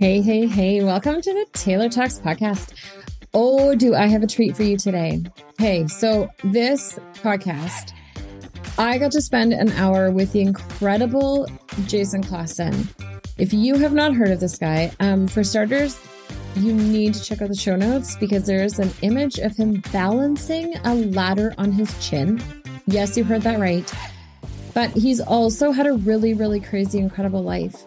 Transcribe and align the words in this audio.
Hey, 0.00 0.20
hey, 0.20 0.46
hey, 0.46 0.84
welcome 0.84 1.20
to 1.20 1.32
the 1.32 1.44
Taylor 1.54 1.88
Talks 1.88 2.20
podcast. 2.20 2.72
Oh, 3.34 3.74
do 3.74 3.96
I 3.96 4.06
have 4.06 4.22
a 4.22 4.28
treat 4.28 4.54
for 4.54 4.62
you 4.62 4.76
today? 4.76 5.24
Hey, 5.58 5.88
so 5.88 6.28
this 6.44 7.00
podcast, 7.14 7.94
I 8.78 8.98
got 8.98 9.10
to 9.10 9.20
spend 9.20 9.52
an 9.52 9.72
hour 9.72 10.12
with 10.12 10.30
the 10.30 10.40
incredible 10.40 11.48
Jason 11.86 12.22
Clawson. 12.22 12.88
If 13.38 13.52
you 13.52 13.74
have 13.74 13.92
not 13.92 14.14
heard 14.14 14.30
of 14.30 14.38
this 14.38 14.56
guy, 14.56 14.92
um, 15.00 15.26
for 15.26 15.42
starters, 15.42 16.00
you 16.54 16.72
need 16.72 17.14
to 17.14 17.24
check 17.24 17.42
out 17.42 17.48
the 17.48 17.56
show 17.56 17.74
notes 17.74 18.14
because 18.18 18.46
there 18.46 18.62
is 18.62 18.78
an 18.78 18.92
image 19.02 19.40
of 19.40 19.56
him 19.56 19.82
balancing 19.92 20.76
a 20.84 20.94
ladder 20.94 21.54
on 21.58 21.72
his 21.72 21.92
chin. 22.08 22.40
Yes, 22.86 23.16
you 23.16 23.24
heard 23.24 23.42
that 23.42 23.58
right. 23.58 23.92
But 24.74 24.92
he's 24.92 25.18
also 25.18 25.72
had 25.72 25.88
a 25.88 25.94
really, 25.94 26.34
really 26.34 26.60
crazy, 26.60 27.00
incredible 27.00 27.42
life. 27.42 27.84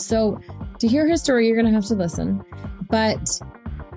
So, 0.00 0.40
to 0.78 0.88
hear 0.88 1.06
his 1.06 1.22
story, 1.22 1.46
you're 1.46 1.56
going 1.56 1.66
to 1.66 1.72
have 1.72 1.86
to 1.86 1.94
listen. 1.94 2.44
But 2.88 3.40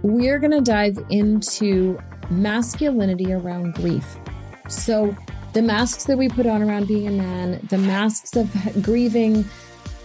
we're 0.03 0.39
going 0.39 0.51
to 0.51 0.61
dive 0.61 0.97
into 1.09 1.99
masculinity 2.29 3.31
around 3.33 3.75
grief. 3.75 4.17
So, 4.67 5.15
the 5.53 5.61
masks 5.61 6.05
that 6.05 6.17
we 6.17 6.29
put 6.29 6.45
on 6.45 6.61
around 6.61 6.87
being 6.87 7.07
a 7.07 7.11
man, 7.11 7.65
the 7.69 7.77
masks 7.77 8.35
of 8.35 8.49
grieving, 8.81 9.45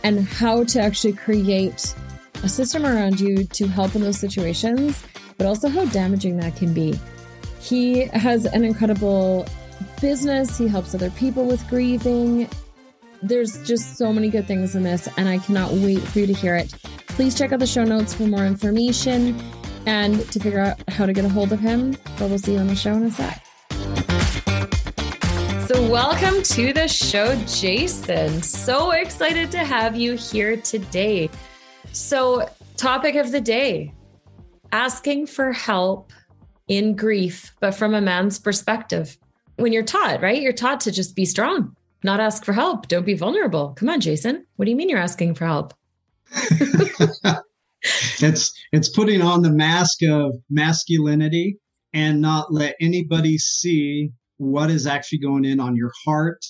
and 0.03 0.27
how 0.27 0.65
to 0.65 0.81
actually 0.81 1.13
create 1.13 1.95
a 2.43 2.49
system 2.49 2.85
around 2.85 3.21
you 3.21 3.45
to 3.45 3.67
help 3.67 3.95
in 3.95 4.03
those 4.03 4.19
situations, 4.19 5.03
but 5.39 5.47
also 5.47 5.69
how 5.69 5.85
damaging 5.87 6.37
that 6.39 6.57
can 6.57 6.73
be. 6.75 6.99
He 7.61 8.07
has 8.07 8.45
an 8.47 8.65
incredible 8.65 9.47
business, 10.01 10.59
he 10.59 10.69
helps 10.69 10.95
other 10.95 11.11
people 11.11 11.45
with 11.47 11.67
grieving 11.69 12.49
there's 13.23 13.63
just 13.67 13.97
so 13.97 14.13
many 14.13 14.29
good 14.29 14.47
things 14.47 14.75
in 14.75 14.83
this, 14.83 15.09
and 15.17 15.29
I 15.29 15.39
cannot 15.39 15.73
wait 15.73 16.01
for 16.01 16.21
you 16.21 16.27
to 16.27 16.33
hear 16.33 16.57
it. 16.57 16.73
Please 17.09 17.37
check 17.37 17.53
out 17.53 17.61
the 17.61 17.67
show 17.67 17.85
notes 17.85 18.15
for 18.15 18.25
more 18.25 18.45
information 18.45 19.41
and 19.87 20.21
to 20.33 20.41
figure 20.41 20.61
out 20.61 20.83
how 20.89 21.07
to 21.07 21.13
get 21.13 21.25
a 21.25 21.29
hold 21.29 21.53
of 21.53 21.61
him. 21.61 21.97
But 22.19 22.29
we'll 22.29 22.39
see 22.39 22.55
you 22.55 22.59
on 22.59 22.67
the 22.67 22.77
show 22.77 22.93
in 22.95 23.05
a 23.05 23.11
sec. 23.11 23.43
So, 25.67 25.89
welcome 25.91 26.43
to 26.43 26.73
the 26.73 26.87
show, 26.89 27.35
Jason. 27.47 28.43
So 28.43 28.93
excited 28.93 29.51
to 29.53 29.59
have 29.59 29.97
you 29.97 30.15
here 30.15 30.57
today. 30.57 31.31
So, 31.93 32.49
topic 32.77 33.15
of 33.17 33.33
the 33.33 33.41
day 33.41 33.93
asking 34.73 35.27
for 35.27 35.53
help 35.53 36.13
in 36.69 36.97
grief, 36.97 37.55
but 37.61 37.73
from 37.73 37.95
a 37.95 38.01
man's 38.01 38.39
perspective. 38.39 39.17
When 39.57 39.73
you're 39.73 39.83
taught, 39.83 40.21
right? 40.21 40.43
You're 40.43 40.53
taught 40.53 40.81
to 40.81 40.93
just 40.93 41.17
be 41.17 41.25
strong 41.25 41.76
not 42.03 42.21
ask 42.21 42.45
for 42.45 42.53
help. 42.53 42.89
Don't 42.89 43.07
be 43.07 43.15
vulnerable. 43.15 43.75
Come 43.77 43.89
on, 43.89 44.01
Jason. 44.01 44.47
What 44.57 44.65
do 44.65 44.71
you 44.71 44.77
mean 44.77 44.89
you're 44.89 44.99
asking 44.99 45.35
for 45.35 45.47
help? 45.47 45.75
it's 48.21 48.53
it's 48.73 48.89
putting 48.89 49.23
on 49.23 49.43
the 49.43 49.51
mask 49.51 50.03
of 50.03 50.35
masculinity 50.51 51.59
and 51.93 52.21
not 52.21 52.53
let 52.53 52.75
anybody 52.81 53.39
see 53.39 54.11
what 54.39 54.71
is 54.71 54.87
actually 54.87 55.19
going 55.19 55.45
in 55.45 55.61
on 55.61 55.77
your 55.77 55.93
heart 56.05 56.45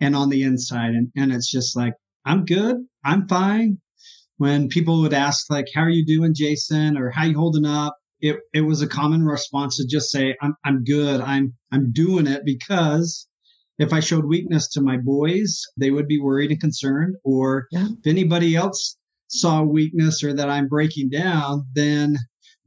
and 0.00 0.14
on 0.14 0.28
the 0.28 0.42
inside. 0.42 0.90
And 0.90 1.08
and 1.16 1.32
it's 1.32 1.50
just 1.50 1.76
like, 1.76 1.94
I'm 2.24 2.44
good, 2.44 2.76
I'm 3.04 3.26
fine. 3.28 3.78
When 4.38 4.68
people 4.68 5.00
would 5.00 5.14
ask, 5.14 5.50
like, 5.50 5.66
how 5.74 5.80
are 5.82 5.90
you 5.90 6.04
doing, 6.04 6.34
Jason, 6.34 6.98
or 6.98 7.10
how 7.10 7.24
you 7.24 7.38
holding 7.38 7.64
up? 7.64 7.96
It 8.20 8.36
it 8.52 8.62
was 8.62 8.82
a 8.82 8.88
common 8.88 9.24
response 9.24 9.76
to 9.76 9.86
just 9.86 10.10
say, 10.10 10.36
I'm 10.40 10.54
I'm 10.64 10.84
good. 10.84 11.20
I'm 11.20 11.54
I'm 11.72 11.92
doing 11.92 12.26
it 12.26 12.42
because 12.44 13.26
if 13.78 13.92
I 13.92 14.00
showed 14.00 14.24
weakness 14.24 14.68
to 14.70 14.80
my 14.80 14.96
boys, 14.96 15.60
they 15.76 15.90
would 15.90 16.08
be 16.08 16.20
worried 16.20 16.50
and 16.50 16.60
concerned. 16.60 17.16
Or 17.24 17.66
yeah. 17.70 17.86
if 17.86 18.06
anybody 18.06 18.56
else 18.56 18.96
saw 19.28 19.62
weakness 19.62 20.22
or 20.22 20.32
that 20.32 20.48
I'm 20.48 20.68
breaking 20.68 21.10
down, 21.10 21.66
then 21.74 22.16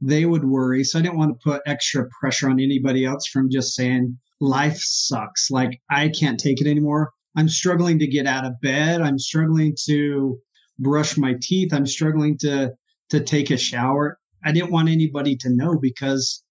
they 0.00 0.24
would 0.24 0.44
worry. 0.44 0.84
So 0.84 0.98
I 0.98 1.02
didn't 1.02 1.18
want 1.18 1.32
to 1.32 1.50
put 1.50 1.62
extra 1.66 2.08
pressure 2.20 2.48
on 2.48 2.60
anybody 2.60 3.04
else 3.04 3.26
from 3.26 3.50
just 3.50 3.74
saying, 3.74 4.18
life 4.40 4.78
sucks. 4.78 5.50
Like 5.50 5.80
I 5.90 6.08
can't 6.08 6.40
take 6.40 6.60
it 6.60 6.68
anymore. 6.68 7.10
I'm 7.36 7.48
struggling 7.48 7.98
to 7.98 8.06
get 8.06 8.26
out 8.26 8.44
of 8.44 8.60
bed. 8.60 9.00
I'm 9.00 9.18
struggling 9.18 9.76
to 9.86 10.38
brush 10.78 11.16
my 11.16 11.34
teeth. 11.40 11.72
I'm 11.72 11.86
struggling 11.86 12.38
to, 12.38 12.72
to 13.10 13.20
take 13.20 13.50
a 13.50 13.56
shower. 13.56 14.18
I 14.44 14.52
didn't 14.52 14.72
want 14.72 14.88
anybody 14.88 15.36
to 15.36 15.50
know 15.50 15.78
because 15.80 16.42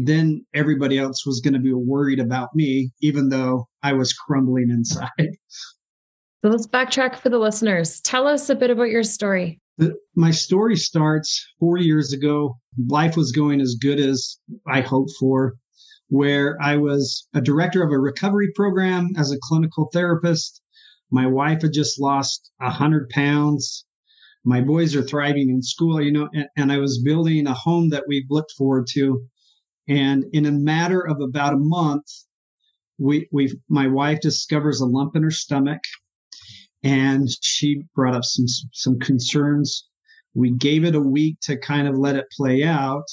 then 0.00 0.46
everybody 0.54 0.96
else 0.96 1.26
was 1.26 1.40
going 1.40 1.54
to 1.54 1.60
be 1.60 1.72
worried 1.72 2.20
about 2.20 2.54
me, 2.54 2.92
even 3.02 3.30
though 3.30 3.66
I 3.82 3.92
was 3.92 4.12
crumbling 4.12 4.70
inside. 4.70 5.10
So 6.44 6.50
let's 6.50 6.68
backtrack 6.68 7.16
for 7.16 7.30
the 7.30 7.38
listeners. 7.40 8.00
Tell 8.02 8.28
us 8.28 8.48
a 8.48 8.54
bit 8.54 8.70
about 8.70 8.90
your 8.90 9.02
story. 9.02 9.60
The, 9.76 9.96
my 10.14 10.30
story 10.30 10.76
starts 10.76 11.44
four 11.58 11.78
years 11.78 12.12
ago. 12.12 12.56
Life 12.86 13.16
was 13.16 13.32
going 13.32 13.60
as 13.60 13.74
good 13.74 13.98
as 13.98 14.38
I 14.64 14.80
hoped 14.80 15.10
for, 15.18 15.54
where 16.10 16.56
I 16.62 16.76
was 16.76 17.26
a 17.34 17.40
director 17.40 17.82
of 17.82 17.90
a 17.90 17.98
recovery 17.98 18.52
program 18.54 19.08
as 19.18 19.32
a 19.32 19.38
clinical 19.42 19.90
therapist. 19.92 20.62
My 21.10 21.26
wife 21.26 21.62
had 21.62 21.72
just 21.72 22.00
lost 22.00 22.52
a 22.60 22.70
hundred 22.70 23.08
pounds. 23.08 23.84
My 24.44 24.60
boys 24.60 24.94
are 24.94 25.02
thriving 25.02 25.50
in 25.50 25.60
school, 25.60 26.00
you 26.00 26.12
know, 26.12 26.28
and, 26.32 26.46
and 26.56 26.70
I 26.70 26.78
was 26.78 27.02
building 27.02 27.48
a 27.48 27.52
home 27.52 27.88
that 27.88 28.04
we've 28.06 28.30
looked 28.30 28.52
forward 28.52 28.86
to 28.90 29.20
and 29.88 30.24
in 30.32 30.46
a 30.46 30.52
matter 30.52 31.00
of 31.00 31.20
about 31.20 31.54
a 31.54 31.58
month, 31.58 32.06
we 32.98 33.28
we 33.32 33.58
my 33.68 33.86
wife 33.86 34.20
discovers 34.20 34.80
a 34.80 34.86
lump 34.86 35.16
in 35.16 35.22
her 35.22 35.30
stomach, 35.30 35.80
and 36.82 37.28
she 37.42 37.84
brought 37.94 38.14
up 38.14 38.24
some 38.24 38.46
some 38.72 38.98
concerns. 38.98 39.88
We 40.34 40.50
gave 40.50 40.84
it 40.84 40.94
a 40.94 41.00
week 41.00 41.38
to 41.42 41.56
kind 41.56 41.88
of 41.88 41.96
let 41.96 42.16
it 42.16 42.30
play 42.36 42.62
out, 42.62 43.04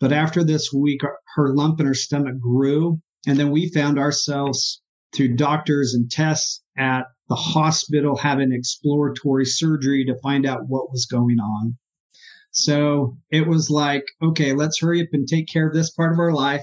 but 0.00 0.12
after 0.12 0.42
this 0.42 0.72
week, 0.72 1.02
her 1.36 1.54
lump 1.54 1.80
in 1.80 1.86
her 1.86 1.94
stomach 1.94 2.38
grew, 2.40 3.00
and 3.26 3.38
then 3.38 3.50
we 3.50 3.68
found 3.68 3.98
ourselves 3.98 4.82
through 5.14 5.36
doctors 5.36 5.94
and 5.94 6.10
tests 6.10 6.62
at 6.76 7.04
the 7.28 7.36
hospital 7.36 8.16
having 8.16 8.52
exploratory 8.52 9.44
surgery 9.44 10.04
to 10.04 10.18
find 10.22 10.46
out 10.46 10.68
what 10.68 10.90
was 10.90 11.06
going 11.06 11.38
on. 11.38 11.76
So 12.52 13.16
it 13.30 13.46
was 13.46 13.70
like, 13.70 14.04
okay, 14.22 14.52
let's 14.52 14.78
hurry 14.78 15.00
up 15.00 15.08
and 15.12 15.26
take 15.26 15.48
care 15.48 15.66
of 15.66 15.74
this 15.74 15.90
part 15.90 16.12
of 16.12 16.18
our 16.18 16.32
life 16.32 16.62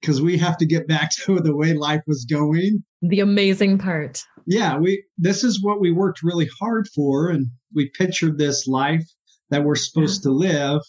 because 0.00 0.20
we 0.20 0.36
have 0.38 0.58
to 0.58 0.66
get 0.66 0.88
back 0.88 1.10
to 1.24 1.38
the 1.38 1.56
way 1.56 1.74
life 1.74 2.02
was 2.06 2.26
going. 2.28 2.84
The 3.02 3.20
amazing 3.20 3.78
part. 3.78 4.24
Yeah, 4.46 4.76
we 4.78 5.04
this 5.16 5.44
is 5.44 5.62
what 5.62 5.80
we 5.80 5.92
worked 5.92 6.22
really 6.22 6.48
hard 6.58 6.88
for 6.94 7.28
and 7.28 7.46
we 7.74 7.90
pictured 7.96 8.38
this 8.38 8.66
life 8.66 9.04
that 9.50 9.62
we're 9.62 9.76
supposed 9.76 10.22
yeah. 10.22 10.30
to 10.30 10.34
live. 10.34 10.80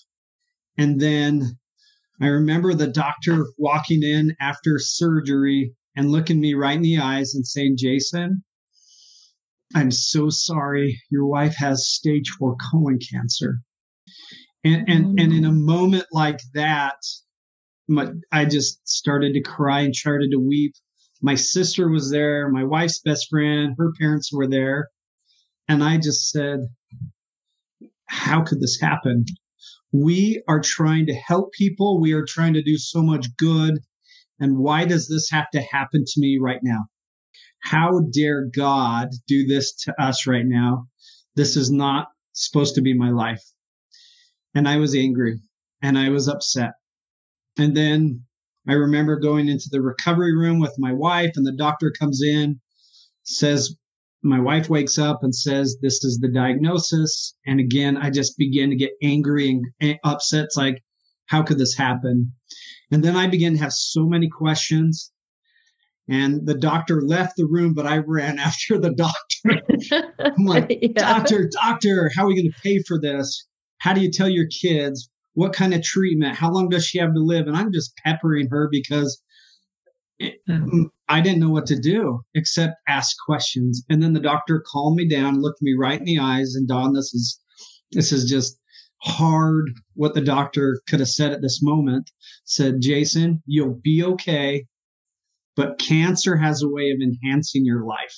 And 0.77 0.99
then 0.99 1.57
I 2.19 2.27
remember 2.27 2.73
the 2.73 2.87
doctor 2.87 3.45
walking 3.57 4.01
in 4.01 4.35
after 4.41 4.79
surgery 4.79 5.73
and 5.95 6.11
looking 6.11 6.39
me 6.39 6.53
right 6.53 6.75
in 6.75 6.81
the 6.81 6.97
eyes 6.97 7.35
and 7.35 7.45
saying, 7.45 7.75
"Jason, 7.77 8.43
I'm 9.75 9.91
so 9.91 10.29
sorry. 10.29 10.99
Your 11.11 11.27
wife 11.27 11.55
has 11.57 11.89
stage 11.89 12.29
4 12.29 12.55
colon 12.71 12.97
cancer." 13.11 13.59
And, 14.63 14.89
and, 14.89 15.19
and 15.19 15.33
in 15.33 15.45
a 15.45 15.51
mm. 15.51 15.65
moment 15.65 16.05
like 16.11 16.39
that, 16.53 16.97
my, 17.87 18.09
I 18.31 18.45
just 18.45 18.87
started 18.87 19.33
to 19.33 19.41
cry 19.41 19.81
and 19.81 19.95
started 19.95 20.31
to 20.31 20.39
weep. 20.39 20.73
My 21.21 21.35
sister 21.35 21.89
was 21.89 22.11
there, 22.11 22.49
my 22.49 22.63
wife's 22.63 22.99
best 22.99 23.27
friend, 23.29 23.75
her 23.77 23.91
parents 23.99 24.31
were 24.31 24.47
there. 24.47 24.89
And 25.67 25.83
I 25.83 25.97
just 25.97 26.29
said, 26.29 26.59
how 28.07 28.43
could 28.43 28.59
this 28.59 28.79
happen? 28.79 29.25
We 29.91 30.41
are 30.47 30.61
trying 30.61 31.05
to 31.07 31.13
help 31.13 31.51
people. 31.53 31.99
We 31.99 32.13
are 32.13 32.25
trying 32.25 32.53
to 32.53 32.63
do 32.63 32.77
so 32.77 33.01
much 33.01 33.27
good. 33.37 33.79
And 34.39 34.57
why 34.57 34.85
does 34.85 35.07
this 35.07 35.29
have 35.31 35.49
to 35.51 35.61
happen 35.61 36.03
to 36.05 36.21
me 36.21 36.37
right 36.39 36.61
now? 36.63 36.85
How 37.63 38.01
dare 38.13 38.45
God 38.55 39.09
do 39.27 39.45
this 39.45 39.73
to 39.83 40.01
us 40.01 40.25
right 40.25 40.45
now? 40.45 40.87
This 41.35 41.57
is 41.57 41.71
not 41.71 42.07
supposed 42.33 42.75
to 42.75 42.81
be 42.81 42.93
my 42.93 43.09
life 43.09 43.43
and 44.55 44.67
I 44.67 44.77
was 44.77 44.95
angry 44.95 45.39
and 45.81 45.97
I 45.97 46.09
was 46.09 46.27
upset. 46.27 46.71
And 47.57 47.75
then 47.75 48.23
I 48.67 48.73
remember 48.73 49.19
going 49.19 49.47
into 49.47 49.69
the 49.71 49.81
recovery 49.81 50.35
room 50.35 50.59
with 50.59 50.75
my 50.77 50.93
wife, 50.93 51.31
and 51.35 51.45
the 51.45 51.55
doctor 51.55 51.91
comes 51.97 52.21
in, 52.21 52.59
says, 53.23 53.75
My 54.21 54.39
wife 54.39 54.69
wakes 54.69 54.97
up 54.97 55.23
and 55.23 55.33
says, 55.33 55.77
This 55.81 56.03
is 56.03 56.19
the 56.19 56.31
diagnosis. 56.31 57.35
And 57.45 57.59
again, 57.59 57.97
I 57.97 58.09
just 58.09 58.37
begin 58.37 58.69
to 58.69 58.75
get 58.75 58.91
angry 59.01 59.59
and 59.81 59.99
upset. 60.03 60.45
It's 60.45 60.57
like, 60.57 60.83
How 61.25 61.41
could 61.41 61.57
this 61.57 61.75
happen? 61.75 62.33
And 62.91 63.03
then 63.03 63.15
I 63.15 63.27
began 63.27 63.53
to 63.53 63.59
have 63.59 63.73
so 63.73 64.05
many 64.05 64.29
questions. 64.29 65.11
And 66.07 66.47
the 66.47 66.55
doctor 66.55 67.01
left 67.01 67.37
the 67.37 67.45
room, 67.45 67.73
but 67.73 67.85
I 67.85 67.97
ran 67.97 68.39
after 68.39 68.79
the 68.79 68.91
doctor. 68.91 70.13
I'm 70.19 70.45
like, 70.45 70.77
yeah. 70.81 70.89
Doctor, 70.93 71.49
doctor, 71.51 72.11
how 72.15 72.23
are 72.23 72.27
we 72.27 72.35
going 72.35 72.51
to 72.51 72.61
pay 72.61 72.81
for 72.87 72.99
this? 72.99 73.47
How 73.79 73.93
do 73.93 74.01
you 74.01 74.11
tell 74.11 74.29
your 74.29 74.47
kids 74.47 75.09
what 75.33 75.53
kind 75.53 75.73
of 75.73 75.81
treatment? 75.81 76.35
How 76.35 76.51
long 76.51 76.69
does 76.69 76.85
she 76.85 76.99
have 76.99 77.13
to 77.13 77.19
live? 77.19 77.47
And 77.47 77.55
I'm 77.55 77.71
just 77.71 77.95
peppering 78.03 78.47
her 78.49 78.69
because 78.71 79.21
mm. 80.21 80.85
I 81.07 81.21
didn't 81.21 81.39
know 81.39 81.49
what 81.49 81.65
to 81.67 81.79
do 81.79 82.21
except 82.35 82.75
ask 82.87 83.15
questions. 83.25 83.83
And 83.89 84.03
then 84.03 84.13
the 84.13 84.19
doctor 84.19 84.63
calmed 84.65 84.97
me 84.97 85.07
down, 85.07 85.41
looked 85.41 85.61
me 85.61 85.75
right 85.77 85.99
in 85.99 86.05
the 86.05 86.19
eyes, 86.19 86.55
and 86.55 86.67
Dawn, 86.67 86.93
this 86.93 87.13
is 87.13 87.39
this 87.91 88.11
is 88.11 88.29
just 88.29 88.59
hard 89.01 89.71
what 89.95 90.13
the 90.13 90.21
doctor 90.21 90.81
could 90.87 90.99
have 90.99 91.09
said 91.09 91.31
at 91.31 91.41
this 91.41 91.61
moment. 91.61 92.11
Said, 92.43 92.81
Jason, 92.81 93.41
you'll 93.45 93.79
be 93.81 94.03
okay, 94.03 94.65
but 95.55 95.79
cancer 95.79 96.37
has 96.37 96.61
a 96.61 96.69
way 96.69 96.91
of 96.91 96.99
enhancing 97.01 97.65
your 97.65 97.85
life. 97.85 98.15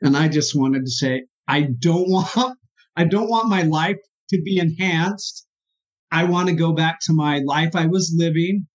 And 0.00 0.16
I 0.16 0.28
just 0.28 0.54
wanted 0.54 0.84
to 0.84 0.90
say, 0.90 1.24
I 1.48 1.68
don't 1.78 2.08
want, 2.36 2.58
I 2.96 3.04
don't 3.04 3.28
want 3.28 3.48
my 3.48 3.62
life 3.62 3.98
to 4.30 4.40
be 4.42 4.58
enhanced. 4.58 5.46
I 6.10 6.24
want 6.24 6.48
to 6.48 6.54
go 6.54 6.72
back 6.72 7.00
to 7.02 7.12
my 7.12 7.38
life 7.38 7.74
I 7.74 7.86
was 7.86 8.14
living. 8.16 8.66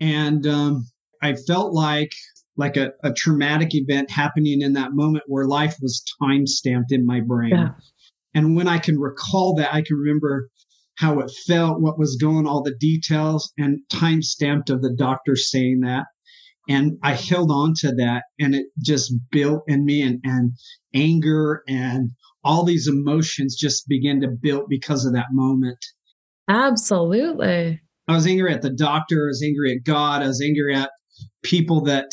And 0.00 0.46
um, 0.46 0.86
I 1.22 1.34
felt 1.34 1.72
like 1.72 2.12
like 2.56 2.76
a, 2.76 2.92
a 3.02 3.12
traumatic 3.12 3.74
event 3.74 4.10
happening 4.10 4.60
in 4.60 4.74
that 4.74 4.92
moment 4.92 5.24
where 5.26 5.46
life 5.46 5.74
was 5.80 6.04
time 6.22 6.46
stamped 6.46 6.92
in 6.92 7.06
my 7.06 7.20
brain. 7.20 7.50
Yeah. 7.50 7.70
And 8.34 8.56
when 8.56 8.68
I 8.68 8.78
can 8.78 8.98
recall 8.98 9.54
that, 9.56 9.72
I 9.72 9.82
can 9.82 9.96
remember 9.96 10.48
how 10.96 11.20
it 11.20 11.30
felt, 11.46 11.80
what 11.80 11.98
was 11.98 12.16
going, 12.20 12.46
all 12.46 12.62
the 12.62 12.76
details, 12.78 13.52
and 13.58 13.80
time 13.88 14.22
stamped 14.22 14.70
of 14.70 14.82
the 14.82 14.94
doctor 14.94 15.34
saying 15.34 15.80
that. 15.80 16.04
And 16.68 16.98
I 17.02 17.14
held 17.14 17.50
on 17.50 17.74
to 17.78 17.92
that 17.96 18.24
and 18.38 18.54
it 18.54 18.66
just 18.84 19.12
built 19.30 19.62
in 19.66 19.84
me 19.84 20.02
and, 20.02 20.20
and 20.22 20.52
anger 20.94 21.62
and 21.66 22.10
all 22.44 22.64
these 22.64 22.88
emotions 22.88 23.56
just 23.56 23.86
begin 23.88 24.20
to 24.20 24.28
build 24.28 24.64
because 24.68 25.04
of 25.04 25.12
that 25.14 25.26
moment. 25.32 25.78
Absolutely. 26.48 27.80
I 28.08 28.14
was 28.14 28.26
angry 28.26 28.52
at 28.52 28.62
the 28.62 28.70
doctor. 28.70 29.24
I 29.24 29.28
was 29.28 29.42
angry 29.42 29.72
at 29.72 29.84
God. 29.84 30.22
I 30.22 30.26
was 30.26 30.42
angry 30.42 30.74
at 30.74 30.90
people 31.42 31.82
that 31.82 32.06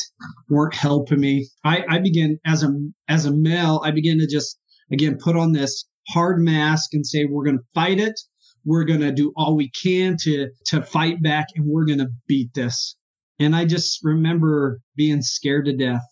weren't 0.49 0.75
helping 0.75 1.19
me. 1.19 1.47
I, 1.63 1.83
I 1.89 1.99
began 1.99 2.39
as 2.45 2.63
a 2.63 2.69
as 3.07 3.25
a 3.25 3.35
male, 3.35 3.81
I 3.83 3.91
began 3.91 4.17
to 4.19 4.27
just 4.27 4.59
again 4.91 5.17
put 5.21 5.35
on 5.35 5.51
this 5.53 5.85
hard 6.09 6.39
mask 6.39 6.93
and 6.93 7.05
say, 7.05 7.25
we're 7.25 7.45
gonna 7.45 7.57
fight 7.73 7.99
it. 7.99 8.19
We're 8.65 8.83
gonna 8.83 9.11
do 9.11 9.33
all 9.35 9.55
we 9.55 9.71
can 9.71 10.17
to 10.23 10.49
to 10.67 10.81
fight 10.81 11.21
back 11.21 11.47
and 11.55 11.65
we're 11.65 11.85
gonna 11.85 12.09
beat 12.27 12.53
this. 12.53 12.95
And 13.39 13.55
I 13.55 13.65
just 13.65 13.99
remember 14.03 14.79
being 14.95 15.21
scared 15.21 15.65
to 15.65 15.75
death. 15.75 16.05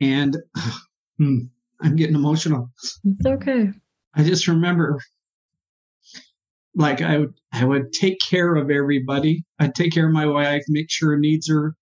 And 0.00 0.36
hmm, 1.18 1.38
I'm 1.82 1.96
getting 1.96 2.14
emotional. 2.14 2.70
It's 3.04 3.26
okay. 3.26 3.70
I 4.14 4.22
just 4.22 4.48
remember 4.48 5.00
like 6.74 7.00
I 7.00 7.18
would 7.18 7.34
I 7.52 7.64
would 7.64 7.92
take 7.92 8.18
care 8.20 8.54
of 8.54 8.70
everybody. 8.70 9.44
I'd 9.58 9.74
take 9.74 9.92
care 9.92 10.06
of 10.06 10.12
my 10.12 10.26
wife, 10.26 10.62
make 10.68 10.90
sure 10.90 11.10
her 11.10 11.18
needs 11.18 11.50
are 11.50 11.74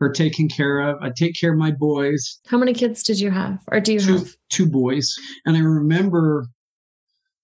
are 0.00 0.12
taken 0.12 0.48
care 0.48 0.80
of. 0.80 0.96
I'd 1.00 1.16
take 1.16 1.38
care 1.38 1.52
of 1.52 1.58
my 1.58 1.70
boys. 1.70 2.40
How 2.46 2.58
many 2.58 2.74
kids 2.74 3.02
did 3.02 3.20
you 3.20 3.30
have? 3.30 3.62
Or 3.68 3.80
do 3.80 3.94
you 3.94 4.00
two, 4.00 4.18
have 4.18 4.28
two 4.50 4.66
boys? 4.66 5.14
And 5.46 5.56
I 5.56 5.60
remember 5.60 6.46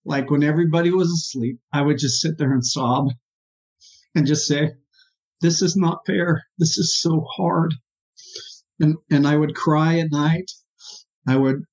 like 0.04 0.30
when 0.30 0.42
everybody 0.42 0.90
was 0.90 1.10
asleep, 1.10 1.58
I 1.72 1.82
would 1.82 1.98
just 1.98 2.20
sit 2.20 2.38
there 2.38 2.52
and 2.52 2.64
sob 2.64 3.08
and 4.14 4.26
just 4.26 4.46
say, 4.46 4.72
This 5.40 5.62
is 5.62 5.76
not 5.76 6.06
fair. 6.06 6.42
This 6.58 6.78
is 6.78 7.00
so 7.00 7.24
hard. 7.36 7.74
And 8.78 8.96
and 9.10 9.26
I 9.26 9.36
would 9.36 9.54
cry 9.54 9.98
at 9.98 10.10
night. 10.10 10.50
I 11.28 11.36
would 11.36 11.64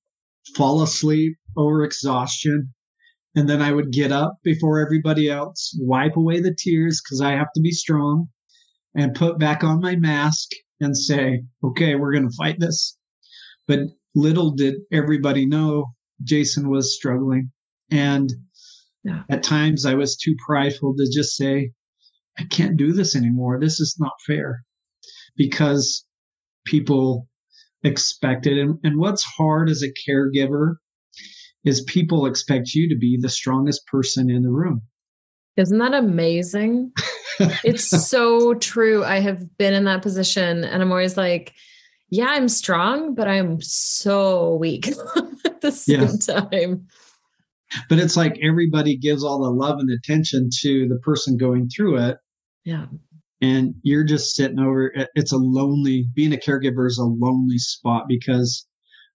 fall 0.56 0.82
asleep 0.82 1.36
over 1.56 1.84
exhaustion. 1.84 2.72
And 3.34 3.48
then 3.48 3.62
I 3.62 3.72
would 3.72 3.92
get 3.92 4.10
up 4.10 4.38
before 4.42 4.80
everybody 4.80 5.28
else, 5.28 5.76
wipe 5.80 6.16
away 6.16 6.40
the 6.40 6.56
tears 6.56 7.00
because 7.02 7.20
I 7.20 7.32
have 7.32 7.52
to 7.54 7.60
be 7.60 7.70
strong, 7.70 8.28
and 8.94 9.14
put 9.14 9.38
back 9.38 9.62
on 9.62 9.80
my 9.80 9.96
mask 9.96 10.48
and 10.80 10.96
say, 10.96 11.42
okay, 11.62 11.94
we're 11.94 12.12
going 12.12 12.28
to 12.28 12.36
fight 12.36 12.58
this. 12.58 12.96
But 13.66 13.80
little 14.14 14.50
did 14.52 14.76
everybody 14.92 15.46
know 15.46 15.92
Jason 16.24 16.68
was 16.68 16.94
struggling. 16.94 17.50
And 17.90 18.32
yeah. 19.04 19.22
at 19.30 19.42
times 19.42 19.86
I 19.86 19.94
was 19.94 20.16
too 20.16 20.34
prideful 20.44 20.94
to 20.96 21.10
just 21.12 21.36
say, 21.36 21.70
I 22.38 22.44
can't 22.44 22.76
do 22.76 22.92
this 22.92 23.16
anymore. 23.16 23.58
This 23.60 23.80
is 23.80 23.96
not 23.98 24.12
fair 24.26 24.62
because 25.36 26.04
people 26.64 27.28
expect 27.82 28.46
it. 28.46 28.60
And, 28.60 28.78
and 28.82 28.98
what's 28.98 29.24
hard 29.24 29.68
as 29.68 29.82
a 29.82 30.10
caregiver 30.10 30.76
is 31.64 31.82
people 31.82 32.26
expect 32.26 32.74
you 32.74 32.88
to 32.88 32.96
be 32.96 33.18
the 33.20 33.28
strongest 33.28 33.86
person 33.86 34.30
in 34.30 34.42
the 34.42 34.50
room. 34.50 34.82
Isn't 35.56 35.78
that 35.78 35.94
amazing? 35.94 36.92
it's 37.64 37.88
so 38.08 38.54
true. 38.54 39.04
I 39.04 39.18
have 39.20 39.56
been 39.58 39.74
in 39.74 39.84
that 39.84 40.02
position 40.02 40.64
and 40.64 40.82
I'm 40.82 40.92
always 40.92 41.16
like, 41.16 41.54
yeah, 42.10 42.28
I'm 42.28 42.48
strong, 42.48 43.14
but 43.14 43.28
I'm 43.28 43.60
so 43.60 44.54
weak 44.54 44.88
at 45.44 45.60
the 45.60 45.72
same 45.72 46.02
yeah. 46.02 46.34
time. 46.34 46.86
But 47.88 47.98
it's 47.98 48.16
like 48.16 48.38
everybody 48.42 48.96
gives 48.96 49.22
all 49.22 49.42
the 49.42 49.50
love 49.50 49.78
and 49.78 49.90
attention 49.90 50.48
to 50.60 50.88
the 50.88 50.98
person 51.00 51.36
going 51.36 51.68
through 51.68 51.98
it. 51.98 52.18
Yeah. 52.64 52.86
And 53.40 53.74
you're 53.82 54.04
just 54.04 54.34
sitting 54.34 54.58
over 54.58 54.92
uh, 54.98 55.04
it's 55.14 55.32
a 55.32 55.36
lonely 55.36 56.08
being 56.14 56.32
a 56.32 56.36
caregiver 56.36 56.86
is 56.86 56.98
a 56.98 57.04
lonely 57.04 57.58
spot 57.58 58.04
because 58.08 58.66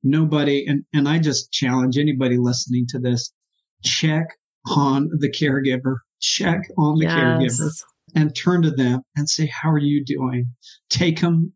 nobody 0.03 0.65
and, 0.65 0.83
and 0.93 1.09
I 1.09 1.19
just 1.19 1.51
challenge 1.51 1.97
anybody 1.97 2.37
listening 2.37 2.85
to 2.89 2.99
this, 2.99 3.33
check 3.83 4.27
on 4.67 5.09
the 5.19 5.31
caregiver. 5.31 5.97
Check 6.21 6.61
on 6.77 6.99
the 6.99 7.05
yes. 7.05 7.15
caregiver 7.15 7.69
and 8.15 8.35
turn 8.35 8.61
to 8.61 8.71
them 8.71 9.01
and 9.15 9.29
say, 9.29 9.47
How 9.47 9.69
are 9.71 9.77
you 9.77 10.03
doing? 10.03 10.47
Take 10.89 11.21
them 11.21 11.53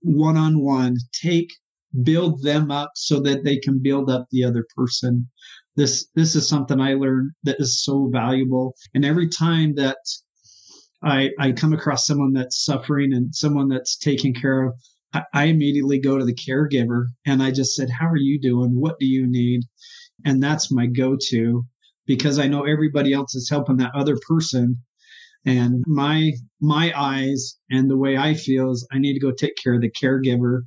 one 0.00 0.36
on 0.36 0.60
one. 0.60 0.96
Take, 1.12 1.52
build 2.02 2.42
them 2.42 2.70
up 2.70 2.92
so 2.94 3.20
that 3.20 3.44
they 3.44 3.58
can 3.58 3.80
build 3.82 4.10
up 4.10 4.26
the 4.30 4.44
other 4.44 4.66
person. 4.76 5.28
This, 5.76 6.08
this 6.14 6.34
is 6.34 6.48
something 6.48 6.80
I 6.80 6.94
learned 6.94 7.32
that 7.44 7.60
is 7.60 7.84
so 7.84 8.08
valuable. 8.10 8.74
And 8.94 9.04
every 9.04 9.28
time 9.28 9.74
that 9.74 9.98
I, 11.06 11.30
I 11.38 11.52
come 11.52 11.72
across 11.72 12.06
someone 12.06 12.32
that's 12.32 12.64
suffering 12.64 13.12
and 13.12 13.34
someone 13.34 13.68
that's 13.68 13.96
taken 13.96 14.34
care 14.34 14.64
of, 14.64 14.74
I, 15.14 15.22
I 15.32 15.44
immediately 15.44 16.00
go 16.00 16.18
to 16.18 16.24
the 16.24 16.34
caregiver 16.34 17.06
and 17.24 17.42
I 17.42 17.52
just 17.52 17.76
said, 17.76 17.88
How 17.90 18.08
are 18.08 18.16
you 18.16 18.40
doing? 18.40 18.80
What 18.80 18.98
do 18.98 19.06
you 19.06 19.26
need? 19.26 19.62
And 20.24 20.42
that's 20.42 20.72
my 20.72 20.86
go 20.86 21.16
to 21.28 21.64
because 22.06 22.38
I 22.38 22.48
know 22.48 22.64
everybody 22.64 23.12
else 23.12 23.34
is 23.34 23.48
helping 23.48 23.76
that 23.76 23.92
other 23.94 24.16
person 24.28 24.78
and 25.44 25.84
my 25.86 26.32
my 26.60 26.92
eyes 26.96 27.56
and 27.70 27.88
the 27.88 27.96
way 27.96 28.16
I 28.16 28.34
feel 28.34 28.72
is 28.72 28.86
I 28.92 28.98
need 28.98 29.14
to 29.14 29.20
go 29.20 29.30
take 29.30 29.54
care 29.62 29.74
of 29.74 29.80
the 29.80 29.90
caregiver 29.90 30.62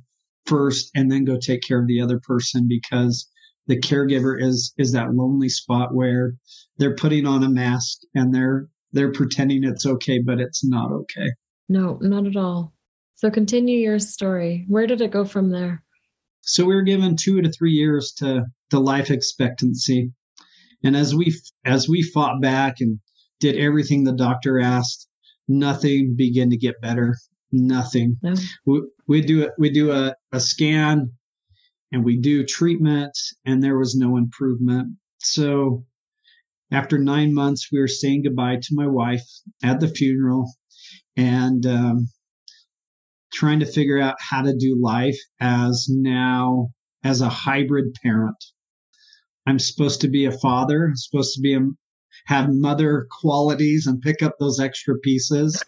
first 0.46 0.90
and 0.94 1.12
then 1.12 1.24
go 1.24 1.38
take 1.38 1.62
care 1.62 1.80
of 1.80 1.86
the 1.86 2.00
other 2.00 2.18
person 2.26 2.66
because 2.66 3.28
the 3.66 3.78
caregiver 3.78 4.40
is 4.40 4.72
is 4.78 4.92
that 4.92 5.14
lonely 5.14 5.50
spot 5.50 5.94
where 5.94 6.34
they're 6.78 6.94
putting 6.94 7.26
on 7.26 7.44
a 7.44 7.50
mask 7.50 7.98
and 8.14 8.34
they're 8.34 8.68
they're 8.92 9.12
pretending 9.12 9.64
it's 9.64 9.86
okay 9.86 10.20
but 10.20 10.40
it's 10.40 10.64
not 10.64 10.90
okay. 10.92 11.30
No, 11.68 11.98
not 12.00 12.26
at 12.26 12.36
all. 12.36 12.72
So 13.14 13.30
continue 13.30 13.78
your 13.78 13.98
story. 13.98 14.64
Where 14.68 14.86
did 14.86 15.00
it 15.00 15.10
go 15.10 15.24
from 15.24 15.50
there? 15.50 15.82
So 16.42 16.64
we 16.64 16.74
were 16.74 16.82
given 16.82 17.16
2 17.16 17.42
to 17.42 17.52
3 17.52 17.70
years 17.70 18.12
to 18.18 18.44
the 18.70 18.80
life 18.80 19.10
expectancy. 19.10 20.10
And 20.82 20.96
as 20.96 21.14
we 21.14 21.34
as 21.64 21.88
we 21.88 22.02
fought 22.02 22.40
back 22.40 22.76
and 22.80 22.98
did 23.40 23.56
everything 23.56 24.04
the 24.04 24.12
doctor 24.12 24.60
asked. 24.60 25.08
Nothing 25.48 26.14
began 26.16 26.50
to 26.50 26.56
get 26.56 26.80
better. 26.80 27.16
Nothing. 27.50 28.18
No. 28.22 28.34
We, 28.64 28.82
we 29.08 29.20
do 29.22 29.42
it. 29.42 29.52
We 29.58 29.70
do 29.70 29.90
a, 29.90 30.14
a 30.30 30.38
scan 30.38 31.10
and 31.90 32.04
we 32.04 32.18
do 32.18 32.44
treatment 32.44 33.18
and 33.44 33.62
there 33.62 33.76
was 33.76 33.96
no 33.96 34.16
improvement. 34.16 34.96
So 35.18 35.84
after 36.72 36.98
nine 36.98 37.34
months, 37.34 37.68
we 37.72 37.80
were 37.80 37.88
saying 37.88 38.22
goodbye 38.22 38.56
to 38.56 38.74
my 38.74 38.86
wife 38.86 39.26
at 39.62 39.80
the 39.80 39.88
funeral 39.88 40.52
and 41.16 41.66
um, 41.66 42.08
trying 43.32 43.60
to 43.60 43.66
figure 43.66 44.00
out 44.00 44.16
how 44.20 44.42
to 44.42 44.56
do 44.56 44.80
life 44.80 45.18
as 45.40 45.86
now 45.90 46.68
as 47.02 47.20
a 47.20 47.28
hybrid 47.28 47.94
parent. 48.02 48.36
I'm 49.46 49.58
supposed 49.58 50.02
to 50.02 50.08
be 50.08 50.26
a 50.26 50.38
father, 50.38 50.86
I'm 50.86 50.96
supposed 50.96 51.34
to 51.34 51.40
be 51.40 51.54
a, 51.54 51.60
have 52.26 52.50
mother 52.50 53.06
qualities 53.20 53.86
and 53.86 54.00
pick 54.00 54.22
up 54.22 54.36
those 54.38 54.60
extra 54.60 54.98
pieces. 54.98 55.64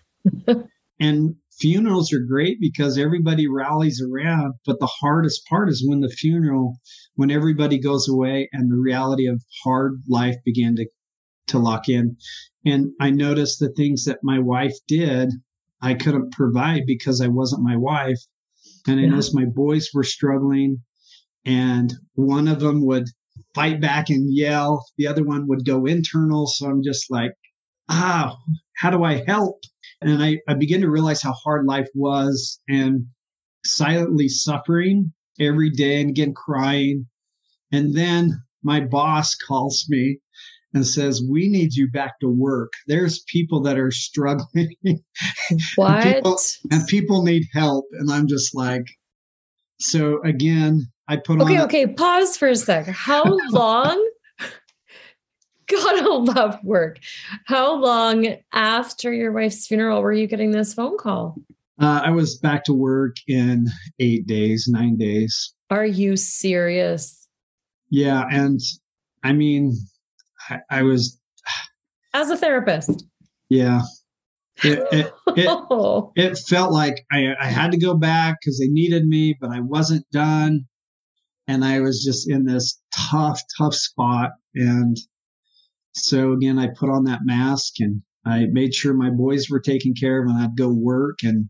and 1.00 1.34
funerals 1.62 2.12
are 2.12 2.18
great 2.18 2.58
because 2.60 2.98
everybody 2.98 3.46
rallies 3.46 4.02
around. 4.02 4.54
But 4.66 4.80
the 4.80 4.90
hardest 5.00 5.46
part 5.46 5.68
is 5.70 5.86
when 5.86 6.00
the 6.00 6.08
funeral, 6.08 6.76
when 7.14 7.30
everybody 7.30 7.78
goes 7.78 8.08
away 8.08 8.48
and 8.52 8.70
the 8.70 8.76
reality 8.76 9.28
of 9.28 9.40
hard 9.62 10.02
life 10.08 10.34
began 10.44 10.74
to, 10.76 10.86
to 11.46 11.58
lock 11.60 11.88
in. 11.88 12.16
And 12.66 12.90
I 13.00 13.10
noticed 13.10 13.60
the 13.60 13.70
things 13.70 14.04
that 14.04 14.18
my 14.24 14.40
wife 14.40 14.74
did, 14.88 15.30
I 15.80 15.94
couldn't 15.94 16.32
provide 16.32 16.82
because 16.84 17.20
I 17.20 17.28
wasn't 17.28 17.62
my 17.62 17.76
wife. 17.76 18.18
And 18.88 18.98
I 18.98 19.04
yeah. 19.04 19.10
noticed 19.10 19.34
my 19.34 19.46
boys 19.46 19.88
were 19.94 20.04
struggling. 20.04 20.82
And 21.44 21.94
one 22.14 22.48
of 22.48 22.58
them 22.58 22.84
would 22.86 23.04
fight 23.54 23.80
back 23.80 24.10
and 24.10 24.34
yell. 24.34 24.84
The 24.98 25.06
other 25.06 25.24
one 25.24 25.46
would 25.46 25.64
go 25.64 25.86
internal. 25.86 26.48
So 26.48 26.66
I'm 26.66 26.82
just 26.82 27.08
like, 27.08 27.32
ah, 27.88 28.36
how 28.76 28.90
do 28.90 29.04
I 29.04 29.22
help? 29.26 29.60
And 30.04 30.22
I, 30.22 30.38
I 30.48 30.54
begin 30.54 30.80
to 30.82 30.90
realize 30.90 31.22
how 31.22 31.32
hard 31.32 31.66
life 31.66 31.88
was 31.94 32.60
and 32.68 33.06
silently 33.64 34.28
suffering 34.28 35.12
every 35.40 35.70
day 35.70 36.00
and 36.00 36.10
again 36.10 36.34
crying. 36.34 37.06
And 37.72 37.94
then 37.96 38.42
my 38.62 38.80
boss 38.80 39.34
calls 39.34 39.86
me 39.88 40.18
and 40.74 40.86
says, 40.86 41.22
We 41.28 41.48
need 41.48 41.74
you 41.74 41.90
back 41.90 42.18
to 42.20 42.28
work. 42.28 42.72
There's 42.86 43.24
people 43.28 43.62
that 43.62 43.78
are 43.78 43.90
struggling. 43.90 44.74
What? 45.76 46.04
and, 46.06 46.14
people, 46.14 46.38
and 46.70 46.86
people 46.86 47.22
need 47.22 47.44
help. 47.52 47.84
And 47.92 48.10
I'm 48.10 48.26
just 48.26 48.54
like, 48.54 48.84
so 49.80 50.22
again, 50.22 50.86
I 51.08 51.16
put 51.16 51.40
on 51.40 51.42
okay. 51.42 51.60
Okay, 51.62 51.86
Pause 51.86 52.36
for 52.36 52.48
a 52.48 52.56
sec. 52.56 52.86
How 52.86 53.24
long? 53.50 54.10
I 55.78 56.00
love 56.34 56.58
work. 56.62 56.98
How 57.46 57.74
long 57.74 58.36
after 58.52 59.12
your 59.12 59.32
wife's 59.32 59.66
funeral 59.66 60.02
were 60.02 60.12
you 60.12 60.26
getting 60.26 60.50
this 60.50 60.74
phone 60.74 60.98
call? 60.98 61.36
Uh, 61.80 62.02
I 62.04 62.10
was 62.10 62.38
back 62.38 62.64
to 62.64 62.72
work 62.72 63.16
in 63.26 63.66
eight 63.98 64.26
days, 64.26 64.68
nine 64.68 64.96
days. 64.96 65.54
Are 65.70 65.86
you 65.86 66.16
serious? 66.16 67.26
Yeah. 67.90 68.24
And 68.30 68.60
I 69.24 69.32
mean, 69.32 69.76
I, 70.48 70.58
I 70.70 70.82
was. 70.82 71.18
As 72.14 72.30
a 72.30 72.36
therapist. 72.36 73.04
Yeah. 73.48 73.82
It, 74.64 74.78
it, 74.92 75.12
it, 75.34 75.46
Oh. 75.48 76.12
it 76.14 76.38
felt 76.38 76.72
like 76.72 77.04
I, 77.10 77.34
I 77.40 77.46
had 77.46 77.72
to 77.72 77.78
go 77.78 77.94
back 77.94 78.36
because 78.40 78.60
they 78.60 78.68
needed 78.68 79.08
me, 79.08 79.34
but 79.40 79.50
I 79.50 79.58
wasn't 79.60 80.08
done. 80.12 80.66
And 81.48 81.64
I 81.64 81.80
was 81.80 82.04
just 82.04 82.30
in 82.30 82.44
this 82.44 82.80
tough, 82.94 83.40
tough 83.58 83.74
spot. 83.74 84.32
And 84.54 84.96
so 85.92 86.32
again, 86.32 86.58
I 86.58 86.68
put 86.68 86.90
on 86.90 87.04
that 87.04 87.20
mask 87.24 87.74
and 87.80 88.02
I 88.24 88.46
made 88.46 88.74
sure 88.74 88.94
my 88.94 89.10
boys 89.10 89.48
were 89.50 89.60
taken 89.60 89.94
care 89.94 90.22
of 90.22 90.28
and 90.28 90.38
I'd 90.38 90.56
go 90.56 90.72
work 90.72 91.18
and 91.22 91.48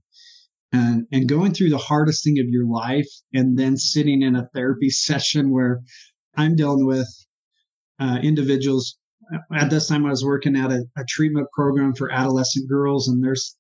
and 0.73 1.07
and 1.13 1.29
going 1.29 1.53
through 1.53 1.71
the 1.71 1.79
hardest 1.79 2.25
thing 2.25 2.39
of 2.39 2.49
your 2.49 2.67
life 2.67 3.09
and 3.35 3.59
then 3.59 3.77
sitting 3.77 4.23
in 4.23 4.37
a 4.37 4.49
therapy 4.55 4.91
session 4.91 5.51
where 5.51 5.81
I'm 6.37 6.57
dealing 6.57 6.87
with 6.87 7.09
uh, 8.01 8.19
individuals. 8.23 8.97
At 9.55 9.71
this 9.71 9.89
time, 9.89 10.05
I 10.05 10.11
was 10.11 10.25
working 10.25 10.57
at 10.57 10.71
a, 10.71 10.85
a 10.97 11.05
treatment 11.09 11.47
program 11.55 11.95
for 11.95 12.11
adolescent 12.11 12.69
girls, 12.69 13.09
and 13.09 13.23
there's 13.25 13.57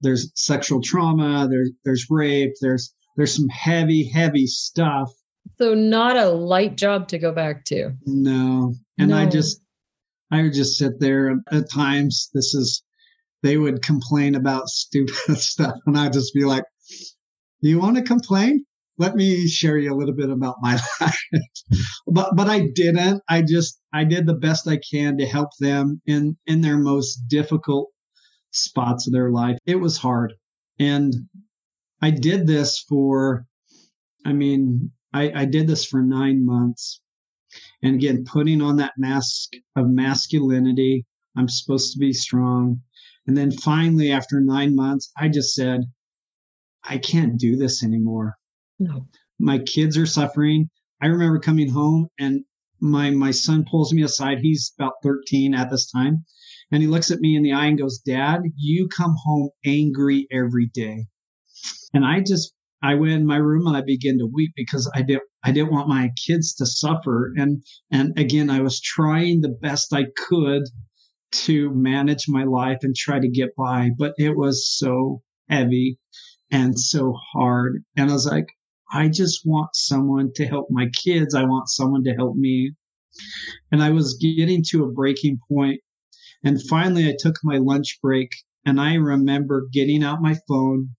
there's 0.00 0.30
sexual 0.34 0.80
trauma, 0.82 1.46
there's 1.48 1.70
there's 1.84 2.06
rape, 2.10 2.52
there's 2.60 2.92
there's 3.16 3.34
some 3.34 3.48
heavy, 3.48 4.04
heavy 4.04 4.46
stuff. 4.46 5.10
So 5.58 5.74
not 5.74 6.16
a 6.16 6.28
light 6.28 6.76
job 6.76 7.08
to 7.08 7.18
go 7.18 7.32
back 7.32 7.64
to. 7.66 7.92
No, 8.06 8.74
and 8.98 9.14
I 9.14 9.26
just 9.26 9.60
I 10.34 10.42
would 10.42 10.52
just 10.52 10.76
sit 10.76 10.98
there. 10.98 11.40
At 11.52 11.70
times, 11.70 12.28
this 12.34 12.54
is 12.54 12.82
they 13.44 13.56
would 13.56 13.82
complain 13.82 14.34
about 14.34 14.68
stupid 14.68 15.14
stuff, 15.38 15.76
and 15.86 15.96
I'd 15.96 16.12
just 16.12 16.34
be 16.34 16.44
like, 16.44 16.64
"Do 17.62 17.68
you 17.68 17.78
want 17.78 17.96
to 17.98 18.02
complain? 18.02 18.64
Let 18.98 19.14
me 19.14 19.46
share 19.46 19.78
you 19.78 19.92
a 19.92 19.96
little 19.96 20.14
bit 20.14 20.30
about 20.30 20.56
my 20.60 20.74
life." 21.00 21.18
but 22.08 22.34
but 22.34 22.48
I 22.48 22.66
didn't. 22.74 23.22
I 23.28 23.42
just 23.42 23.78
I 23.92 24.02
did 24.02 24.26
the 24.26 24.34
best 24.34 24.66
I 24.66 24.80
can 24.90 25.16
to 25.18 25.26
help 25.26 25.50
them 25.60 26.02
in 26.04 26.36
in 26.48 26.62
their 26.62 26.78
most 26.78 27.28
difficult 27.28 27.90
spots 28.50 29.06
of 29.06 29.12
their 29.12 29.30
life. 29.30 29.58
It 29.66 29.76
was 29.76 29.98
hard, 29.98 30.34
and 30.80 31.14
I 32.02 32.10
did 32.10 32.48
this 32.48 32.80
for. 32.80 33.46
I 34.26 34.32
mean, 34.32 34.90
I, 35.12 35.42
I 35.42 35.44
did 35.44 35.68
this 35.68 35.84
for 35.84 36.02
nine 36.02 36.44
months. 36.44 37.00
And 37.84 37.96
again, 37.96 38.24
putting 38.24 38.62
on 38.62 38.76
that 38.76 38.94
mask 38.96 39.50
of 39.76 39.90
masculinity, 39.90 41.04
I'm 41.36 41.48
supposed 41.48 41.92
to 41.92 41.98
be 41.98 42.14
strong. 42.14 42.80
And 43.26 43.36
then 43.36 43.50
finally, 43.52 44.10
after 44.10 44.40
nine 44.40 44.74
months, 44.74 45.12
I 45.18 45.28
just 45.28 45.54
said, 45.54 45.82
I 46.82 46.96
can't 46.96 47.38
do 47.38 47.56
this 47.56 47.84
anymore. 47.84 48.36
No. 48.78 49.06
My 49.38 49.58
kids 49.58 49.98
are 49.98 50.06
suffering. 50.06 50.70
I 51.02 51.08
remember 51.08 51.38
coming 51.38 51.68
home 51.68 52.08
and 52.18 52.44
my 52.80 53.10
my 53.10 53.30
son 53.30 53.66
pulls 53.70 53.92
me 53.92 54.02
aside. 54.02 54.38
He's 54.38 54.72
about 54.78 54.94
13 55.02 55.54
at 55.54 55.70
this 55.70 55.90
time. 55.90 56.24
And 56.72 56.82
he 56.82 56.88
looks 56.88 57.10
at 57.10 57.20
me 57.20 57.36
in 57.36 57.42
the 57.42 57.52
eye 57.52 57.66
and 57.66 57.78
goes, 57.78 57.98
Dad, 57.98 58.40
you 58.56 58.88
come 58.88 59.14
home 59.24 59.50
angry 59.66 60.26
every 60.32 60.70
day. 60.72 61.04
And 61.92 62.06
I 62.06 62.20
just 62.20 62.54
I 62.82 62.94
went 62.94 63.12
in 63.12 63.26
my 63.26 63.36
room 63.36 63.66
and 63.66 63.76
I 63.76 63.82
began 63.82 64.18
to 64.18 64.26
weep 64.26 64.52
because 64.56 64.90
I 64.94 65.02
didn't 65.02 65.28
I 65.44 65.52
didn't 65.52 65.72
want 65.72 65.88
my 65.88 66.10
kids 66.26 66.54
to 66.54 66.66
suffer. 66.66 67.32
And 67.36 67.62
and 67.90 68.18
again, 68.18 68.50
I 68.50 68.60
was 68.60 68.80
trying 68.80 69.40
the 69.40 69.56
best 69.60 69.92
I 69.92 70.06
could 70.16 70.64
to 71.32 71.70
manage 71.74 72.28
my 72.28 72.44
life 72.44 72.78
and 72.82 72.94
try 72.96 73.18
to 73.20 73.28
get 73.28 73.54
by, 73.56 73.90
but 73.98 74.14
it 74.18 74.36
was 74.36 74.68
so 74.78 75.22
heavy 75.50 75.98
and 76.50 76.78
so 76.78 77.12
hard. 77.32 77.84
And 77.96 78.10
I 78.10 78.12
was 78.14 78.26
like, 78.26 78.46
I 78.92 79.08
just 79.08 79.42
want 79.44 79.70
someone 79.74 80.32
to 80.36 80.46
help 80.46 80.68
my 80.70 80.88
kids. 81.04 81.34
I 81.34 81.44
want 81.44 81.68
someone 81.68 82.04
to 82.04 82.14
help 82.14 82.36
me. 82.36 82.72
And 83.72 83.82
I 83.82 83.90
was 83.90 84.14
getting 84.14 84.62
to 84.68 84.84
a 84.84 84.92
breaking 84.92 85.40
point. 85.48 85.80
And 86.44 86.62
finally, 86.62 87.08
I 87.08 87.16
took 87.18 87.36
my 87.42 87.58
lunch 87.58 87.98
break 88.00 88.30
and 88.66 88.80
I 88.80 88.94
remember 88.94 89.68
getting 89.72 90.02
out 90.02 90.22
my 90.22 90.36
phone 90.48 90.90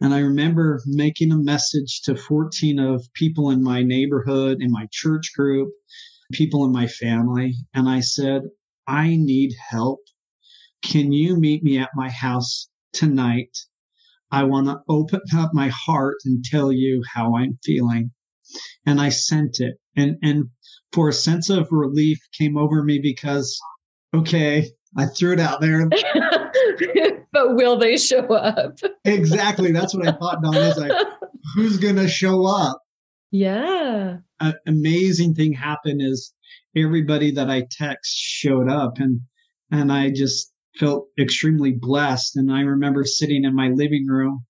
and 0.00 0.14
I 0.14 0.20
remember 0.20 0.80
making 0.86 1.32
a 1.32 1.36
message 1.36 2.02
to 2.02 2.16
14 2.16 2.78
of 2.78 3.04
people 3.14 3.50
in 3.50 3.62
my 3.62 3.82
neighborhood, 3.82 4.58
in 4.60 4.70
my 4.70 4.88
church 4.90 5.32
group, 5.36 5.70
people 6.32 6.64
in 6.64 6.72
my 6.72 6.86
family. 6.86 7.54
And 7.74 7.88
I 7.88 8.00
said, 8.00 8.42
I 8.86 9.16
need 9.16 9.54
help. 9.70 10.00
Can 10.82 11.12
you 11.12 11.38
meet 11.38 11.62
me 11.62 11.78
at 11.78 11.90
my 11.94 12.10
house 12.10 12.68
tonight? 12.92 13.56
I 14.30 14.44
want 14.44 14.66
to 14.66 14.80
open 14.88 15.20
up 15.36 15.50
my 15.52 15.68
heart 15.68 16.16
and 16.24 16.44
tell 16.44 16.72
you 16.72 17.02
how 17.14 17.36
I'm 17.36 17.58
feeling. 17.64 18.10
And 18.86 19.00
I 19.00 19.10
sent 19.10 19.60
it. 19.60 19.74
And, 19.96 20.16
and 20.22 20.46
for 20.92 21.08
a 21.08 21.12
sense 21.12 21.50
of 21.50 21.68
relief 21.70 22.18
came 22.36 22.56
over 22.56 22.82
me 22.82 22.98
because, 23.00 23.60
okay, 24.14 24.70
I 24.96 25.06
threw 25.06 25.34
it 25.34 25.40
out 25.40 25.60
there. 25.60 25.88
but 27.32 27.54
will 27.54 27.76
they 27.76 27.96
show 27.96 28.26
up? 28.34 28.78
exactly. 29.04 29.72
That's 29.72 29.94
what 29.94 30.06
I 30.06 30.12
thought, 30.12 30.42
Dawn. 30.42 30.56
I 30.56 30.68
was 30.68 30.78
like, 30.78 30.92
who's 31.54 31.78
going 31.78 31.96
to 31.96 32.08
show 32.08 32.46
up? 32.46 32.80
yeah. 33.30 34.18
An 34.40 34.54
amazing 34.66 35.34
thing 35.34 35.52
happened 35.52 36.02
is 36.02 36.34
everybody 36.76 37.30
that 37.32 37.48
I 37.48 37.66
text 37.70 38.12
showed 38.16 38.68
up 38.68 38.98
and, 38.98 39.20
and 39.70 39.92
I 39.92 40.10
just 40.10 40.52
felt 40.78 41.06
extremely 41.18 41.72
blessed. 41.72 42.36
And 42.36 42.52
I 42.52 42.60
remember 42.60 43.04
sitting 43.04 43.44
in 43.44 43.54
my 43.54 43.68
living 43.68 44.06
room 44.06 44.44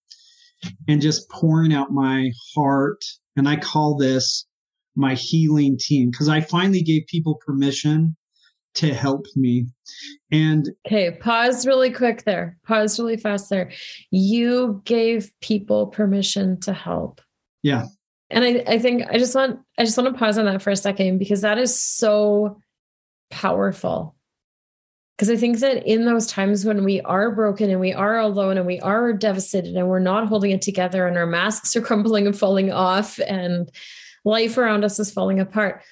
and 0.89 1.01
just 1.03 1.29
pouring 1.31 1.73
out 1.73 1.93
my 1.93 2.31
heart. 2.55 3.05
And 3.37 3.49
I 3.49 3.57
call 3.57 3.97
this 3.97 4.47
my 4.97 5.15
healing 5.15 5.79
team 5.79 6.11
because 6.11 6.29
I 6.29 6.41
finally 6.41 6.83
gave 6.83 7.03
people 7.07 7.41
permission 7.47 8.17
to 8.75 8.95
help 8.95 9.27
me. 9.37 9.67
And 10.31 10.71
Okay, 10.87 11.11
pause 11.11 11.67
really 11.67 11.91
quick 11.91 12.25
there. 12.25 12.57
Pause 12.67 12.99
really 12.99 13.17
fast 13.17 13.51
there. 13.51 13.71
You 14.11 14.83
gave 14.85 15.31
people 15.41 15.89
permission 15.89 16.59
to 16.61 16.73
help. 16.73 17.21
Yeah. 17.63 17.87
And 18.31 18.45
I, 18.45 18.65
I 18.67 18.79
think 18.79 19.05
I 19.11 19.19
just 19.19 19.35
want 19.35 19.61
I 19.79 19.85
just 19.85 19.97
want 19.99 20.13
to 20.13 20.19
pause 20.19 20.39
on 20.39 20.47
that 20.47 20.63
for 20.63 20.71
a 20.71 20.77
second 20.77 21.19
because 21.19 21.43
that 21.43 21.59
is 21.59 21.81
so 21.81 22.59
powerful. 23.31 24.17
Because 25.17 25.29
I 25.29 25.37
think 25.37 25.59
that 25.59 25.87
in 25.87 26.07
those 26.07 26.27
times 26.27 26.65
when 26.65 26.83
we 26.85 27.01
are 27.03 27.31
broken 27.31 27.71
and 27.71 27.79
we 27.79 27.93
are 27.93 28.19
alone 28.19 28.57
and 28.57 28.67
we 28.67 28.81
are 28.81 29.13
devastated 29.13 29.77
and 29.77 29.87
we're 29.89 29.99
not 29.99 30.27
holding 30.27 30.51
it 30.51 30.63
together 30.63 31.07
and 31.07 31.19
our 31.19 31.27
masks 31.27 31.77
are 31.77 31.81
crumbling 31.83 32.27
and 32.27 32.37
falling 32.37 32.73
off 32.73 33.21
and 33.21 33.71
life 34.25 34.57
around 34.57 34.85
us 34.85 34.99
is 34.99 35.13
falling 35.13 35.39
apart, 35.39 35.83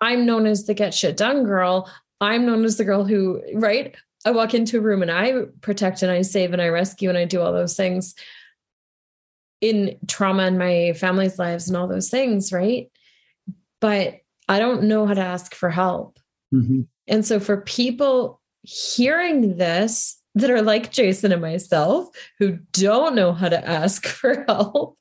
I'm 0.00 0.26
known 0.26 0.46
as 0.46 0.64
the 0.64 0.74
get 0.74 0.94
shit 0.94 1.16
done 1.16 1.44
girl. 1.44 1.90
I'm 2.20 2.46
known 2.46 2.64
as 2.64 2.76
the 2.76 2.84
girl 2.84 3.04
who, 3.04 3.42
right? 3.54 3.94
I 4.24 4.30
walk 4.30 4.54
into 4.54 4.78
a 4.78 4.80
room 4.80 5.02
and 5.02 5.10
I 5.10 5.44
protect 5.60 6.02
and 6.02 6.10
I 6.10 6.22
save 6.22 6.52
and 6.52 6.60
I 6.62 6.68
rescue 6.68 7.08
and 7.08 7.18
I 7.18 7.24
do 7.26 7.40
all 7.40 7.52
those 7.52 7.76
things 7.76 8.14
in 9.60 9.96
trauma 10.06 10.46
in 10.46 10.58
my 10.58 10.92
family's 10.94 11.38
lives 11.38 11.68
and 11.68 11.76
all 11.76 11.88
those 11.88 12.10
things, 12.10 12.52
right? 12.52 12.90
But 13.80 14.16
I 14.48 14.58
don't 14.58 14.84
know 14.84 15.06
how 15.06 15.14
to 15.14 15.20
ask 15.22 15.54
for 15.54 15.70
help. 15.70 16.18
mhm, 16.52 16.86
And 17.06 17.24
so 17.24 17.40
for 17.40 17.60
people 17.62 18.40
hearing 18.62 19.56
this 19.56 20.20
that 20.34 20.50
are 20.50 20.62
like 20.62 20.90
Jason 20.92 21.32
and 21.32 21.40
myself 21.40 22.08
who 22.38 22.58
don't 22.72 23.14
know 23.14 23.32
how 23.32 23.48
to 23.48 23.68
ask 23.68 24.06
for 24.06 24.44
help, 24.46 24.98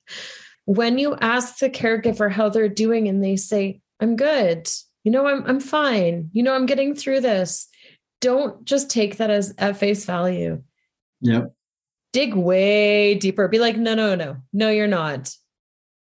when 0.65 0.97
you 0.97 1.15
ask 1.21 1.59
the 1.59 1.69
caregiver 1.69 2.31
how 2.31 2.49
they're 2.49 2.69
doing 2.69 3.07
and 3.07 3.23
they 3.23 3.35
say, 3.35 3.81
I'm 3.99 4.15
good, 4.15 4.67
you 5.05 5.11
know, 5.11 5.27
I'm 5.27 5.45
I'm 5.45 5.59
fine, 5.61 6.29
you 6.33 6.43
know, 6.43 6.53
I'm 6.53 6.65
getting 6.65 6.95
through 6.95 7.21
this. 7.21 7.69
Don't 8.19 8.65
just 8.65 8.89
take 8.89 9.17
that 9.17 9.29
as 9.29 9.53
at 9.59 9.77
face 9.77 10.03
value. 10.03 10.61
yep. 11.21 11.53
Dig 12.11 12.33
way 12.33 13.15
deeper. 13.15 13.47
Be 13.47 13.59
like, 13.59 13.77
no, 13.77 13.93
no, 13.93 14.15
no, 14.15 14.37
no, 14.51 14.69
you're 14.69 14.87
not. 14.87 15.33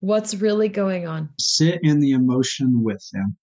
What's 0.01 0.35
really 0.35 0.69
going 0.69 1.07
on? 1.07 1.31
Sit 1.39 1.81
in 1.83 2.01
the 2.01 2.13
emotion 2.13 2.83
with 2.83 3.03
them. 3.13 3.37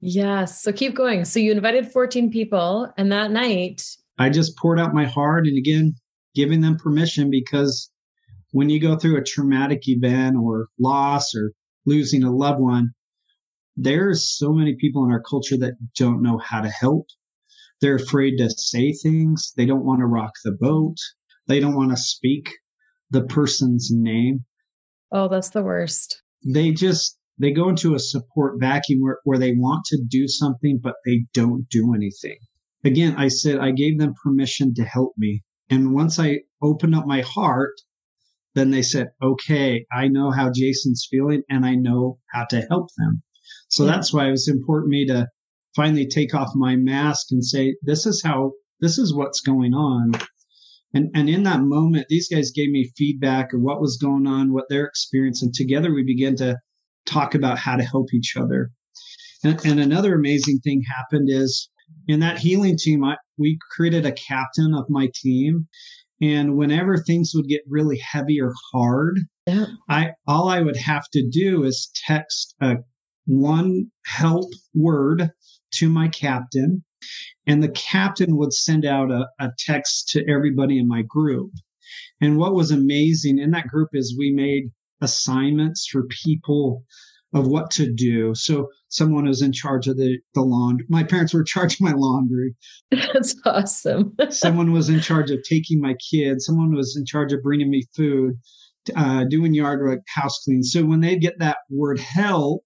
Yes. 0.00 0.62
So 0.62 0.72
keep 0.72 0.94
going. 0.94 1.24
So 1.24 1.40
you 1.40 1.52
invited 1.52 1.90
14 1.90 2.30
people, 2.30 2.92
and 2.96 3.12
that 3.12 3.32
night, 3.32 3.84
I 4.18 4.30
just 4.30 4.56
poured 4.56 4.80
out 4.80 4.94
my 4.94 5.04
heart 5.04 5.46
and 5.46 5.58
again, 5.58 5.94
giving 6.34 6.60
them 6.60 6.76
permission 6.76 7.28
because 7.30 7.90
when 8.52 8.70
you 8.70 8.80
go 8.80 8.96
through 8.96 9.16
a 9.18 9.24
traumatic 9.24 9.88
event 9.88 10.36
or 10.36 10.68
loss 10.78 11.34
or 11.34 11.52
losing 11.86 12.22
a 12.22 12.34
loved 12.34 12.60
one, 12.60 12.92
there's 13.76 14.36
so 14.36 14.52
many 14.52 14.76
people 14.78 15.04
in 15.04 15.10
our 15.10 15.22
culture 15.22 15.56
that 15.58 15.74
don't 15.96 16.22
know 16.22 16.38
how 16.38 16.60
to 16.60 16.68
help. 16.68 17.06
They're 17.80 17.96
afraid 17.96 18.36
to 18.38 18.50
say 18.50 18.92
things. 18.92 19.52
They 19.56 19.66
don't 19.66 19.84
want 19.84 20.00
to 20.00 20.06
rock 20.06 20.32
the 20.44 20.52
boat. 20.52 20.96
They 21.48 21.58
don't 21.58 21.74
want 21.74 21.90
to 21.90 21.96
speak 21.96 22.50
the 23.10 23.24
person's 23.24 23.90
name. 23.92 24.44
Oh, 25.10 25.28
that's 25.28 25.50
the 25.50 25.62
worst. 25.62 26.22
They 26.44 26.70
just 26.70 27.18
they 27.38 27.50
go 27.50 27.68
into 27.68 27.94
a 27.94 27.98
support 27.98 28.60
vacuum 28.60 29.00
where, 29.00 29.18
where 29.24 29.38
they 29.38 29.52
want 29.52 29.84
to 29.86 30.02
do 30.06 30.28
something, 30.28 30.78
but 30.82 30.94
they 31.04 31.24
don't 31.32 31.68
do 31.68 31.94
anything. 31.94 32.38
Again, 32.84 33.16
I 33.16 33.28
said 33.28 33.58
I 33.58 33.72
gave 33.72 33.98
them 33.98 34.14
permission 34.22 34.74
to 34.74 34.84
help 34.84 35.14
me. 35.16 35.42
And 35.70 35.94
once 35.94 36.18
I 36.18 36.40
opened 36.60 36.94
up 36.94 37.06
my 37.06 37.22
heart, 37.22 37.72
then 38.54 38.70
they 38.70 38.82
said, 38.82 39.08
okay, 39.22 39.86
I 39.90 40.08
know 40.08 40.30
how 40.30 40.50
Jason's 40.54 41.06
feeling 41.10 41.42
and 41.48 41.64
I 41.64 41.74
know 41.74 42.18
how 42.32 42.44
to 42.50 42.60
help 42.68 42.88
them. 42.96 43.22
So 43.72 43.84
yeah. 43.84 43.92
that's 43.92 44.12
why 44.12 44.28
it 44.28 44.32
was 44.32 44.48
important 44.48 44.90
me 44.90 45.06
to 45.06 45.26
finally 45.74 46.06
take 46.06 46.34
off 46.34 46.50
my 46.54 46.76
mask 46.76 47.28
and 47.30 47.42
say, 47.42 47.74
this 47.82 48.04
is 48.04 48.22
how, 48.22 48.52
this 48.80 48.98
is 48.98 49.14
what's 49.14 49.40
going 49.40 49.72
on. 49.72 50.12
And, 50.94 51.10
and 51.14 51.30
in 51.30 51.44
that 51.44 51.62
moment, 51.62 52.06
these 52.10 52.28
guys 52.28 52.50
gave 52.50 52.68
me 52.70 52.92
feedback 52.98 53.54
of 53.54 53.62
what 53.62 53.80
was 53.80 53.96
going 53.96 54.26
on, 54.26 54.52
what 54.52 54.66
their 54.68 54.84
experience, 54.84 55.42
and 55.42 55.54
together 55.54 55.94
we 55.94 56.04
began 56.04 56.36
to 56.36 56.58
talk 57.06 57.34
about 57.34 57.58
how 57.58 57.76
to 57.76 57.82
help 57.82 58.12
each 58.12 58.36
other. 58.36 58.70
And, 59.42 59.58
and 59.64 59.80
another 59.80 60.14
amazing 60.14 60.58
thing 60.58 60.82
happened 60.94 61.28
is 61.30 61.70
in 62.08 62.20
that 62.20 62.38
healing 62.38 62.76
team, 62.76 63.02
I, 63.02 63.16
we 63.38 63.58
created 63.74 64.04
a 64.04 64.12
captain 64.12 64.74
of 64.74 64.84
my 64.90 65.08
team. 65.14 65.66
And 66.20 66.56
whenever 66.56 66.98
things 66.98 67.32
would 67.34 67.48
get 67.48 67.62
really 67.66 67.98
heavy 67.98 68.38
or 68.38 68.52
hard, 68.72 69.18
yeah. 69.46 69.66
I 69.88 70.10
all 70.28 70.48
I 70.48 70.60
would 70.60 70.76
have 70.76 71.08
to 71.14 71.28
do 71.28 71.64
is 71.64 71.90
text 72.06 72.54
a 72.60 72.76
one 73.26 73.90
help 74.06 74.50
word 74.74 75.30
to 75.74 75.88
my 75.88 76.08
captain, 76.08 76.84
and 77.46 77.62
the 77.62 77.70
captain 77.70 78.36
would 78.36 78.52
send 78.52 78.84
out 78.84 79.10
a, 79.10 79.26
a 79.40 79.50
text 79.58 80.08
to 80.08 80.28
everybody 80.30 80.78
in 80.78 80.88
my 80.88 81.02
group. 81.02 81.50
And 82.20 82.38
what 82.38 82.54
was 82.54 82.70
amazing 82.70 83.38
in 83.38 83.50
that 83.50 83.68
group 83.68 83.90
is 83.92 84.16
we 84.16 84.32
made 84.32 84.70
assignments 85.00 85.86
for 85.90 86.06
people 86.24 86.84
of 87.34 87.46
what 87.46 87.70
to 87.72 87.90
do. 87.90 88.34
So 88.34 88.68
someone 88.88 89.26
was 89.26 89.42
in 89.42 89.52
charge 89.52 89.88
of 89.88 89.96
the, 89.96 90.18
the 90.34 90.42
laundry. 90.42 90.86
My 90.88 91.02
parents 91.02 91.32
were 91.32 91.40
in 91.40 91.46
charge 91.46 91.74
of 91.74 91.80
my 91.80 91.92
laundry. 91.92 92.54
That's 92.90 93.34
awesome. 93.46 94.14
someone 94.30 94.72
was 94.72 94.88
in 94.88 95.00
charge 95.00 95.30
of 95.30 95.42
taking 95.48 95.80
my 95.80 95.94
kids. 96.10 96.44
Someone 96.44 96.74
was 96.74 96.96
in 96.96 97.06
charge 97.06 97.32
of 97.32 97.42
bringing 97.42 97.70
me 97.70 97.84
food, 97.96 98.34
uh, 98.94 99.24
doing 99.24 99.54
yard 99.54 99.80
work, 99.80 100.00
house 100.14 100.42
clean. 100.44 100.62
So 100.62 100.84
when 100.84 101.00
they 101.00 101.16
get 101.16 101.38
that 101.38 101.58
word 101.70 101.98
help, 101.98 102.64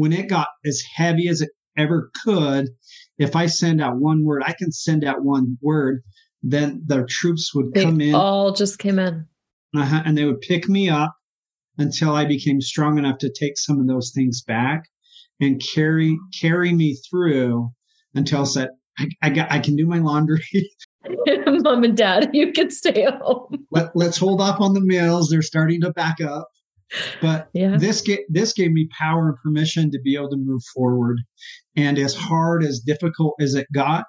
when 0.00 0.14
it 0.14 0.30
got 0.30 0.48
as 0.64 0.82
heavy 0.96 1.28
as 1.28 1.42
it 1.42 1.50
ever 1.76 2.10
could, 2.24 2.70
if 3.18 3.36
I 3.36 3.44
send 3.44 3.82
out 3.82 3.98
one 3.98 4.24
word, 4.24 4.42
I 4.46 4.54
can 4.54 4.72
send 4.72 5.04
out 5.04 5.22
one 5.22 5.58
word, 5.60 6.02
then 6.42 6.82
the 6.86 7.04
troops 7.06 7.54
would 7.54 7.74
they 7.74 7.84
come 7.84 8.00
in. 8.00 8.14
All 8.14 8.50
just 8.54 8.78
came 8.78 8.98
in. 8.98 9.26
Uh-huh, 9.76 10.02
and 10.06 10.16
they 10.16 10.24
would 10.24 10.40
pick 10.40 10.70
me 10.70 10.88
up 10.88 11.14
until 11.76 12.14
I 12.14 12.24
became 12.24 12.62
strong 12.62 12.96
enough 12.96 13.18
to 13.18 13.30
take 13.30 13.58
some 13.58 13.78
of 13.78 13.88
those 13.88 14.10
things 14.14 14.40
back 14.42 14.84
and 15.38 15.62
carry 15.74 16.18
carry 16.40 16.72
me 16.72 16.96
through 17.10 17.70
until 18.14 18.40
I 18.40 18.44
said 18.44 18.68
I, 18.98 19.08
I 19.20 19.28
got 19.28 19.52
I 19.52 19.58
can 19.58 19.76
do 19.76 19.86
my 19.86 19.98
laundry. 19.98 20.42
Mom 21.46 21.84
and 21.84 21.96
Dad, 21.96 22.30
you 22.32 22.52
can 22.52 22.70
stay 22.70 23.06
home. 23.20 23.66
Let, 23.70 23.94
let's 23.94 24.16
hold 24.16 24.40
off 24.40 24.60
on 24.60 24.72
the 24.72 24.80
meals. 24.80 25.28
They're 25.28 25.42
starting 25.42 25.82
to 25.82 25.92
back 25.92 26.22
up. 26.22 26.48
But 27.20 27.48
yeah. 27.54 27.76
this 27.76 28.00
ga- 28.02 28.24
this 28.28 28.52
gave 28.52 28.72
me 28.72 28.88
power 28.98 29.28
and 29.28 29.36
permission 29.42 29.90
to 29.90 30.00
be 30.00 30.16
able 30.16 30.30
to 30.30 30.36
move 30.36 30.62
forward. 30.74 31.18
And 31.76 31.98
as 31.98 32.14
hard 32.14 32.64
as 32.64 32.80
difficult 32.80 33.34
as 33.40 33.54
it 33.54 33.66
got, 33.72 34.06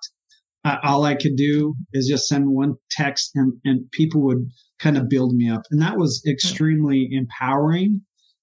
uh, 0.63 0.77
all 0.83 1.03
I 1.03 1.15
could 1.15 1.35
do 1.35 1.75
is 1.93 2.07
just 2.07 2.27
send 2.27 2.49
one 2.49 2.75
text, 2.89 3.31
and 3.35 3.53
and 3.65 3.89
people 3.91 4.21
would 4.23 4.45
kind 4.79 4.97
of 4.97 5.09
build 5.09 5.33
me 5.33 5.49
up. 5.49 5.61
And 5.69 5.81
that 5.81 5.97
was 5.97 6.23
extremely 6.27 7.07
empowering 7.11 8.01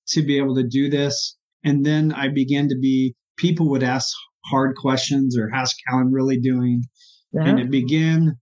to 0.09 0.23
be 0.23 0.39
able 0.39 0.55
to 0.55 0.67
do 0.67 0.89
this. 0.89 1.37
And 1.65 1.85
then 1.85 2.13
I 2.13 2.29
began 2.29 2.69
to 2.69 2.79
be, 2.79 3.15
people 3.37 3.69
would 3.71 3.83
ask 3.83 4.09
hard 4.47 4.77
questions 4.77 5.37
or 5.37 5.51
how's 5.53 5.75
Callan 5.75 6.13
really 6.13 6.39
doing? 6.39 6.83
Yeah. 7.33 7.45
And 7.45 7.59
it 7.59 7.71
began 7.71 8.37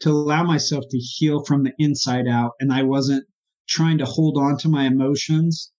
to 0.00 0.10
allow 0.10 0.42
myself 0.42 0.84
to 0.90 0.98
heal 0.98 1.44
from 1.44 1.64
the 1.64 1.72
inside 1.78 2.26
out. 2.28 2.52
And 2.60 2.72
I 2.72 2.82
wasn't 2.82 3.24
trying 3.68 3.98
to 3.98 4.04
hold 4.04 4.36
on 4.38 4.56
to 4.58 4.68
my 4.68 4.84
emotions 4.84 5.72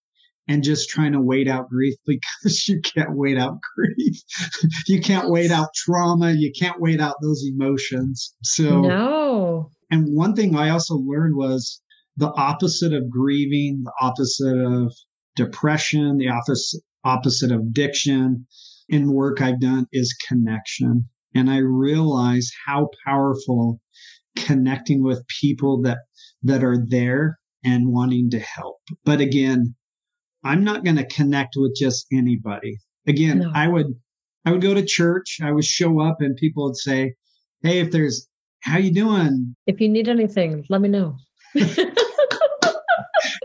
and 0.48 0.64
just 0.64 0.90
trying 0.90 1.12
to 1.12 1.22
wait 1.22 1.48
out 1.48 1.70
grief 1.70 1.96
because 2.06 2.68
you 2.68 2.82
can't 2.82 3.16
wait 3.16 3.38
out 3.38 3.58
grief. 3.76 4.22
you 4.88 5.02
can't 5.02 5.30
wait 5.30 5.52
out 5.52 5.70
trauma. 5.76 6.32
You 6.32 6.52
can't 6.58 6.80
wait 6.80 7.02
out 7.02 7.16
those 7.22 7.44
emotions. 7.46 8.34
So 8.44 8.82
no. 8.82 9.72
And 9.90 10.16
one 10.16 10.36
thing 10.36 10.56
I 10.56 10.70
also 10.70 10.96
learned 10.96 11.36
was 11.36 11.82
the 12.18 12.32
opposite 12.34 12.94
of 12.94 13.10
grieving, 13.10 13.84
the 13.84 13.94
opposite 14.02 14.58
of 14.58 14.94
depression, 15.36 16.18
the 16.18 16.30
opposite, 16.30 16.82
opposite 17.04 17.52
of 17.52 17.62
addiction 17.62 18.46
in 18.90 19.14
work 19.14 19.42
I've 19.42 19.62
done 19.62 19.88
is 19.94 20.18
connection. 20.28 21.06
And 21.36 21.50
I 21.50 21.58
realize 21.58 22.50
how 22.66 22.90
powerful 23.06 23.80
connecting 24.36 25.04
with 25.04 25.26
people 25.40 25.82
that, 25.84 26.00
that 26.44 26.64
are 26.64 26.84
there 26.88 27.38
and 27.68 27.92
wanting 27.92 28.30
to 28.30 28.40
help. 28.40 28.78
But 29.04 29.20
again, 29.20 29.76
I'm 30.44 30.64
not 30.64 30.86
going 30.86 30.96
to 30.96 31.06
connect 31.06 31.56
with 31.58 31.76
just 31.76 32.08
anybody. 32.12 32.78
Again, 33.06 33.40
no. 33.40 33.52
I 33.54 33.68
would, 33.68 33.88
I 34.46 34.52
would 34.52 34.62
go 34.62 34.74
to 34.74 34.86
church. 34.86 35.40
I 35.44 35.52
would 35.52 35.66
show 35.66 36.00
up 36.00 36.18
and 36.22 36.38
people 36.38 36.64
would 36.66 36.78
say, 36.78 37.16
Hey, 37.62 37.80
if 37.80 37.92
there's 37.92 38.28
how 38.62 38.78
you 38.78 38.94
doing? 38.94 39.56
If 39.66 39.82
you 39.82 39.90
need 39.90 40.08
anything, 40.08 40.66
let 40.70 40.82
me 40.82 40.90
know. 40.90 41.18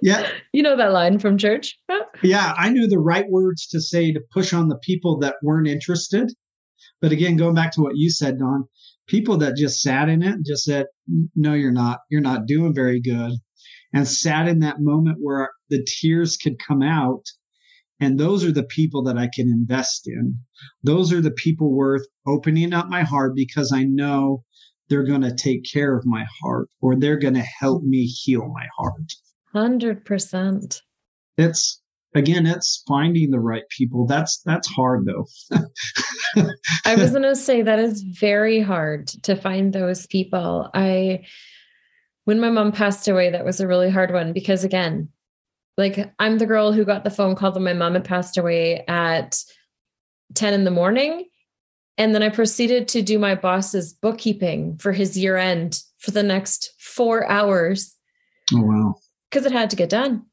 yeah. 0.03 0.29
You 0.53 0.63
know 0.63 0.77
that 0.77 0.93
line 0.93 1.19
from 1.19 1.39
church? 1.39 1.77
yeah, 2.23 2.55
I 2.57 2.71
knew 2.71 2.87
the 2.87 2.99
right 2.99 3.29
words 3.29 3.67
to 3.69 3.81
say 3.81 4.13
to 4.13 4.21
push 4.33 4.53
on 4.53 4.69
the 4.69 4.79
people 4.79 5.19
that 5.19 5.37
weren't 5.43 5.69
interested. 5.69 6.33
But 7.01 7.13
again, 7.13 7.37
going 7.37 7.55
back 7.55 7.73
to 7.73 7.81
what 7.81 7.97
you 7.97 8.11
said, 8.11 8.39
Dawn, 8.39 8.65
people 9.09 9.37
that 9.39 9.57
just 9.57 9.83
sat 9.83 10.09
in 10.09 10.23
it 10.23 10.35
and 10.35 10.47
just 10.47 10.65
said, 10.65 10.87
no, 11.35 11.55
you're 11.55 11.73
not, 11.73 12.01
you're 12.11 12.21
not 12.21 12.47
doing 12.47 12.75
very 12.75 13.01
good. 13.01 13.33
And 13.95 14.09
sat 14.09 14.49
in 14.49 14.61
that 14.61 14.81
moment 14.81 15.19
where 15.21 15.51
the 15.69 15.87
tears 16.01 16.37
could 16.37 16.59
come 16.59 16.83
out. 16.83 17.25
And 18.01 18.19
those 18.19 18.45
are 18.45 18.53
the 18.53 18.65
people 18.65 19.03
that 19.05 19.19
I 19.19 19.29
can 19.33 19.49
invest 19.49 20.09
in. 20.09 20.37
Those 20.83 21.13
are 21.13 21.21
the 21.21 21.31
people 21.31 21.73
worth 21.73 22.07
opening 22.27 22.73
up 22.73 22.89
my 22.89 23.03
heart 23.03 23.33
because 23.37 23.73
I 23.73 23.85
know 23.85 24.45
they're 24.89 25.05
going 25.05 25.23
to 25.23 25.35
take 25.35 25.65
care 25.71 25.97
of 25.97 26.05
my 26.05 26.25
heart 26.41 26.69
or 26.81 26.97
they're 26.97 27.19
going 27.19 27.35
to 27.35 27.47
help 27.61 27.83
me 27.85 28.05
heal 28.05 28.53
my 28.53 28.67
heart. 28.77 29.13
100%. 29.55 30.81
It's 31.39 31.83
again 32.15 32.47
it's 32.47 32.83
finding 32.87 33.31
the 33.31 33.41
right 33.41 33.63
people 33.77 34.07
that's 34.07 34.41
that's 34.45 34.69
hard 34.69 35.07
though 35.07 35.27
i 36.85 36.95
was 36.95 37.11
going 37.13 37.23
to 37.23 37.35
say 37.35 37.63
that 37.63 37.79
is 37.79 38.03
very 38.03 38.61
hard 38.61 39.09
to 39.09 39.35
find 39.35 39.73
those 39.73 40.07
people 40.07 40.69
i 40.75 41.21
when 42.25 42.41
my 42.41 42.51
mom 42.51 42.73
passed 42.73 43.09
away 43.09 43.31
that 43.31 43.45
was 43.45 43.61
a 43.61 43.67
really 43.67 43.91
hard 43.91 44.13
one 44.13 44.33
because 44.33 44.65
again 44.65 45.09
like 45.77 46.13
i'm 46.19 46.39
the 46.39 46.47
girl 46.47 46.73
who 46.73 46.85
got 46.85 47.05
the 47.05 47.11
phone 47.11 47.35
call 47.35 47.53
that 47.53 47.61
my 47.61 47.73
mom 47.73 47.95
had 47.95 48.05
passed 48.05 48.37
away 48.39 48.85
at 48.89 49.43
10 50.35 50.55
in 50.55 50.65
the 50.65 50.71
morning 50.71 51.27
and 51.99 52.15
then 52.15 52.23
I 52.23 52.31
proceeded 52.31 52.89
to 52.89 53.03
do 53.03 53.19
my 53.19 53.35
boss's 53.35 53.93
bookkeeping 53.93 54.79
for 54.79 54.93
his 54.93 55.17
year 55.17 55.37
end 55.37 55.83
for 55.99 56.11
the 56.11 56.23
next 56.23 56.73
four 56.79 57.29
hours. 57.29 57.95
Oh, 58.53 58.63
wow. 58.63 58.95
Because 59.31 59.47
it 59.47 59.53
had 59.53 59.71
to 59.71 59.77
get 59.77 59.91
done. 59.91 60.27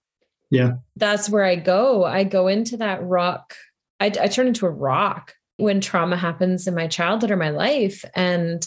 Yeah. 0.50 0.78
That's 0.96 1.30
where 1.30 1.44
I 1.44 1.56
go. 1.56 2.06
I 2.06 2.24
go 2.24 2.48
into 2.48 2.78
that 2.78 3.04
rock. 3.04 3.56
I, 4.00 4.06
I 4.06 4.28
turn 4.28 4.48
into 4.48 4.66
a 4.66 4.72
rock 4.72 5.36
when 5.58 5.82
trauma 5.82 6.16
happens 6.16 6.66
in 6.66 6.74
my 6.74 6.88
childhood 6.88 7.32
or 7.32 7.38
my 7.38 7.50
life. 7.50 8.04
And 8.16 8.66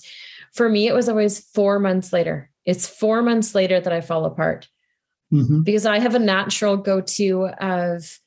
for 0.53 0.69
me, 0.69 0.87
it 0.87 0.95
was 0.95 1.09
always 1.09 1.41
four 1.41 1.79
months 1.79 2.13
later. 2.13 2.51
It's 2.65 2.87
four 2.87 3.23
months 3.23 3.55
later 3.55 3.81
that 3.81 3.93
I 3.93 4.01
fall 4.01 4.25
apart 4.25 4.69
mm-hmm. 5.33 5.63
because 5.63 5.87
I 5.87 5.99
have 5.99 6.15
a 6.15 6.21
natural 6.21 6.77
go 6.77 7.01
to 7.01 7.47
of 7.61 8.19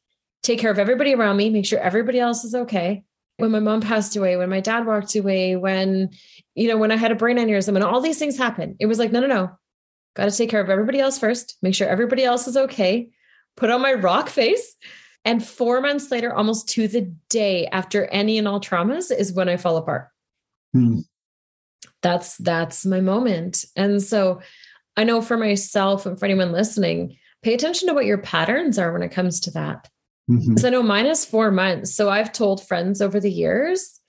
take 0.44 0.60
care 0.60 0.72
of 0.72 0.80
everybody 0.80 1.14
around 1.14 1.38
me, 1.38 1.50
make 1.50 1.66
sure 1.66 1.80
everybody 1.80 2.20
else 2.20 2.44
is 2.44 2.54
okay 2.54 3.04
when 3.38 3.52
my 3.52 3.60
mom 3.60 3.82
passed 3.82 4.16
away, 4.16 4.38
when 4.38 4.50
my 4.50 4.62
dad 4.62 4.86
walked 4.86 5.16
away, 5.16 5.56
when, 5.56 6.10
you 6.54 6.68
know, 6.68 6.78
when 6.78 6.92
I 6.92 6.96
had 6.96 7.12
a 7.12 7.16
brain 7.16 7.38
aneurysm 7.38 7.76
and 7.76 7.84
all 7.84 8.00
these 8.00 8.20
things 8.20 8.38
happened, 8.38 8.78
it 8.80 8.86
was 8.86 9.00
like, 9.00 9.12
no, 9.12 9.20
no, 9.20 9.28
no, 9.28 9.52
got 10.16 10.30
to 10.30 10.36
take 10.36 10.50
care 10.50 10.62
of 10.62 10.70
everybody 10.70 11.00
else 11.00 11.20
first, 11.20 11.58
make 11.62 11.76
sure 11.76 11.88
everybody 11.88 12.24
else 12.24 12.48
is 12.48 12.56
okay, 12.56 13.10
put 13.58 13.70
on 13.70 13.82
my 13.82 13.94
rock 13.94 14.30
face. 14.30 14.76
And 15.26 15.46
four 15.46 15.82
months 15.82 16.12
later, 16.12 16.34
almost 16.34 16.70
to 16.70 16.88
the 16.88 17.12
day 17.30 17.68
after 17.68 18.06
any 18.06 18.38
and 18.38 18.48
all 18.48 18.62
traumas, 18.62 19.12
is 19.12 19.34
when 19.34 19.50
I 19.50 19.58
fall 19.58 19.76
apart. 19.78 20.10
Hmm. 20.72 21.00
That's 22.06 22.38
that's 22.38 22.86
my 22.86 23.02
moment. 23.02 23.66
And 23.76 24.00
so 24.00 24.40
I 24.96 25.04
know 25.04 25.24
for 25.24 25.38
myself 25.38 26.06
and 26.06 26.20
for 26.20 26.26
anyone 26.26 26.52
listening, 26.52 27.18
pay 27.42 27.56
attention 27.56 27.88
to 27.88 27.96
what 27.96 28.06
your 28.06 28.20
patterns 28.20 28.78
are 28.78 28.94
when 28.94 29.02
it 29.02 29.10
comes 29.10 29.40
to 29.40 29.52
that. 29.52 29.90
Mm-hmm. 30.30 30.58
So 30.58 30.68
I 30.68 30.70
know 30.70 30.84
mine 30.84 31.08
is 31.08 31.26
four 31.26 31.50
months. 31.50 31.96
So 31.96 32.08
I've 32.08 32.32
told 32.32 32.68
friends 32.68 33.02
over 33.02 33.20
the 33.20 33.32
years, 33.32 34.00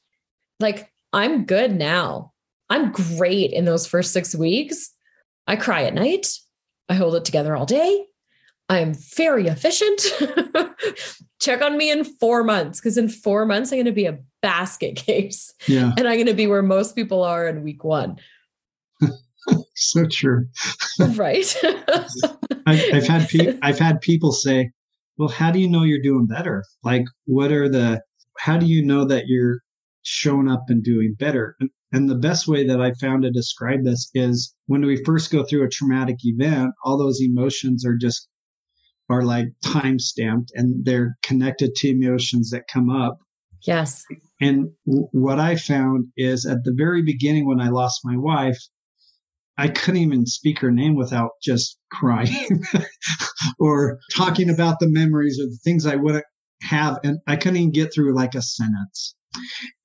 like, 0.60 0.92
I'm 1.14 1.46
good 1.46 1.74
now. 1.74 2.34
I'm 2.68 2.92
great 2.92 3.52
in 3.52 3.64
those 3.64 3.86
first 3.86 4.12
six 4.12 4.34
weeks. 4.34 4.92
I 5.46 5.56
cry 5.56 5.84
at 5.84 5.94
night. 5.94 6.26
I 6.90 6.94
hold 6.96 7.14
it 7.14 7.24
together 7.24 7.56
all 7.56 7.64
day. 7.64 8.04
I'm 8.68 8.92
very 8.92 9.46
efficient. 9.46 10.02
Check 11.40 11.62
on 11.62 11.78
me 11.78 11.90
in 11.90 12.04
four 12.04 12.44
months 12.44 12.78
because 12.78 12.98
in 12.98 13.08
four 13.08 13.46
months, 13.46 13.72
I'm 13.72 13.76
going 13.76 13.86
to 13.86 13.92
be 13.92 14.04
a 14.04 14.18
basket 14.46 14.94
case. 15.06 15.52
Yeah. 15.66 15.92
And 15.96 16.06
I'm 16.06 16.14
going 16.14 16.26
to 16.26 16.34
be 16.34 16.46
where 16.46 16.62
most 16.62 16.94
people 16.94 17.24
are 17.24 17.48
in 17.48 17.62
week 17.62 17.82
one. 17.82 18.16
so 19.74 20.06
true. 20.10 20.46
right. 21.14 21.54
I've, 22.66 22.94
I've 22.94 23.06
had 23.06 23.28
pe- 23.28 23.58
I've 23.62 23.78
had 23.78 24.00
people 24.00 24.32
say, 24.32 24.70
"Well, 25.18 25.28
how 25.28 25.50
do 25.50 25.58
you 25.58 25.68
know 25.68 25.82
you're 25.82 26.02
doing 26.02 26.26
better? 26.26 26.64
Like, 26.82 27.04
what 27.26 27.52
are 27.52 27.68
the? 27.68 28.00
How 28.38 28.56
do 28.56 28.66
you 28.66 28.84
know 28.84 29.04
that 29.04 29.24
you're 29.26 29.60
showing 30.02 30.48
up 30.48 30.64
and 30.68 30.82
doing 30.82 31.14
better?" 31.18 31.56
And, 31.60 31.70
and 31.92 32.08
the 32.08 32.16
best 32.16 32.48
way 32.48 32.66
that 32.66 32.80
I 32.80 32.92
found 33.00 33.22
to 33.22 33.30
describe 33.30 33.84
this 33.84 34.10
is 34.14 34.54
when 34.66 34.84
we 34.84 35.04
first 35.04 35.30
go 35.30 35.44
through 35.44 35.64
a 35.64 35.68
traumatic 35.68 36.16
event, 36.24 36.72
all 36.84 36.98
those 36.98 37.20
emotions 37.20 37.84
are 37.84 37.96
just 37.96 38.28
are 39.08 39.22
like 39.22 39.48
time 39.64 39.98
stamped 39.98 40.50
and 40.54 40.84
they're 40.84 41.16
connected 41.22 41.74
to 41.76 41.90
emotions 41.90 42.50
that 42.50 42.68
come 42.72 42.90
up. 42.90 43.18
Yes. 43.62 44.04
And 44.40 44.70
what 44.84 45.38
I 45.38 45.56
found 45.56 46.06
is 46.16 46.46
at 46.46 46.64
the 46.64 46.74
very 46.76 47.02
beginning 47.02 47.46
when 47.46 47.60
I 47.60 47.68
lost 47.68 48.00
my 48.04 48.16
wife, 48.16 48.58
I 49.58 49.68
couldn't 49.68 50.02
even 50.02 50.26
speak 50.26 50.58
her 50.60 50.70
name 50.70 50.96
without 50.96 51.30
just 51.42 51.78
crying 51.90 52.62
or 53.58 53.98
talking 54.14 54.50
about 54.50 54.78
the 54.80 54.88
memories 54.88 55.38
or 55.40 55.46
the 55.46 55.58
things 55.64 55.86
I 55.86 55.96
wouldn't 55.96 56.24
have. 56.62 56.98
And 57.02 57.18
I 57.26 57.36
couldn't 57.36 57.56
even 57.56 57.72
get 57.72 57.92
through 57.92 58.14
like 58.14 58.34
a 58.34 58.42
sentence. 58.42 59.14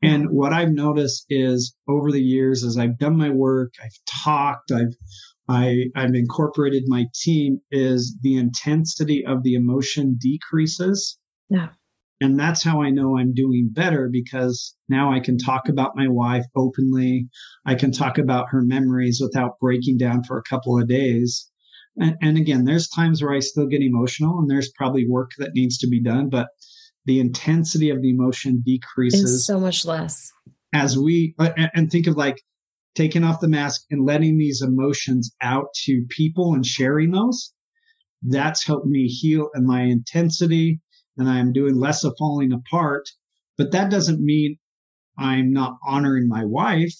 And 0.02 0.30
what 0.30 0.54
I've 0.54 0.72
noticed 0.72 1.26
is 1.30 1.76
over 1.88 2.12
the 2.12 2.22
years, 2.22 2.64
as 2.64 2.78
I've 2.78 2.98
done 2.98 3.18
my 3.18 3.30
work, 3.30 3.74
I've 3.82 4.24
talked, 4.24 4.72
I've 4.72 4.96
I, 5.50 5.86
I've 5.96 6.14
incorporated 6.14 6.84
my 6.88 7.08
team 7.14 7.60
is 7.72 8.18
the 8.22 8.38
intensity 8.38 9.26
of 9.26 9.44
the 9.44 9.56
emotion 9.56 10.18
decreases. 10.20 11.18
Yeah. 11.50 11.70
And 12.22 12.40
that's 12.40 12.64
how 12.64 12.82
I 12.82 12.92
know 12.92 13.18
I'm 13.18 13.34
doing 13.34 13.70
better 13.72 14.08
because 14.12 14.76
now 14.88 15.12
I 15.12 15.20
can 15.20 15.38
talk 15.38 15.68
about 15.68 15.96
my 15.96 16.08
wife 16.08 16.46
openly. 16.56 17.28
I 17.66 17.74
can 17.74 17.92
talk 17.92 18.20
about 18.20 18.50
her 18.50 18.62
memories 18.62 19.20
without 19.20 19.60
breaking 19.60 19.98
down 19.98 20.24
for 20.24 20.38
a 20.38 20.44
couple 20.44 20.80
of 20.80 20.88
days. 20.88 21.50
And, 21.98 22.16
and 22.22 22.38
again, 22.38 22.66
there's 22.66 22.88
times 22.88 23.22
where 23.22 23.34
I 23.34 23.40
still 23.40 23.66
get 23.66 23.82
emotional 23.82 24.38
and 24.40 24.50
there's 24.50 24.72
probably 24.78 25.08
work 25.08 25.32
that 25.40 25.56
needs 25.56 25.80
to 25.80 25.88
be 25.88 26.02
done, 26.02 26.30
but 26.30 26.48
the 27.06 27.20
intensity 27.20 27.90
of 27.90 28.02
the 28.02 28.12
emotion 28.12 28.62
decreases 28.64 29.36
it's 29.36 29.46
so 29.48 29.60
much 29.60 29.86
less 29.86 30.32
as 30.74 30.98
we 30.98 31.34
uh, 31.40 31.50
and 31.74 31.92
think 31.92 32.08
of 32.08 32.16
like 32.16 32.42
taking 32.96 33.24
off 33.24 33.40
the 33.40 33.48
mask 33.48 33.82
and 33.90 34.06
letting 34.06 34.38
these 34.38 34.62
emotions 34.62 35.34
out 35.42 35.66
to 35.74 36.06
people 36.10 36.54
and 36.54 36.66
sharing 36.66 37.12
those 37.12 37.54
that's 38.24 38.66
helped 38.66 38.86
me 38.86 39.08
heal 39.08 39.50
and 39.54 39.66
my 39.66 39.82
intensity 39.82 40.80
and 41.18 41.30
i'm 41.30 41.52
doing 41.52 41.76
less 41.76 42.04
of 42.04 42.16
falling 42.18 42.52
apart 42.52 43.10
but 43.58 43.72
that 43.72 43.92
doesn't 43.92 44.24
mean 44.24 44.58
i'm 45.18 45.52
not 45.52 45.78
honoring 45.86 46.28
my 46.28 46.44
wife 46.46 46.96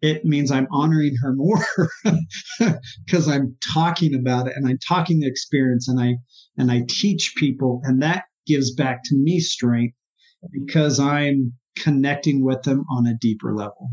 it 0.00 0.24
means 0.24 0.50
i'm 0.50 0.68
honoring 0.70 1.16
her 1.20 1.34
more 1.34 1.64
because 3.04 3.28
i'm 3.28 3.56
talking 3.72 4.14
about 4.14 4.46
it 4.46 4.54
and 4.56 4.66
i'm 4.66 4.78
talking 4.86 5.20
the 5.20 5.28
experience 5.28 5.88
and 5.88 6.00
i 6.00 6.14
and 6.56 6.70
i 6.70 6.82
teach 6.88 7.34
people 7.36 7.80
and 7.84 8.02
that 8.02 8.24
gives 8.46 8.74
back 8.74 9.00
to 9.04 9.14
me 9.14 9.38
strength 9.38 9.94
because 10.50 10.98
I'm 10.98 11.52
connecting 11.76 12.44
with 12.44 12.62
them 12.62 12.84
on 12.90 13.06
a 13.06 13.14
deeper 13.14 13.54
level. 13.54 13.90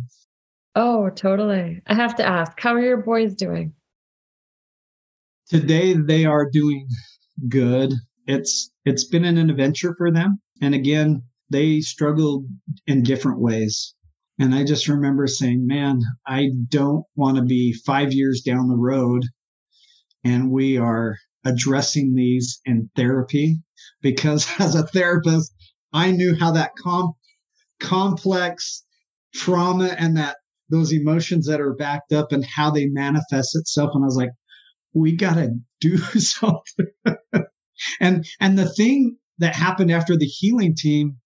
Oh, 0.76 1.10
totally. 1.10 1.82
I 1.88 1.94
have 1.94 2.16
to 2.16 2.26
ask, 2.26 2.60
how 2.60 2.74
are 2.74 2.82
your 2.82 3.04
boys 3.04 3.36
doing? 3.36 3.74
Today 5.48 5.94
they 5.94 6.26
are 6.26 6.50
doing 6.50 6.88
good. 7.48 7.94
It's 8.28 8.72
it's 8.86 9.06
been 9.06 9.26
an 9.26 9.38
adventure 9.38 9.96
for 9.98 10.12
them. 10.12 10.40
And 10.62 10.74
again, 10.74 11.24
they 11.50 11.82
struggled 11.82 12.46
in 12.88 13.04
different 13.04 13.40
ways. 13.40 13.94
And 14.40 14.54
I 14.54 14.64
just 14.64 14.88
remember 14.88 15.28
saying, 15.28 15.66
man, 15.66 16.02
I 16.28 16.50
don't 16.70 17.06
want 17.16 17.38
to 17.38 17.44
be 17.44 17.74
5 17.86 18.12
years 18.14 18.42
down 18.42 18.68
the 18.68 18.76
road 18.76 19.24
and 20.26 20.52
we 20.52 20.78
are 20.78 21.18
addressing 21.46 22.16
these 22.16 22.60
in 22.66 22.90
therapy 22.96 23.60
because 24.02 24.48
as 24.60 24.76
a 24.76 24.88
therapist, 24.88 25.54
I 25.94 26.12
knew 26.12 26.36
how 26.38 26.52
that 26.52 26.72
com- 26.78 27.14
complex 27.80 28.84
trauma 29.34 29.96
and 29.98 30.18
that 30.18 30.38
those 30.70 30.92
emotions 30.92 31.46
that 31.46 31.62
are 31.62 31.76
backed 31.76 32.12
up 32.12 32.32
and 32.32 32.44
how 32.44 32.72
they 32.72 32.88
manifest 32.88 33.56
itself. 33.56 33.92
And 33.94 34.04
I 34.04 34.08
was 34.08 34.18
like, 34.18 34.32
we 34.94 35.16
got 35.16 35.36
to 35.36 35.52
do 35.80 35.98
something. 36.20 36.88
And, 38.00 38.26
and 38.40 38.58
the 38.58 38.70
thing 38.70 39.18
that 39.40 39.56
happened 39.56 39.92
after 39.92 40.18
the 40.18 40.26
healing 40.26 40.76
team 40.76 41.18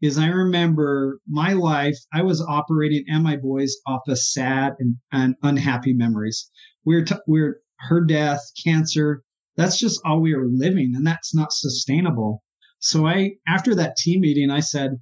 is 0.00 0.18
I 0.18 0.28
remember 0.28 1.20
my 1.26 1.54
life, 1.54 1.96
I 2.12 2.22
was 2.22 2.40
operating 2.40 3.04
and 3.08 3.24
my 3.24 3.36
boys 3.36 3.76
off 3.86 4.02
of 4.08 4.18
sad 4.18 4.74
and, 4.78 4.96
and 5.12 5.34
unhappy 5.42 5.92
memories. 5.92 6.50
We 6.84 6.96
we're, 6.96 7.04
t- 7.04 7.14
we 7.26 7.40
we're 7.40 7.60
her 7.80 8.04
death, 8.04 8.40
cancer, 8.64 9.22
that's 9.56 9.78
just 9.78 10.00
all 10.04 10.20
we 10.20 10.34
were 10.34 10.48
living 10.48 10.94
and 10.94 11.04
that's 11.04 11.34
not 11.34 11.52
sustainable. 11.52 12.44
So 12.78 13.06
I, 13.06 13.32
after 13.48 13.74
that 13.74 13.96
team 13.96 14.20
meeting, 14.20 14.50
I 14.50 14.60
said, 14.60 14.92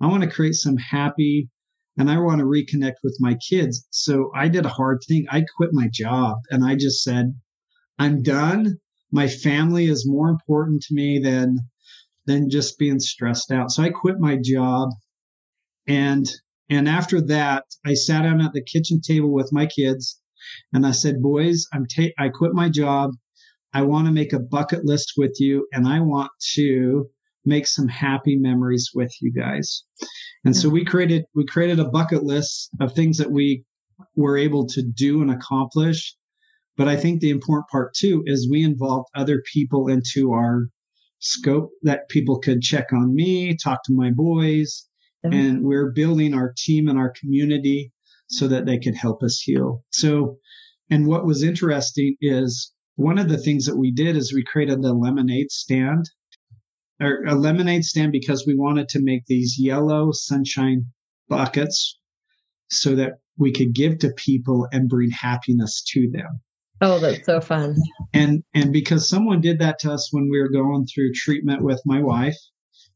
I 0.00 0.06
want 0.06 0.22
to 0.24 0.30
create 0.30 0.56
some 0.56 0.76
happy 0.76 1.48
and 1.96 2.10
I 2.10 2.18
want 2.18 2.40
to 2.40 2.44
reconnect 2.44 2.96
with 3.02 3.16
my 3.18 3.36
kids. 3.48 3.86
So 3.90 4.30
I 4.34 4.48
did 4.48 4.66
a 4.66 4.70
hard 4.70 4.98
thing. 5.08 5.26
I 5.30 5.44
quit 5.56 5.70
my 5.72 5.88
job 5.90 6.36
and 6.50 6.64
I 6.64 6.74
just 6.74 7.02
said, 7.02 7.34
I'm 7.98 8.22
done. 8.22 8.78
My 9.14 9.28
family 9.28 9.86
is 9.86 10.06
more 10.06 10.28
important 10.28 10.82
to 10.82 10.94
me 10.94 11.18
than, 11.18 11.58
than 12.26 12.50
just 12.50 12.78
being 12.78 12.98
stressed 12.98 13.50
out. 13.50 13.70
So 13.70 13.82
I 13.82 13.88
quit 13.88 14.18
my 14.18 14.36
job 14.42 14.90
and, 15.86 16.26
and 16.70 16.88
after 16.88 17.20
that, 17.22 17.64
I 17.86 17.94
sat 17.94 18.22
down 18.22 18.40
at 18.40 18.52
the 18.52 18.62
kitchen 18.62 19.00
table 19.00 19.32
with 19.32 19.52
my 19.52 19.66
kids 19.66 20.20
and 20.72 20.86
I 20.86 20.90
said, 20.92 21.22
boys, 21.22 21.66
I'm 21.72 21.86
ta- 21.86 22.14
I 22.18 22.28
quit 22.28 22.54
my 22.54 22.68
job. 22.68 23.10
I 23.72 23.82
want 23.82 24.06
to 24.06 24.12
make 24.12 24.32
a 24.32 24.38
bucket 24.40 24.84
list 24.84 25.12
with 25.16 25.36
you 25.38 25.66
and 25.72 25.86
I 25.86 26.00
want 26.00 26.30
to 26.54 27.06
make 27.44 27.66
some 27.66 27.88
happy 27.88 28.36
memories 28.36 28.90
with 28.94 29.12
you 29.20 29.32
guys. 29.32 29.84
And 30.44 30.56
so 30.56 30.68
we 30.68 30.80
mm-hmm. 30.80 30.90
created 30.90 31.24
we 31.34 31.44
created 31.44 31.78
a 31.78 31.88
bucket 31.88 32.22
list 32.22 32.70
of 32.80 32.92
things 32.92 33.18
that 33.18 33.30
we 33.30 33.64
were 34.16 34.38
able 34.38 34.66
to 34.68 34.82
do 34.82 35.22
and 35.22 35.30
accomplish. 35.30 36.16
But 36.76 36.88
I 36.88 36.96
think 36.96 37.20
the 37.20 37.30
important 37.30 37.68
part 37.68 37.94
too 37.94 38.22
is 38.26 38.50
we 38.50 38.64
involved 38.64 39.08
other 39.14 39.42
people 39.52 39.88
into 39.88 40.32
our 40.32 40.68
scope 41.20 41.70
that 41.82 42.08
people 42.08 42.38
could 42.38 42.62
check 42.62 42.92
on 42.92 43.14
me, 43.14 43.56
talk 43.56 43.84
to 43.84 43.94
my 43.94 44.10
boys, 44.10 44.86
mm-hmm. 45.24 45.38
and 45.38 45.64
we're 45.64 45.92
building 45.92 46.34
our 46.34 46.52
team 46.56 46.88
and 46.88 46.98
our 46.98 47.12
community 47.18 47.92
so 48.28 48.48
that 48.48 48.66
they 48.66 48.78
could 48.78 48.96
help 48.96 49.22
us 49.22 49.40
heal. 49.40 49.84
So, 49.90 50.38
and 50.90 51.06
what 51.06 51.24
was 51.24 51.42
interesting 51.42 52.16
is 52.20 52.72
one 52.96 53.18
of 53.18 53.28
the 53.28 53.38
things 53.38 53.66
that 53.66 53.76
we 53.76 53.90
did 53.90 54.16
is 54.16 54.32
we 54.32 54.44
created 54.44 54.84
a 54.84 54.92
lemonade 54.92 55.50
stand 55.50 56.10
or 57.00 57.24
a 57.24 57.34
lemonade 57.34 57.84
stand 57.84 58.12
because 58.12 58.46
we 58.46 58.54
wanted 58.54 58.88
to 58.90 59.02
make 59.02 59.26
these 59.26 59.56
yellow 59.58 60.10
sunshine 60.12 60.86
buckets 61.28 61.98
so 62.70 62.94
that 62.94 63.14
we 63.38 63.52
could 63.52 63.74
give 63.74 63.98
to 63.98 64.12
people 64.16 64.68
and 64.72 64.88
bring 64.88 65.10
happiness 65.10 65.82
to 65.92 66.08
them. 66.10 66.40
Oh, 66.86 66.98
that's 66.98 67.24
so 67.24 67.40
fun. 67.40 67.76
And 68.12 68.44
and 68.52 68.70
because 68.70 69.08
someone 69.08 69.40
did 69.40 69.58
that 69.58 69.78
to 69.80 69.92
us 69.92 70.10
when 70.12 70.28
we 70.30 70.38
were 70.38 70.50
going 70.50 70.86
through 70.86 71.14
treatment 71.14 71.62
with 71.62 71.80
my 71.86 72.02
wife 72.02 72.36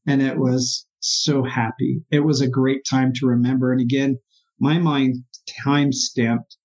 and 0.07 0.21
it 0.21 0.37
was 0.37 0.87
so 1.01 1.43
happy. 1.43 2.03
It 2.11 2.21
was 2.21 2.43
a 2.43 2.49
great 2.49 2.85
time 2.85 3.15
to 3.15 3.27
remember 3.27 3.73
and 3.73 3.81
again, 3.81 4.19
my 4.61 4.79
mind 4.79 5.25
time 5.65 5.95
stamped 5.95 6.59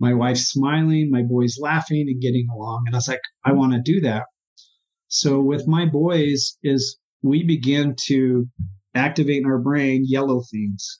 my 0.00 0.14
wife 0.14 0.38
smiling, 0.38 1.10
my 1.10 1.22
boys 1.22 1.58
laughing 1.60 2.08
and 2.08 2.22
getting 2.22 2.48
along. 2.48 2.84
And 2.86 2.94
I 2.94 2.98
was 2.98 3.08
like, 3.08 3.20
I 3.44 3.52
want 3.52 3.74
to 3.74 3.92
do 3.92 4.00
that. 4.00 4.24
So 5.08 5.42
with 5.42 5.68
my 5.68 5.84
boys 5.84 6.56
is 6.62 6.96
we 7.22 7.42
begin 7.42 7.94
to 8.06 8.48
activate 8.94 9.42
in 9.42 9.46
our 9.46 9.58
brain 9.58 10.04
yellow 10.06 10.42
things. 10.50 10.98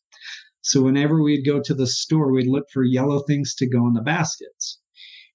So 0.60 0.82
whenever 0.82 1.22
we'd 1.22 1.46
go 1.46 1.62
to 1.62 1.74
the 1.74 1.86
store, 1.86 2.32
we'd 2.32 2.48
look 2.48 2.66
for 2.70 2.84
yellow 2.84 3.20
things 3.20 3.54
to 3.56 3.66
go 3.66 3.86
in 3.86 3.94
the 3.94 4.02
baskets. 4.02 4.78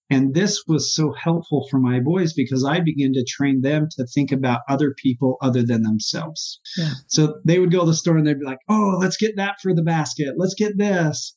And 0.09 0.33
this 0.33 0.63
was 0.67 0.95
so 0.95 1.13
helpful 1.13 1.67
for 1.69 1.79
my 1.79 1.99
boys 1.99 2.33
because 2.33 2.65
I 2.65 2.79
began 2.79 3.13
to 3.13 3.23
train 3.27 3.61
them 3.61 3.87
to 3.91 4.05
think 4.07 4.31
about 4.31 4.61
other 4.67 4.95
people 4.97 5.37
other 5.41 5.61
than 5.61 5.83
themselves. 5.83 6.59
Yeah. 6.77 6.93
So 7.07 7.39
they 7.45 7.59
would 7.59 7.71
go 7.71 7.81
to 7.81 7.85
the 7.85 7.93
store 7.93 8.17
and 8.17 8.25
they'd 8.25 8.39
be 8.39 8.45
like, 8.45 8.59
Oh, 8.67 8.97
let's 8.99 9.17
get 9.17 9.35
that 9.37 9.57
for 9.61 9.73
the 9.73 9.83
basket. 9.83 10.33
Let's 10.37 10.55
get 10.55 10.77
this. 10.77 11.35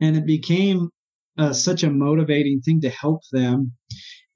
And 0.00 0.16
it 0.16 0.26
became 0.26 0.88
uh, 1.38 1.52
such 1.52 1.82
a 1.82 1.90
motivating 1.90 2.60
thing 2.60 2.80
to 2.80 2.88
help 2.88 3.20
them. 3.32 3.72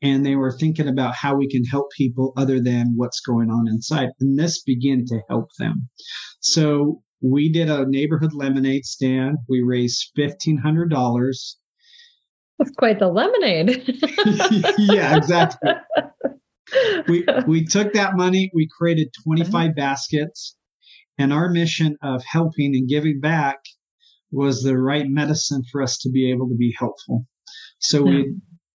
And 0.03 0.25
they 0.25 0.37
were 0.37 0.57
thinking 0.57 0.89
about 0.89 1.15
how 1.15 1.37
we 1.37 1.49
can 1.49 1.65
help 1.65 1.89
people 1.97 2.33
other 2.37 2.61
than 2.61 2.95
what's 2.97 3.21
going 3.21 3.51
on 3.51 3.69
inside. 3.69 4.11
And 4.21 4.39
this 4.39 4.63
began 4.63 5.05
to 5.07 5.21
help 5.29 5.49
them. 5.59 5.89
So 6.41 7.03
we 7.23 7.53
did 7.53 7.69
a 7.69 7.87
neighborhood 7.87 8.33
lemonade 8.33 8.87
stand. 8.87 9.39
We 9.49 9.63
raised 9.63 10.13
$1,500. 10.19 11.55
That's 12.61 12.73
quite 12.73 12.99
the 12.99 13.09
lemonade. 13.09 13.83
yeah, 14.79 15.17
exactly. 15.17 15.73
We, 17.09 17.25
we 17.47 17.65
took 17.65 17.95
that 17.95 18.17
money, 18.17 18.51
we 18.55 18.69
created 18.79 19.09
25 19.25 19.55
uh-huh. 19.55 19.73
baskets, 19.75 20.57
and 21.17 21.33
our 21.33 21.49
mission 21.49 21.97
of 22.03 22.23
helping 22.31 22.77
and 22.77 22.87
giving 22.87 23.19
back 23.19 23.61
was 24.31 24.63
the 24.63 24.77
right 24.77 25.07
medicine 25.09 25.63
for 25.73 25.83
us 25.83 25.97
to 25.99 26.11
be 26.11 26.31
able 26.31 26.49
to 26.49 26.55
be 26.55 26.75
helpful. 26.79 27.27
So 27.79 28.03
we 28.03 28.21
uh-huh. 28.21 28.31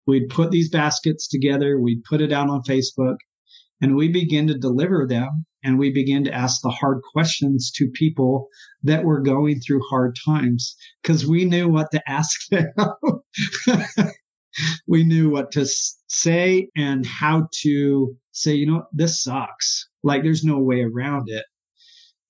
we'd 0.06 0.30
put 0.30 0.52
these 0.52 0.70
baskets 0.70 1.28
together, 1.28 1.80
we'd 1.80 2.04
put 2.04 2.22
it 2.22 2.32
out 2.32 2.50
on 2.50 2.62
Facebook, 2.62 3.18
and 3.82 3.96
we 3.96 4.10
begin 4.10 4.46
to 4.48 4.58
deliver 4.58 5.08
them 5.08 5.46
and 5.64 5.78
we 5.78 5.92
begin 5.92 6.24
to 6.24 6.34
ask 6.34 6.62
the 6.62 6.70
hard 6.70 7.02
questions 7.14 7.72
to 7.76 7.90
people 7.94 8.48
that 8.84 9.04
were 9.04 9.22
going 9.22 9.60
through 9.60 9.82
hard 9.90 10.18
times 10.26 10.76
because 11.02 11.28
we 11.28 11.46
knew 11.46 11.70
what 11.70 11.92
to 11.92 12.02
ask 12.10 12.48
them. 12.50 12.72
we 14.88 15.04
knew 15.04 15.30
what 15.30 15.52
to 15.52 15.66
say 16.08 16.70
and 16.76 17.06
how 17.06 17.48
to 17.62 18.16
say, 18.32 18.54
you 18.54 18.66
know, 18.66 18.84
this 18.92 19.24
sucks. 19.24 19.88
Like 20.04 20.24
there's 20.24 20.44
no 20.44 20.60
way 20.60 20.82
around 20.82 21.30
it. 21.30 21.46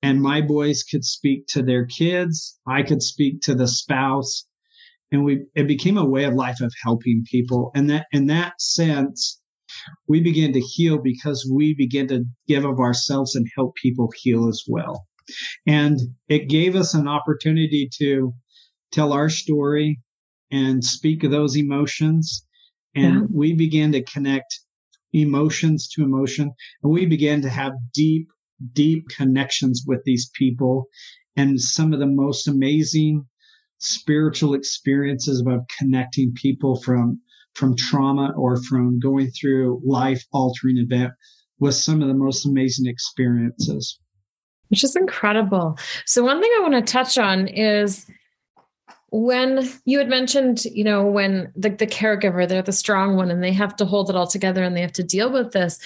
And 0.03 0.21
my 0.21 0.41
boys 0.41 0.83
could 0.83 1.05
speak 1.05 1.45
to 1.47 1.61
their 1.61 1.85
kids. 1.85 2.59
I 2.67 2.83
could 2.83 3.01
speak 3.01 3.41
to 3.41 3.55
the 3.55 3.67
spouse 3.67 4.45
and 5.11 5.25
we, 5.25 5.43
it 5.55 5.67
became 5.67 5.97
a 5.97 6.05
way 6.05 6.23
of 6.23 6.33
life 6.33 6.61
of 6.61 6.73
helping 6.81 7.25
people. 7.29 7.71
And 7.75 7.89
that, 7.89 8.07
in 8.11 8.27
that 8.27 8.61
sense, 8.61 9.40
we 10.07 10.21
begin 10.21 10.53
to 10.53 10.59
heal 10.59 10.97
because 10.97 11.49
we 11.51 11.73
begin 11.73 12.07
to 12.07 12.23
give 12.47 12.65
of 12.65 12.79
ourselves 12.79 13.35
and 13.35 13.47
help 13.55 13.75
people 13.75 14.09
heal 14.21 14.47
as 14.47 14.63
well. 14.67 15.05
And 15.65 15.99
it 16.27 16.49
gave 16.49 16.75
us 16.75 16.93
an 16.93 17.07
opportunity 17.07 17.89
to 17.99 18.33
tell 18.91 19.13
our 19.13 19.29
story 19.29 19.99
and 20.51 20.83
speak 20.83 21.23
of 21.23 21.31
those 21.31 21.55
emotions. 21.55 22.45
And 22.95 23.13
yeah. 23.13 23.27
we 23.31 23.53
began 23.53 23.91
to 23.93 24.03
connect 24.03 24.59
emotions 25.13 25.87
to 25.89 26.03
emotion. 26.03 26.51
And 26.83 26.91
we 26.91 27.05
began 27.05 27.41
to 27.41 27.49
have 27.49 27.73
deep, 27.93 28.27
deep 28.73 29.07
connections 29.09 29.83
with 29.87 30.01
these 30.05 30.29
people 30.35 30.87
and 31.35 31.59
some 31.59 31.93
of 31.93 31.99
the 31.99 32.07
most 32.07 32.47
amazing 32.47 33.25
spiritual 33.79 34.53
experiences 34.53 35.41
about 35.41 35.69
connecting 35.79 36.33
people 36.35 36.79
from 36.81 37.19
from 37.53 37.75
trauma 37.75 38.33
or 38.37 38.61
from 38.63 38.99
going 38.99 39.29
through 39.31 39.81
life 39.85 40.23
altering 40.31 40.77
event 40.77 41.11
was 41.59 41.81
some 41.81 42.01
of 42.01 42.07
the 42.07 42.13
most 42.13 42.45
amazing 42.45 42.87
experiences. 42.87 43.99
Which 44.69 44.83
is 44.83 44.95
incredible. 44.95 45.77
So, 46.05 46.23
one 46.23 46.41
thing 46.41 46.51
I 46.57 46.61
want 46.61 46.73
to 46.73 46.91
touch 46.91 47.17
on 47.17 47.47
is 47.47 48.05
when 49.11 49.69
you 49.85 49.97
had 49.97 50.07
mentioned, 50.07 50.63
you 50.65 50.85
know, 50.85 51.05
when 51.05 51.51
the, 51.55 51.69
the 51.69 51.85
caregiver, 51.85 52.47
they're 52.47 52.61
the 52.61 52.71
strong 52.71 53.17
one 53.17 53.29
and 53.29 53.43
they 53.43 53.51
have 53.51 53.75
to 53.75 53.85
hold 53.85 54.09
it 54.09 54.15
all 54.15 54.27
together 54.27 54.63
and 54.63 54.75
they 54.75 54.81
have 54.81 54.93
to 54.93 55.03
deal 55.03 55.29
with 55.29 55.51
this. 55.51 55.79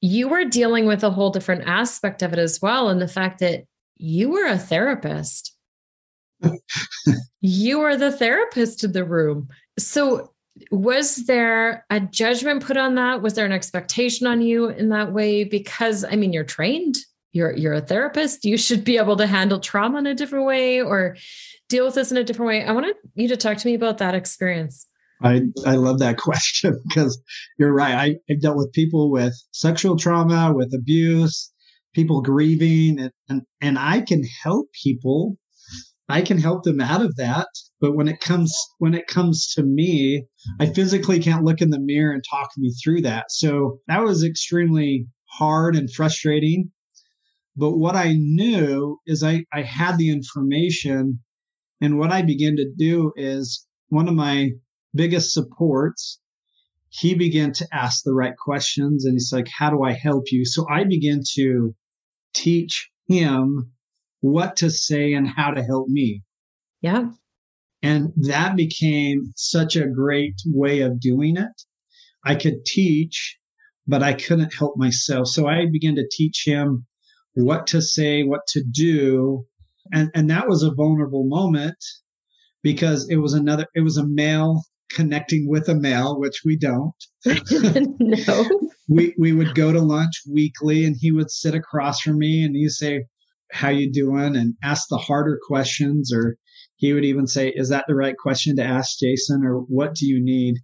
You 0.00 0.28
were 0.28 0.46
dealing 0.46 0.86
with 0.86 1.04
a 1.04 1.10
whole 1.10 1.30
different 1.30 1.68
aspect 1.68 2.22
of 2.22 2.32
it 2.32 2.38
as 2.38 2.60
well. 2.62 2.88
And 2.88 3.02
the 3.02 3.08
fact 3.08 3.40
that 3.40 3.64
you 3.98 4.30
were 4.30 4.46
a 4.46 4.58
therapist. 4.58 5.54
you 7.40 7.80
were 7.80 7.96
the 7.96 8.12
therapist 8.12 8.84
in 8.84 8.92
the 8.92 9.04
room. 9.04 9.48
So 9.78 10.32
was 10.70 11.26
there 11.26 11.84
a 11.90 12.00
judgment 12.00 12.64
put 12.64 12.76
on 12.76 12.94
that? 12.96 13.22
Was 13.22 13.34
there 13.34 13.46
an 13.46 13.52
expectation 13.52 14.26
on 14.26 14.40
you 14.40 14.68
in 14.68 14.88
that 14.90 15.12
way? 15.12 15.44
Because 15.44 16.04
i 16.04 16.16
mean 16.16 16.32
you're 16.32 16.44
trained. 16.44 16.96
You're 17.32 17.54
you're 17.56 17.74
a 17.74 17.80
therapist. 17.80 18.44
You 18.44 18.56
should 18.56 18.84
be 18.84 18.96
able 18.96 19.16
to 19.16 19.26
handle 19.26 19.60
trauma 19.60 19.98
in 19.98 20.06
a 20.06 20.14
different 20.14 20.46
way 20.46 20.80
or 20.80 21.16
deal 21.68 21.84
with 21.84 21.94
this 21.94 22.10
in 22.10 22.16
a 22.16 22.24
different 22.24 22.48
way. 22.48 22.64
I 22.64 22.72
wanted 22.72 22.96
you 23.14 23.28
to 23.28 23.36
talk 23.36 23.58
to 23.58 23.66
me 23.66 23.74
about 23.74 23.98
that 23.98 24.14
experience. 24.14 24.86
I 25.22 25.42
i 25.66 25.74
love 25.74 25.98
that 25.98 26.16
question 26.28 26.80
because 26.88 27.20
you're 27.58 27.72
right. 27.72 27.94
I, 27.94 28.32
i've 28.32 28.40
dealt 28.40 28.56
with 28.56 28.72
people 28.72 29.10
with 29.10 29.34
sexual 29.52 29.96
trauma 29.96 30.52
with 30.54 30.72
abuse 30.74 31.52
people 31.94 32.20
grieving 32.20 33.00
and, 33.00 33.12
and 33.28 33.42
and 33.60 33.78
i 33.78 34.00
can 34.00 34.22
help 34.42 34.68
people 34.72 35.36
I 36.08 36.22
can 36.22 36.38
help 36.38 36.62
them 36.62 36.80
out 36.80 37.04
of 37.04 37.16
that. 37.16 37.48
But 37.80 37.94
when 37.94 38.08
it 38.08 38.20
comes 38.20 38.56
when 38.78 38.94
it 38.94 39.06
comes 39.06 39.52
to 39.54 39.62
me, 39.62 40.26
I 40.58 40.66
physically 40.66 41.20
can't 41.20 41.44
look 41.44 41.60
in 41.60 41.70
the 41.70 41.80
mirror 41.80 42.12
and 42.12 42.24
talk 42.28 42.50
me 42.56 42.72
through 42.82 43.02
that. 43.02 43.26
So 43.30 43.80
that 43.88 44.02
was 44.02 44.24
extremely 44.24 45.06
hard 45.26 45.76
and 45.76 45.92
frustrating. 45.92 46.72
But 47.56 47.76
what 47.76 47.96
I 47.96 48.14
knew 48.16 48.98
is 49.06 49.22
I, 49.22 49.44
I 49.52 49.62
had 49.62 49.98
the 49.98 50.10
information. 50.10 51.20
And 51.80 51.98
what 51.98 52.12
I 52.12 52.22
began 52.22 52.56
to 52.56 52.70
do 52.76 53.12
is 53.16 53.66
one 53.88 54.08
of 54.08 54.14
my 54.14 54.50
biggest 54.94 55.32
supports, 55.32 56.20
he 56.88 57.14
began 57.14 57.52
to 57.52 57.68
ask 57.72 58.02
the 58.02 58.14
right 58.14 58.36
questions. 58.36 59.04
And 59.04 59.14
he's 59.14 59.32
like, 59.32 59.48
How 59.48 59.70
do 59.70 59.82
I 59.82 59.92
help 59.92 60.24
you? 60.30 60.44
So 60.44 60.66
I 60.70 60.84
began 60.84 61.20
to 61.34 61.74
teach 62.32 62.90
him 63.08 63.72
what 64.20 64.56
to 64.56 64.70
say 64.70 65.12
and 65.12 65.28
how 65.28 65.50
to 65.50 65.62
help 65.62 65.88
me. 65.88 66.22
Yeah. 66.80 67.10
And 67.82 68.12
that 68.16 68.56
became 68.56 69.32
such 69.36 69.76
a 69.76 69.86
great 69.86 70.34
way 70.46 70.80
of 70.80 71.00
doing 71.00 71.36
it. 71.36 71.62
I 72.24 72.34
could 72.34 72.64
teach, 72.64 73.38
but 73.86 74.02
I 74.02 74.14
couldn't 74.14 74.54
help 74.54 74.76
myself. 74.76 75.28
So 75.28 75.46
I 75.46 75.66
began 75.70 75.94
to 75.96 76.08
teach 76.10 76.42
him 76.44 76.86
what 77.34 77.66
to 77.68 77.80
say, 77.80 78.24
what 78.24 78.46
to 78.48 78.64
do. 78.70 79.46
And, 79.92 80.10
and 80.14 80.28
that 80.30 80.48
was 80.48 80.62
a 80.62 80.74
vulnerable 80.74 81.24
moment 81.26 81.76
because 82.62 83.08
it 83.08 83.16
was 83.16 83.32
another, 83.32 83.66
it 83.74 83.80
was 83.80 83.96
a 83.96 84.06
male 84.06 84.62
connecting 84.90 85.48
with 85.48 85.68
a 85.68 85.74
male, 85.74 86.18
which 86.18 86.42
we 86.44 86.56
don't. 86.56 86.94
no. 88.00 88.48
we, 88.88 89.14
we 89.18 89.32
would 89.32 89.54
go 89.54 89.72
to 89.72 89.80
lunch 89.80 90.22
weekly 90.30 90.84
and 90.84 90.96
he 90.98 91.12
would 91.12 91.30
sit 91.30 91.54
across 91.54 92.00
from 92.00 92.18
me 92.18 92.42
and 92.42 92.56
he'd 92.56 92.70
say, 92.70 93.04
how 93.50 93.68
you 93.68 93.90
doing 93.90 94.36
and 94.36 94.54
ask 94.62 94.88
the 94.88 94.98
harder 94.98 95.38
questions 95.46 96.12
or 96.12 96.36
he 96.76 96.92
would 96.92 97.04
even 97.04 97.26
say 97.26 97.52
is 97.54 97.68
that 97.70 97.84
the 97.88 97.94
right 97.94 98.16
question 98.16 98.56
to 98.56 98.62
ask 98.62 98.98
jason 98.98 99.42
or 99.44 99.60
what 99.68 99.94
do 99.94 100.06
you 100.06 100.22
need? 100.22 100.56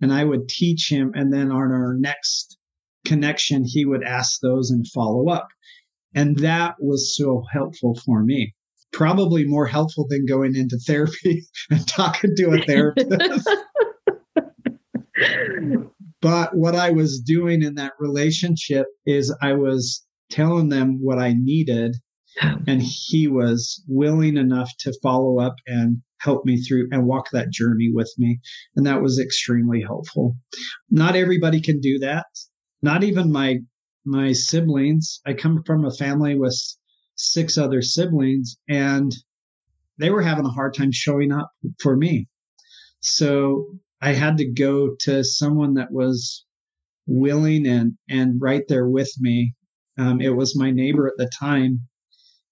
And 0.00 0.12
i 0.12 0.24
would 0.24 0.48
teach 0.48 0.90
him 0.90 1.12
and 1.14 1.32
then 1.32 1.50
on 1.50 1.72
our 1.72 1.94
next 1.98 2.58
connection 3.04 3.64
he 3.64 3.84
would 3.84 4.04
ask 4.04 4.40
those 4.40 4.70
and 4.70 4.86
follow 4.88 5.28
up. 5.28 5.48
And 6.14 6.38
that 6.38 6.76
was 6.80 7.16
so 7.16 7.44
helpful 7.52 7.98
for 8.04 8.22
me. 8.22 8.54
Probably 8.92 9.44
more 9.44 9.66
helpful 9.66 10.06
than 10.08 10.26
going 10.26 10.56
into 10.56 10.78
therapy 10.78 11.44
and 11.70 11.86
talking 11.86 12.34
to 12.36 12.50
a 12.50 12.62
therapist. 12.64 13.48
But 16.20 16.56
what 16.56 16.74
i 16.74 16.90
was 16.90 17.20
doing 17.20 17.62
in 17.62 17.74
that 17.76 17.92
relationship 17.98 18.86
is 19.06 19.34
i 19.40 19.52
was 19.52 20.04
telling 20.30 20.68
them 20.68 20.98
what 21.00 21.18
i 21.18 21.32
needed 21.32 21.96
and 22.66 22.82
he 22.82 23.28
was 23.28 23.82
willing 23.88 24.36
enough 24.36 24.70
to 24.80 24.98
follow 25.02 25.38
up 25.40 25.56
and 25.66 26.02
help 26.20 26.44
me 26.44 26.60
through 26.60 26.88
and 26.90 27.06
walk 27.06 27.30
that 27.30 27.50
journey 27.50 27.90
with 27.92 28.12
me. 28.18 28.40
And 28.76 28.86
that 28.86 29.02
was 29.02 29.18
extremely 29.18 29.82
helpful. 29.82 30.36
Not 30.90 31.16
everybody 31.16 31.60
can 31.60 31.80
do 31.80 31.98
that. 32.00 32.26
Not 32.82 33.04
even 33.04 33.32
my, 33.32 33.58
my 34.04 34.32
siblings. 34.32 35.20
I 35.26 35.34
come 35.34 35.62
from 35.64 35.84
a 35.84 35.94
family 35.94 36.36
with 36.36 36.56
six 37.14 37.58
other 37.58 37.82
siblings 37.82 38.56
and 38.68 39.12
they 39.98 40.10
were 40.10 40.22
having 40.22 40.44
a 40.44 40.50
hard 40.50 40.74
time 40.74 40.92
showing 40.92 41.32
up 41.32 41.50
for 41.80 41.96
me. 41.96 42.28
So 43.00 43.66
I 44.00 44.12
had 44.12 44.36
to 44.38 44.44
go 44.44 44.94
to 45.00 45.24
someone 45.24 45.74
that 45.74 45.92
was 45.92 46.44
willing 47.06 47.66
and, 47.66 47.94
and 48.08 48.40
right 48.40 48.62
there 48.68 48.88
with 48.88 49.10
me. 49.18 49.54
Um, 49.96 50.20
it 50.20 50.36
was 50.36 50.56
my 50.56 50.70
neighbor 50.70 51.08
at 51.08 51.16
the 51.16 51.28
time 51.38 51.88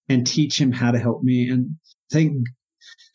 and 0.09 0.27
teach 0.27 0.61
him 0.61 0.73
how 0.73 0.91
to 0.91 0.99
help 0.99 1.23
me. 1.23 1.49
And 1.49 1.77
thank, 2.13 2.47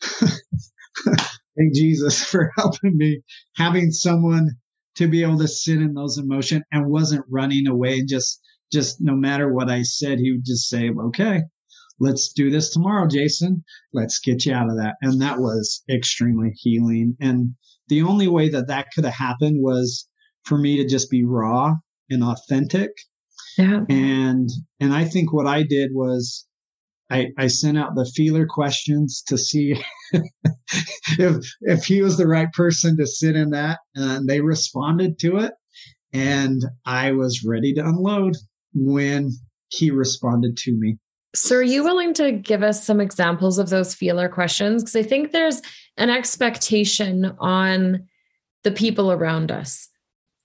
thank 0.00 1.74
Jesus 1.74 2.24
for 2.30 2.50
helping 2.56 2.96
me, 2.96 3.22
having 3.56 3.90
someone 3.90 4.50
to 4.96 5.08
be 5.08 5.22
able 5.22 5.38
to 5.38 5.48
sit 5.48 5.80
in 5.80 5.94
those 5.94 6.18
emotions 6.18 6.62
and 6.70 6.90
wasn't 6.90 7.24
running 7.30 7.66
away. 7.66 8.04
Just, 8.04 8.40
just 8.72 9.00
no 9.00 9.16
matter 9.16 9.52
what 9.52 9.70
I 9.70 9.82
said, 9.82 10.18
he 10.18 10.32
would 10.32 10.44
just 10.44 10.68
say, 10.68 10.90
okay, 10.90 11.42
let's 11.98 12.32
do 12.32 12.50
this 12.50 12.70
tomorrow, 12.70 13.06
Jason. 13.06 13.64
Let's 13.92 14.18
get 14.18 14.44
you 14.44 14.52
out 14.52 14.68
of 14.68 14.76
that. 14.76 14.96
And 15.00 15.20
that 15.22 15.38
was 15.38 15.82
extremely 15.90 16.52
healing. 16.56 17.16
And 17.20 17.54
the 17.88 18.02
only 18.02 18.28
way 18.28 18.48
that 18.50 18.68
that 18.68 18.88
could 18.94 19.04
have 19.04 19.14
happened 19.14 19.58
was 19.60 20.08
for 20.44 20.58
me 20.58 20.76
to 20.76 20.86
just 20.86 21.10
be 21.10 21.24
raw 21.24 21.74
and 22.10 22.22
authentic. 22.22 22.90
Yeah. 23.56 23.80
And, 23.88 24.48
and 24.80 24.92
I 24.92 25.04
think 25.04 25.32
what 25.32 25.46
I 25.46 25.62
did 25.62 25.90
was 25.92 26.46
I, 27.10 27.28
I 27.36 27.46
sent 27.48 27.78
out 27.78 27.94
the 27.94 28.10
feeler 28.14 28.46
questions 28.46 29.22
to 29.26 29.36
see 29.36 29.76
if 31.18 31.44
if 31.60 31.84
he 31.84 32.02
was 32.02 32.16
the 32.16 32.26
right 32.26 32.50
person 32.52 32.96
to 32.96 33.06
sit 33.06 33.36
in 33.36 33.50
that, 33.50 33.80
and 33.94 34.28
they 34.28 34.40
responded 34.40 35.18
to 35.20 35.38
it. 35.38 35.52
And 36.12 36.62
I 36.84 37.12
was 37.12 37.44
ready 37.44 37.72
to 37.74 37.84
unload 37.84 38.36
when 38.74 39.30
he 39.68 39.90
responded 39.90 40.56
to 40.58 40.72
me. 40.72 40.98
So, 41.34 41.56
are 41.56 41.62
you 41.62 41.82
willing 41.82 42.12
to 42.14 42.32
give 42.32 42.62
us 42.62 42.84
some 42.84 43.00
examples 43.00 43.58
of 43.58 43.70
those 43.70 43.94
feeler 43.94 44.28
questions? 44.28 44.82
Because 44.82 44.96
I 44.96 45.02
think 45.02 45.32
there's 45.32 45.62
an 45.96 46.10
expectation 46.10 47.34
on 47.38 48.06
the 48.64 48.70
people 48.70 49.10
around 49.10 49.50
us. 49.50 49.88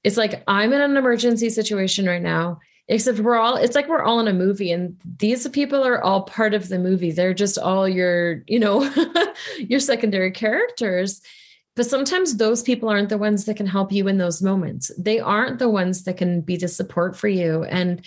It's 0.04 0.18
like, 0.18 0.44
I'm 0.48 0.72
in 0.72 0.82
an 0.82 0.96
emergency 0.96 1.50
situation 1.50 2.06
right 2.06 2.22
now, 2.22 2.60
except 2.88 3.20
we're 3.20 3.38
all, 3.38 3.56
it's 3.56 3.76
like 3.76 3.88
we're 3.88 4.04
all 4.04 4.20
in 4.20 4.28
a 4.28 4.34
movie, 4.34 4.72
and 4.72 4.98
these 5.20 5.48
people 5.50 5.86
are 5.86 6.02
all 6.02 6.24
part 6.24 6.54
of 6.54 6.70
the 6.70 6.80
movie. 6.80 7.12
They're 7.12 7.34
just 7.34 7.58
all 7.58 7.88
your, 7.88 8.44
you 8.48 8.60
know, 8.60 8.92
your 9.60 9.80
secondary 9.80 10.32
characters. 10.32 11.22
But 11.76 11.86
sometimes 11.86 12.38
those 12.38 12.64
people 12.64 12.90
aren't 12.90 13.10
the 13.10 13.20
ones 13.20 13.46
that 13.46 13.58
can 13.58 13.68
help 13.68 13.92
you 13.92 14.08
in 14.08 14.18
those 14.18 14.42
moments. 14.42 14.92
They 14.98 15.20
aren't 15.20 15.60
the 15.60 15.70
ones 15.70 16.06
that 16.06 16.18
can 16.18 16.42
be 16.42 16.58
the 16.58 16.68
support 16.68 17.16
for 17.16 17.28
you. 17.28 17.64
And 17.64 18.04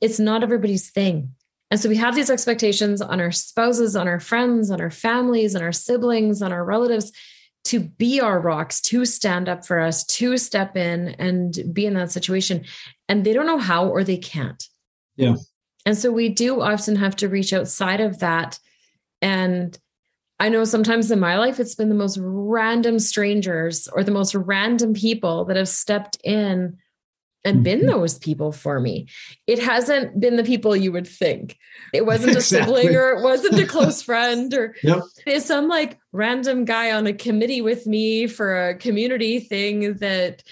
it's 0.00 0.18
not 0.18 0.42
everybody's 0.42 0.88
thing 0.88 1.34
and 1.70 1.78
so 1.78 1.88
we 1.88 1.96
have 1.96 2.14
these 2.14 2.30
expectations 2.30 3.02
on 3.02 3.20
our 3.20 3.32
spouses, 3.32 3.94
on 3.94 4.08
our 4.08 4.20
friends, 4.20 4.70
on 4.70 4.80
our 4.80 4.90
families, 4.90 5.54
on 5.54 5.62
our 5.62 5.72
siblings, 5.72 6.40
on 6.40 6.52
our 6.52 6.64
relatives 6.64 7.12
to 7.68 7.80
be 7.80 8.20
our 8.20 8.40
rocks, 8.40 8.80
to 8.80 9.04
stand 9.04 9.48
up 9.48 9.66
for 9.66 9.78
us, 9.78 10.04
to 10.04 10.36
step 10.36 10.76
in 10.76 11.08
and 11.18 11.54
be 11.72 11.86
in 11.86 11.94
that 11.94 12.10
situation. 12.10 12.64
And 13.08 13.24
they 13.24 13.32
don't 13.32 13.46
know 13.46 13.58
how 13.58 13.88
or 13.88 14.04
they 14.04 14.16
can't. 14.16 14.62
Yeah. 15.16 15.36
And 15.86 15.96
so 15.96 16.10
we 16.10 16.28
do 16.28 16.60
often 16.60 16.96
have 16.96 17.16
to 17.16 17.28
reach 17.28 17.52
outside 17.52 18.00
of 18.00 18.18
that. 18.18 18.58
And 19.22 19.78
I 20.40 20.48
know 20.48 20.64
sometimes 20.64 21.10
in 21.10 21.20
my 21.20 21.36
life, 21.36 21.60
it's 21.60 21.74
been 21.74 21.88
the 21.88 21.94
most 21.94 22.18
random 22.20 22.98
strangers 22.98 23.88
or 23.88 24.04
the 24.04 24.12
most 24.12 24.34
random 24.34 24.94
people 24.94 25.44
that 25.46 25.56
have 25.56 25.68
stepped 25.68 26.18
in 26.24 26.78
and 27.44 27.62
been 27.62 27.80
mm-hmm. 27.80 27.88
those 27.88 28.18
people 28.18 28.52
for 28.52 28.80
me. 28.80 29.06
It 29.46 29.58
hasn't 29.58 30.18
been 30.20 30.36
the 30.36 30.44
people 30.44 30.74
you 30.74 30.92
would 30.92 31.06
think. 31.06 31.56
It 31.92 32.04
wasn't 32.04 32.34
a 32.34 32.38
exactly. 32.38 32.82
sibling 32.82 32.96
or 32.96 33.10
it 33.10 33.22
wasn't 33.22 33.60
a 33.60 33.66
close 33.66 34.02
friend 34.02 34.52
or 34.54 34.74
yep. 34.82 35.02
it's 35.26 35.46
some 35.46 35.68
like 35.68 35.98
random 36.12 36.64
guy 36.64 36.92
on 36.92 37.06
a 37.06 37.12
committee 37.12 37.62
with 37.62 37.86
me 37.86 38.26
for 38.26 38.68
a 38.68 38.74
community 38.74 39.40
thing 39.40 39.94
that 39.94 40.42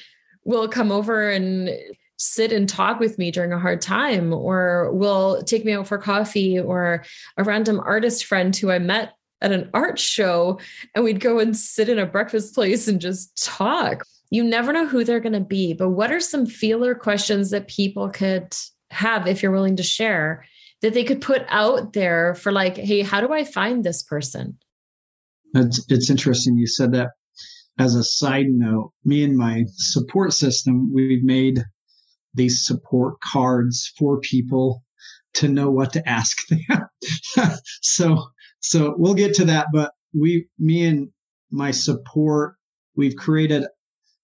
will 0.44 0.68
come 0.68 0.92
over 0.92 1.29
and 1.29 1.70
sit 2.18 2.53
and 2.53 2.68
talk 2.68 2.99
with 2.99 3.18
me 3.18 3.31
during 3.31 3.53
a 3.53 3.59
hard 3.59 3.81
time 3.81 4.33
or 4.33 4.90
will 4.92 5.42
take 5.42 5.64
me 5.64 5.72
out 5.72 5.87
for 5.87 5.99
coffee 5.99 6.59
or 6.59 7.05
a 7.37 7.44
random 7.44 7.81
artist 7.81 8.25
friend 8.25 8.57
who 8.57 8.70
I 8.70 8.79
met 8.79 9.12
at 9.42 9.53
an 9.53 9.68
art 9.75 9.99
show 9.99 10.59
and 10.94 11.05
we'd 11.05 11.20
go 11.20 11.38
and 11.40 11.55
sit 11.55 11.90
in 11.90 11.99
a 11.99 12.07
breakfast 12.07 12.55
place 12.55 12.88
and 12.88 13.01
just 13.01 13.44
talk 13.44 14.07
you 14.30 14.42
never 14.44 14.72
know 14.72 14.86
who 14.86 15.04
they're 15.04 15.20
going 15.20 15.32
to 15.32 15.40
be, 15.40 15.72
but 15.72 15.90
what 15.90 16.12
are 16.12 16.20
some 16.20 16.46
feeler 16.46 16.94
questions 16.94 17.50
that 17.50 17.68
people 17.68 18.08
could 18.08 18.54
have 18.90 19.26
if 19.26 19.42
you're 19.42 19.52
willing 19.52 19.76
to 19.76 19.82
share 19.82 20.44
that 20.82 20.94
they 20.94 21.04
could 21.04 21.20
put 21.20 21.44
out 21.48 21.92
there 21.92 22.34
for 22.34 22.52
like, 22.52 22.76
hey, 22.76 23.00
how 23.00 23.20
do 23.20 23.32
I 23.32 23.44
find 23.44 23.82
this 23.82 24.02
person? 24.02 24.58
It's, 25.54 25.84
it's 25.88 26.10
interesting 26.10 26.56
you 26.56 26.66
said 26.66 26.92
that. 26.92 27.10
As 27.78 27.94
a 27.94 28.04
side 28.04 28.46
note, 28.48 28.92
me 29.04 29.22
and 29.22 29.36
my 29.36 29.64
support 29.74 30.32
system, 30.32 30.92
we've 30.94 31.22
made 31.22 31.62
these 32.32 32.64
support 32.64 33.20
cards 33.20 33.92
for 33.98 34.18
people 34.20 34.82
to 35.34 35.48
know 35.48 35.70
what 35.70 35.92
to 35.92 36.08
ask 36.08 36.36
them. 36.48 37.50
so, 37.82 38.24
so 38.60 38.94
we'll 38.96 39.14
get 39.14 39.34
to 39.34 39.44
that, 39.44 39.66
but 39.72 39.92
we, 40.18 40.48
me 40.58 40.86
and 40.86 41.08
my 41.50 41.70
support, 41.70 42.56
we've 42.96 43.16
created 43.16 43.66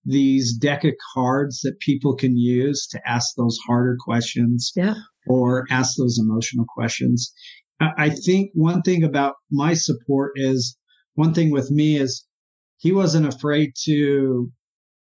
these 0.04 0.56
deck 0.56 0.84
of 0.84 0.94
cards 1.14 1.60
that 1.60 1.78
people 1.80 2.14
can 2.14 2.36
use 2.36 2.86
to 2.88 3.00
ask 3.06 3.34
those 3.36 3.58
harder 3.66 3.96
questions 4.00 4.72
yeah. 4.74 4.94
or 5.26 5.66
ask 5.70 5.96
those 5.96 6.18
emotional 6.18 6.66
questions. 6.74 7.32
I 7.80 8.10
think 8.10 8.50
one 8.54 8.82
thing 8.82 9.02
about 9.02 9.34
my 9.50 9.74
support 9.74 10.32
is 10.36 10.76
one 11.14 11.34
thing 11.34 11.50
with 11.50 11.70
me 11.70 11.96
is 11.96 12.24
he 12.78 12.92
wasn't 12.92 13.26
afraid 13.26 13.72
to 13.84 14.50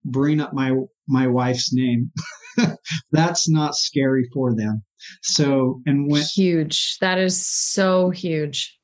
bring 0.05 0.41
up 0.41 0.53
my 0.53 0.73
my 1.09 1.27
wife's 1.27 1.73
name. 1.73 2.11
That's 3.13 3.49
not 3.49 3.77
scary 3.77 4.29
for 4.33 4.55
them. 4.55 4.83
So 5.23 5.83
and 5.87 6.11
when 6.11 6.23
huge. 6.23 6.99
That 7.01 7.19
is 7.19 7.47
so 7.47 8.11
huge. 8.11 8.77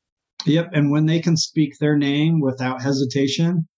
Yep. 0.47 0.71
And 0.73 0.91
when 0.91 1.07
they 1.07 1.21
can 1.21 1.37
speak 1.37 1.75
their 1.79 1.97
name 1.97 2.41
without 2.41 2.83
hesitation, 2.83 3.69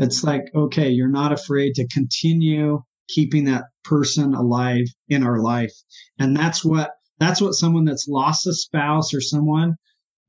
it's 0.00 0.24
like, 0.24 0.44
okay, 0.54 0.88
you're 0.88 1.08
not 1.08 1.30
afraid 1.30 1.74
to 1.74 1.86
continue 1.88 2.82
keeping 3.08 3.44
that 3.44 3.64
person 3.84 4.34
alive 4.34 4.86
in 5.08 5.22
our 5.22 5.40
life. 5.40 5.72
And 6.18 6.34
that's 6.34 6.64
what, 6.64 6.92
that's 7.18 7.40
what 7.42 7.52
someone 7.52 7.84
that's 7.84 8.08
lost 8.08 8.46
a 8.46 8.54
spouse 8.54 9.12
or 9.12 9.20
someone, 9.20 9.74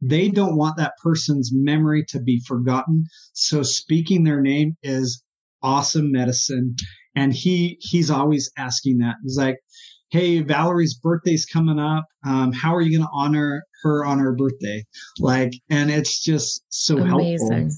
they 0.02 0.28
don't 0.28 0.58
want 0.58 0.76
that 0.78 0.94
person's 1.02 1.52
memory 1.54 2.04
to 2.10 2.20
be 2.20 2.42
forgotten. 2.46 3.06
So 3.34 3.64
speaking 3.64 4.24
their 4.24 4.42
name 4.42 4.76
is 4.84 5.24
awesome 5.64 6.12
medicine. 6.12 6.76
And 7.16 7.34
he, 7.34 7.78
he's 7.80 8.12
always 8.12 8.52
asking 8.58 8.98
that. 8.98 9.16
He's 9.24 9.38
like, 9.38 9.58
Hey, 10.10 10.42
Valerie's 10.42 10.96
birthday's 10.96 11.46
coming 11.46 11.80
up. 11.80 12.06
Um, 12.26 12.52
how 12.52 12.76
are 12.76 12.82
you 12.82 12.98
going 12.98 13.08
to 13.08 13.14
honor 13.14 13.64
her 13.84 14.06
on 14.06 14.20
her 14.20 14.36
birthday? 14.36 14.84
Like, 15.20 15.54
and 15.70 15.90
it's 15.90 16.22
just 16.22 16.66
so 16.68 16.98
Amazing. 16.98 17.48
helpful. 17.48 17.72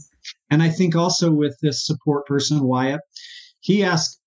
And 0.54 0.62
I 0.62 0.70
think 0.70 0.96
also 0.96 1.32
with 1.32 1.58
this 1.63 1.84
support 1.84 2.28
person, 2.28 2.62
Wyatt, 2.62 3.02
he 3.60 3.84
asks 3.84 4.20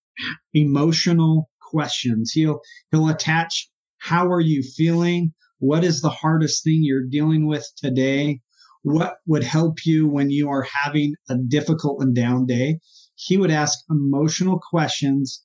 emotional 0.53 1.49
questions. 1.61 2.33
He'll, 2.33 2.59
he'll 2.91 3.09
attach, 3.09 3.71
how 3.99 4.27
are 4.27 4.41
you 4.41 4.65
feeling? 4.65 5.35
What 5.61 5.85
is 5.85 6.01
the 6.01 6.11
hardest 6.11 6.65
thing 6.65 6.81
you're 6.83 7.07
dealing 7.07 7.47
with 7.47 7.65
today? 7.77 8.41
What 8.83 9.19
would 9.29 9.45
help 9.45 9.87
you 9.87 10.09
when 10.09 10.31
you 10.31 10.49
are 10.49 10.67
having 10.85 11.15
a 11.31 11.37
difficult 11.37 12.03
and 12.03 12.13
down 12.13 12.45
day? 12.45 12.81
He 13.15 13.37
would 13.37 13.53
ask 13.53 13.79
emotional 13.89 14.61
questions. 14.69 15.45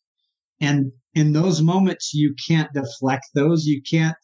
And 0.59 0.91
in 1.13 1.33
those 1.33 1.61
moments, 1.61 2.11
you 2.11 2.33
can't 2.47 2.73
deflect 2.73 3.27
those. 3.35 3.67
You 3.67 3.83
can't 3.87 4.15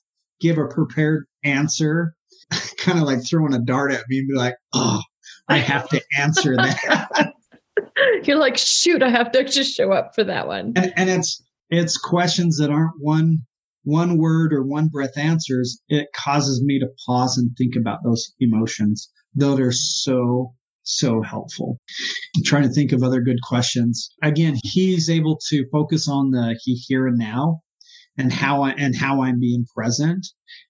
give 0.42 0.58
a 0.58 0.68
prepared 0.68 1.28
answer, 1.44 2.16
kind 2.80 2.98
of 2.98 3.06
like 3.06 3.24
throwing 3.24 3.54
a 3.54 3.60
dart 3.60 3.92
at 3.92 4.06
me 4.10 4.18
and 4.18 4.28
be 4.28 4.34
like, 4.34 4.56
oh, 4.74 5.02
I 5.50 5.58
have 5.58 5.88
to 5.90 6.02
answer 6.18 6.56
that. 6.56 7.34
You're 8.24 8.38
like, 8.38 8.58
shoot, 8.58 9.02
I 9.02 9.10
have 9.10 9.32
to 9.32 9.44
just 9.44 9.76
show 9.76 9.92
up 9.92 10.14
for 10.16 10.24
that 10.24 10.48
one. 10.48 10.74
And, 10.76 10.94
and 10.96 11.10
it's 11.10 11.42
it's 11.70 11.98
questions 11.98 12.58
that 12.58 12.70
aren't 12.70 13.00
one 13.00 13.40
one 13.84 14.18
word 14.18 14.54
or 14.54 14.64
one 14.64 14.90
breath 14.90 15.18
answers. 15.18 15.82
It 15.88 16.08
causes 16.16 16.62
me 16.64 16.80
to 16.80 16.88
pause 17.06 17.38
and 17.38 17.56
think 17.58 17.76
about 17.76 18.00
those 18.04 18.34
emotions, 18.40 19.10
though 19.34 19.56
they're 19.56 19.72
so 19.72 20.54
so 20.84 21.22
helpful. 21.22 21.80
I'm 22.36 22.44
trying 22.44 22.64
to 22.64 22.70
think 22.70 22.92
of 22.92 23.04
other 23.04 23.22
good 23.22 23.42
questions. 23.44 24.10
Again, 24.24 24.58
he's 24.64 25.10
able 25.10 25.40
to 25.50 25.66
focus 25.72 26.08
on 26.08 26.32
the 26.32 26.60
he 26.64 26.76
here 26.76 27.08
and 27.08 27.18
now 27.18 27.62
and 28.18 28.32
how 28.34 28.64
I 28.64 28.72
and 28.72 28.96
how 28.96 29.22
I'm 29.22 29.40
being 29.40 29.66
present. 29.76 30.28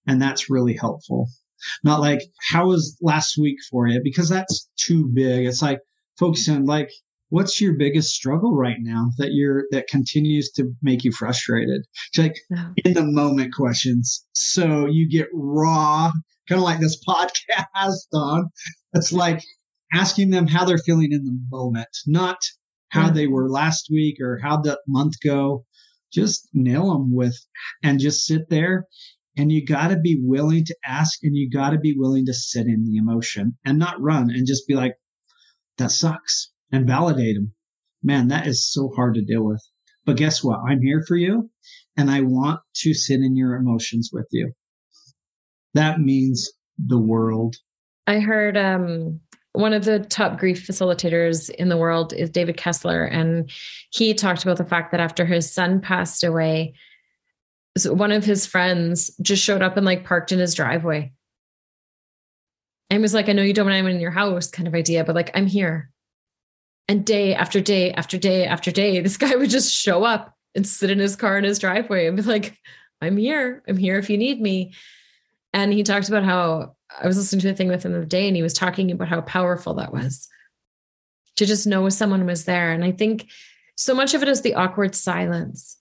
And 0.08 0.22
that's 0.22 0.50
really 0.50 0.76
helpful. 0.76 1.30
Not 1.84 2.00
like, 2.00 2.22
how 2.50 2.68
was 2.68 2.98
last 3.02 3.38
week 3.38 3.58
for 3.70 3.88
you? 3.88 4.02
Because 4.04 4.30
that's 4.30 4.70
too 4.78 5.10
big. 5.14 5.46
It's 5.46 5.62
like 5.62 5.80
focusing 6.18 6.56
on 6.56 6.66
like, 6.66 6.90
what's 7.30 7.60
your 7.60 7.74
biggest 7.74 8.12
struggle 8.12 8.56
right 8.56 8.78
now 8.80 9.10
that 9.18 9.32
you're, 9.32 9.66
that 9.72 9.88
continues 9.88 10.52
to 10.52 10.72
make 10.82 11.04
you 11.04 11.12
frustrated? 11.12 11.82
It's 12.10 12.18
like 12.18 12.36
yeah. 12.50 12.70
in 12.86 12.94
the 12.94 13.04
moment 13.04 13.54
questions. 13.54 14.26
So 14.34 14.86
you 14.88 15.10
get 15.10 15.28
raw, 15.34 16.12
kind 16.48 16.60
of 16.60 16.64
like 16.64 16.80
this 16.80 17.04
podcast 17.08 18.08
on. 18.14 18.50
It's 18.94 19.12
like 19.12 19.42
asking 19.94 20.30
them 20.30 20.48
how 20.48 20.66
they're 20.66 20.78
feeling 20.78 21.12
in 21.12 21.26
the 21.26 21.40
moment, 21.50 21.90
not 22.06 22.38
how 22.90 23.08
yeah. 23.08 23.12
they 23.12 23.28
were 23.28 23.50
last 23.50 23.88
week 23.92 24.18
or 24.22 24.40
how 24.42 24.58
the 24.58 24.80
month 24.88 25.16
go. 25.24 25.66
Just 26.14 26.48
nail 26.54 26.94
them 26.94 27.14
with 27.14 27.38
and 27.84 28.00
just 28.00 28.26
sit 28.26 28.50
there 28.50 28.88
and 29.38 29.52
you 29.52 29.66
got 29.66 29.90
to 29.90 29.98
be 29.98 30.20
willing 30.22 30.66
to 30.66 30.76
ask 30.86 31.20
and 31.24 31.36
you 31.36 31.50
got 31.50 31.70
to 31.70 31.78
be 31.78 31.96
willing 31.96 32.26
to 32.26 32.34
sit 32.34 32.66
in 32.66 32.84
the 32.86 32.98
emotion 32.98 33.56
and 33.64 33.78
not 33.78 34.02
run 34.02 34.32
and 34.32 34.48
just 34.48 34.68
be 34.68 34.74
like, 34.74 34.96
that 35.78 35.92
sucks 35.92 36.52
and 36.72 36.88
validate 36.88 37.36
them. 37.36 37.54
Man, 38.04 38.30
that 38.30 38.48
is 38.48 38.72
so 38.72 38.90
hard 38.96 39.14
to 39.16 39.24
deal 39.24 39.46
with. 39.46 39.64
But 40.06 40.18
guess 40.18 40.44
what? 40.44 40.60
I'm 40.68 40.82
here 40.82 41.04
for 41.08 41.16
you 41.16 41.50
and 41.96 42.10
I 42.10 42.22
want 42.22 42.62
to 42.78 42.94
sit 42.94 43.20
in 43.20 43.36
your 43.36 43.56
emotions 43.56 44.10
with 44.12 44.28
you. 44.32 44.54
That 45.74 46.00
means 46.00 46.52
the 46.84 47.00
world. 47.00 47.56
I 48.08 48.20
heard 48.20 48.58
um, 48.58 49.20
one 49.54 49.74
of 49.74 49.86
the 49.86 50.00
top 50.00 50.40
grief 50.40 50.66
facilitators 50.66 51.50
in 51.50 51.70
the 51.70 51.78
world 51.78 52.14
is 52.14 52.30
David 52.30 52.58
Kessler. 52.58 53.04
And 53.04 53.52
he 53.92 54.14
talked 54.14 54.44
about 54.44 54.58
the 54.58 54.66
fact 54.66 54.92
that 54.92 55.00
after 55.00 55.26
his 55.26 55.52
son 55.52 55.82
passed 55.82 56.24
away, 56.24 56.74
one 57.86 58.12
of 58.12 58.24
his 58.24 58.46
friends 58.46 59.12
just 59.22 59.44
showed 59.44 59.62
up 59.62 59.78
and 59.78 59.86
like 59.86 60.06
parked 60.06 60.32
in 60.32 60.40
his 60.40 60.56
driveway 60.56 61.12
and 62.90 63.02
was 63.02 63.14
like, 63.14 63.30
I 63.30 63.34
know 63.34 63.44
you 63.44 63.54
don't 63.54 63.66
want 63.66 63.76
anyone 63.76 63.94
in 63.94 64.00
your 64.00 64.12
house 64.12 64.50
kind 64.50 64.68
of 64.68 64.74
idea, 64.74 65.04
but 65.04 65.16
like, 65.16 65.32
I'm 65.36 65.48
here. 65.48 65.92
And 66.88 67.06
day 67.06 67.36
after 67.36 67.60
day 67.60 67.92
after 67.92 68.18
day 68.18 68.46
after 68.46 68.72
day, 68.72 69.00
this 69.02 69.18
guy 69.18 69.36
would 69.36 69.50
just 69.50 69.74
show 69.74 70.04
up 70.04 70.34
and 70.56 70.66
sit 70.66 70.90
in 70.90 71.00
his 71.00 71.16
car 71.16 71.38
in 71.38 71.44
his 71.44 71.60
driveway 71.60 72.08
and 72.08 72.18
be 72.18 72.24
like, 72.24 72.58
I'm 73.02 73.18
here. 73.18 73.64
I'm 73.68 73.78
here 73.78 73.98
if 73.98 74.10
you 74.10 74.18
need 74.18 74.42
me. 74.42 74.74
And 75.54 75.74
he 75.74 75.84
talked 75.84 76.08
about 76.08 76.24
how 76.24 76.76
I 77.00 77.08
was 77.08 77.18
listening 77.18 77.42
to 77.42 77.50
a 77.50 77.54
thing 77.54 77.68
with 77.68 77.84
him 77.84 77.92
the 77.92 78.00
other 78.00 78.08
day, 78.08 78.28
and 78.28 78.36
he 78.36 78.44
was 78.44 78.54
talking 78.54 78.92
about 78.92 79.08
how 79.08 79.22
powerful 79.22 79.76
that 79.76 79.94
was 79.94 80.28
to 81.38 81.46
just 81.46 81.68
know 81.68 81.88
someone 81.90 82.26
was 82.26 82.46
there. 82.46 82.72
And 82.72 82.84
I 82.84 82.92
think 82.92 83.28
so 83.76 83.94
much 83.94 84.14
of 84.14 84.24
it 84.24 84.28
is 84.28 84.42
the 84.42 84.56
awkward 84.56 84.96
silence. 84.96 85.78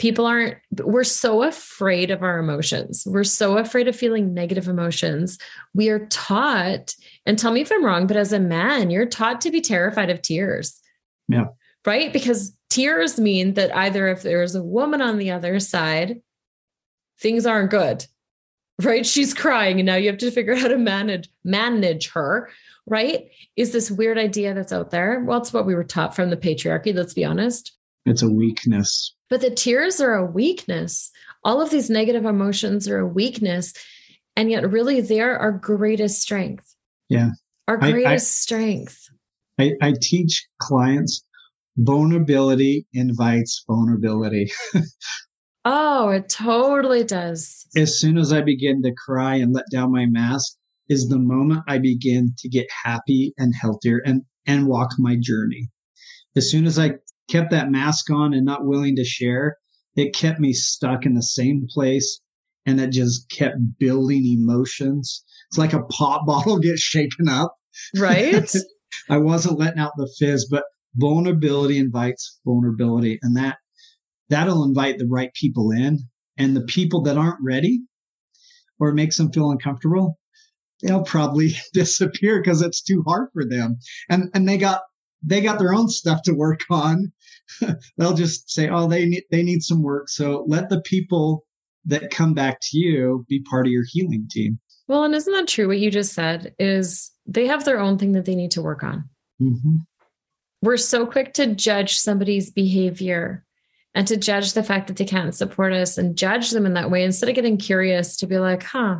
People 0.00 0.26
aren't, 0.26 0.56
we're 0.82 1.04
so 1.04 1.42
afraid 1.42 2.10
of 2.10 2.22
our 2.22 2.38
emotions. 2.38 3.04
We're 3.06 3.22
so 3.22 3.58
afraid 3.58 3.86
of 3.86 3.94
feeling 3.94 4.32
negative 4.32 4.66
emotions. 4.66 5.38
We 5.74 5.90
are 5.90 6.06
taught, 6.06 6.94
and 7.26 7.38
tell 7.38 7.52
me 7.52 7.60
if 7.60 7.70
I'm 7.70 7.84
wrong, 7.84 8.06
but 8.06 8.16
as 8.16 8.32
a 8.32 8.40
man, 8.40 8.90
you're 8.90 9.06
taught 9.06 9.42
to 9.42 9.50
be 9.50 9.60
terrified 9.60 10.08
of 10.08 10.22
tears. 10.22 10.80
Yeah. 11.28 11.48
Right? 11.86 12.12
Because 12.12 12.56
tears 12.70 13.20
mean 13.20 13.54
that 13.54 13.76
either 13.76 14.08
if 14.08 14.22
there's 14.22 14.54
a 14.54 14.62
woman 14.62 15.02
on 15.02 15.18
the 15.18 15.30
other 15.30 15.60
side, 15.60 16.22
things 17.20 17.44
aren't 17.44 17.70
good 17.70 18.06
right 18.84 19.06
she's 19.06 19.34
crying 19.34 19.78
and 19.78 19.86
now 19.86 19.96
you 19.96 20.08
have 20.08 20.18
to 20.18 20.30
figure 20.30 20.54
out 20.54 20.60
how 20.60 20.68
to 20.68 20.78
manage 20.78 21.28
manage 21.44 22.10
her 22.10 22.48
right 22.86 23.30
is 23.56 23.72
this 23.72 23.90
weird 23.90 24.18
idea 24.18 24.54
that's 24.54 24.72
out 24.72 24.90
there 24.90 25.22
well 25.24 25.38
it's 25.38 25.52
what 25.52 25.66
we 25.66 25.74
were 25.74 25.84
taught 25.84 26.16
from 26.16 26.30
the 26.30 26.36
patriarchy 26.36 26.94
let's 26.94 27.14
be 27.14 27.24
honest 27.24 27.72
it's 28.06 28.22
a 28.22 28.28
weakness 28.28 29.14
but 29.30 29.40
the 29.40 29.50
tears 29.50 30.00
are 30.00 30.14
a 30.14 30.26
weakness. 30.26 31.10
All 31.44 31.62
of 31.62 31.70
these 31.70 31.88
negative 31.88 32.26
emotions 32.26 32.88
are 32.88 32.98
a 32.98 33.06
weakness. 33.06 33.72
And 34.36 34.50
yet 34.50 34.70
really 34.70 35.00
they're 35.00 35.38
our 35.38 35.52
greatest 35.52 36.20
strength. 36.20 36.74
Yeah. 37.08 37.30
Our 37.68 37.78
greatest 37.78 38.06
I, 38.06 38.12
I, 38.12 38.16
strength. 38.16 39.08
I, 39.58 39.72
I 39.80 39.94
teach 40.00 40.46
clients 40.60 41.24
vulnerability 41.76 42.86
invites 42.92 43.64
vulnerability. 43.66 44.50
Oh, 45.66 46.08
it 46.08 46.30
totally 46.30 47.04
does. 47.04 47.66
As 47.76 48.00
soon 48.00 48.16
as 48.16 48.32
I 48.32 48.40
begin 48.40 48.82
to 48.82 48.94
cry 48.94 49.34
and 49.34 49.52
let 49.52 49.66
down 49.70 49.92
my 49.92 50.06
mask, 50.06 50.56
is 50.88 51.08
the 51.08 51.18
moment 51.18 51.62
I 51.68 51.78
begin 51.78 52.34
to 52.38 52.48
get 52.48 52.66
happy 52.84 53.32
and 53.38 53.54
healthier 53.54 53.98
and, 54.04 54.22
and 54.46 54.66
walk 54.66 54.90
my 54.98 55.16
journey. 55.20 55.68
As 56.34 56.50
soon 56.50 56.66
as 56.66 56.78
I 56.78 56.94
kept 57.30 57.50
that 57.50 57.70
mask 57.70 58.10
on 58.10 58.34
and 58.34 58.44
not 58.44 58.66
willing 58.66 58.96
to 58.96 59.04
share, 59.04 59.56
it 59.96 60.14
kept 60.14 60.40
me 60.40 60.52
stuck 60.52 61.06
in 61.06 61.14
the 61.14 61.22
same 61.22 61.66
place 61.68 62.20
and 62.66 62.80
it 62.80 62.90
just 62.90 63.28
kept 63.30 63.56
building 63.78 64.24
emotions. 64.26 65.24
It's 65.50 65.58
like 65.58 65.72
a 65.72 65.82
pop 65.84 66.22
bottle 66.26 66.58
gets 66.58 66.80
shaken 66.80 67.28
up. 67.28 67.54
Right. 67.96 68.52
I 69.08 69.18
wasn't 69.18 69.58
letting 69.58 69.78
out 69.78 69.92
the 69.96 70.12
fizz, 70.18 70.48
but 70.50 70.64
vulnerability 70.96 71.78
invites 71.78 72.40
vulnerability. 72.44 73.18
And 73.22 73.36
that 73.36 73.58
that'll 74.28 74.64
invite 74.64 74.98
the 74.98 75.06
right 75.06 75.32
people 75.34 75.70
in 75.70 75.98
and 76.36 76.56
the 76.56 76.62
people 76.62 77.02
that 77.02 77.18
aren't 77.18 77.38
ready 77.44 77.80
or 78.78 78.92
makes 78.92 79.16
them 79.16 79.32
feel 79.32 79.50
uncomfortable 79.50 80.18
they'll 80.82 81.02
probably 81.02 81.54
disappear 81.74 82.40
because 82.40 82.62
it's 82.62 82.82
too 82.82 83.02
hard 83.06 83.28
for 83.32 83.44
them 83.44 83.78
and 84.08 84.30
and 84.34 84.48
they 84.48 84.56
got 84.56 84.80
they 85.22 85.40
got 85.40 85.58
their 85.58 85.74
own 85.74 85.88
stuff 85.88 86.22
to 86.22 86.32
work 86.32 86.60
on. 86.70 87.12
They'll 87.96 88.14
just 88.14 88.50
say 88.50 88.68
oh 88.68 88.88
they 88.88 89.06
need 89.06 89.24
they 89.30 89.42
need 89.42 89.62
some 89.62 89.82
work. 89.82 90.08
So 90.08 90.44
let 90.46 90.68
the 90.68 90.80
people 90.82 91.44
that 91.84 92.10
come 92.10 92.34
back 92.34 92.58
to 92.60 92.78
you 92.78 93.24
be 93.28 93.40
part 93.42 93.66
of 93.66 93.72
your 93.72 93.84
healing 93.88 94.28
team. 94.30 94.58
Well 94.88 95.04
and 95.04 95.14
isn't 95.14 95.32
that 95.32 95.48
true? 95.48 95.68
What 95.68 95.78
you 95.78 95.90
just 95.90 96.12
said 96.12 96.54
is 96.58 97.10
they 97.26 97.46
have 97.46 97.64
their 97.64 97.80
own 97.80 97.98
thing 97.98 98.12
that 98.12 98.24
they 98.24 98.34
need 98.34 98.50
to 98.52 98.62
work 98.62 98.82
on. 98.82 99.08
Mm-hmm. 99.40 99.76
we're 100.60 100.76
so 100.76 101.06
quick 101.06 101.32
to 101.34 101.54
judge 101.54 101.96
somebody's 101.96 102.50
behavior 102.50 103.42
and 103.94 104.06
to 104.06 104.18
judge 104.18 104.52
the 104.52 104.62
fact 104.62 104.86
that 104.88 104.96
they 104.96 105.04
can't 105.04 105.34
support 105.34 105.72
us 105.72 105.98
and 105.98 106.16
judge 106.16 106.50
them 106.50 106.66
in 106.66 106.74
that 106.74 106.90
way 106.90 107.02
instead 107.02 107.28
of 107.28 107.34
getting 107.34 107.56
curious 107.56 108.16
to 108.18 108.26
be 108.26 108.38
like, 108.38 108.62
huh, 108.62 108.98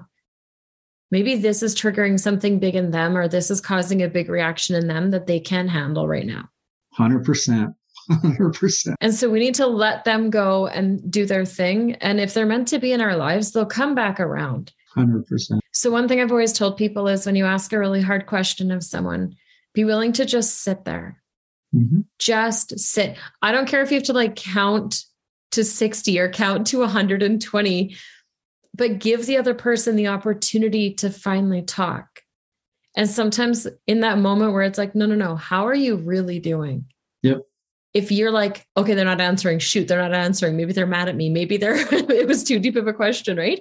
maybe 1.10 1.36
this 1.36 1.62
is 1.62 1.74
triggering 1.74 2.18
something 2.18 2.58
big 2.58 2.74
in 2.74 2.90
them 2.90 3.16
or 3.16 3.28
this 3.28 3.50
is 3.50 3.60
causing 3.60 4.02
a 4.02 4.08
big 4.08 4.28
reaction 4.28 4.74
in 4.76 4.86
them 4.86 5.10
that 5.10 5.26
they 5.26 5.40
can 5.40 5.68
handle 5.68 6.08
right 6.08 6.26
now. 6.26 6.48
100%. 6.98 7.74
100%. 8.10 8.94
And 9.00 9.14
so 9.14 9.30
we 9.30 9.38
need 9.38 9.54
to 9.54 9.66
let 9.66 10.04
them 10.04 10.30
go 10.30 10.66
and 10.66 11.10
do 11.10 11.26
their 11.26 11.44
thing. 11.44 11.94
And 11.96 12.18
if 12.18 12.34
they're 12.34 12.46
meant 12.46 12.68
to 12.68 12.78
be 12.78 12.92
in 12.92 13.00
our 13.00 13.16
lives, 13.16 13.52
they'll 13.52 13.66
come 13.66 13.94
back 13.94 14.18
around. 14.18 14.72
100%. 14.96 15.60
So, 15.72 15.92
one 15.92 16.08
thing 16.08 16.20
I've 16.20 16.32
always 16.32 16.52
told 16.52 16.76
people 16.76 17.06
is 17.06 17.24
when 17.24 17.36
you 17.36 17.44
ask 17.44 17.72
a 17.72 17.78
really 17.78 18.00
hard 18.00 18.26
question 18.26 18.72
of 18.72 18.82
someone, 18.82 19.36
be 19.72 19.84
willing 19.84 20.12
to 20.14 20.24
just 20.24 20.64
sit 20.64 20.84
there 20.84 21.20
Mm-hmm. 21.74 22.00
Just 22.18 22.78
sit. 22.78 23.16
I 23.42 23.52
don't 23.52 23.68
care 23.68 23.82
if 23.82 23.90
you 23.90 23.96
have 23.96 24.04
to 24.04 24.12
like 24.12 24.36
count 24.36 25.04
to 25.52 25.64
60 25.64 26.18
or 26.18 26.30
count 26.30 26.66
to 26.68 26.80
120, 26.80 27.96
but 28.74 28.98
give 28.98 29.26
the 29.26 29.36
other 29.36 29.54
person 29.54 29.96
the 29.96 30.08
opportunity 30.08 30.94
to 30.94 31.10
finally 31.10 31.62
talk. 31.62 32.22
And 32.96 33.08
sometimes 33.08 33.66
in 33.86 34.00
that 34.00 34.18
moment 34.18 34.52
where 34.52 34.62
it's 34.62 34.78
like, 34.78 34.94
no, 34.94 35.06
no, 35.06 35.14
no, 35.14 35.36
how 35.36 35.66
are 35.66 35.74
you 35.74 35.96
really 35.96 36.38
doing? 36.38 36.86
Yep. 37.22 37.42
If 37.92 38.12
you're 38.12 38.30
like, 38.30 38.66
okay, 38.76 38.94
they're 38.94 39.04
not 39.04 39.20
answering, 39.20 39.58
shoot, 39.58 39.88
they're 39.88 40.00
not 40.00 40.14
answering. 40.14 40.56
Maybe 40.56 40.72
they're 40.72 40.86
mad 40.86 41.08
at 41.08 41.16
me. 41.16 41.28
Maybe 41.28 41.56
they're, 41.56 41.76
it 41.92 42.28
was 42.28 42.44
too 42.44 42.58
deep 42.58 42.76
of 42.76 42.86
a 42.86 42.92
question, 42.92 43.36
right? 43.36 43.60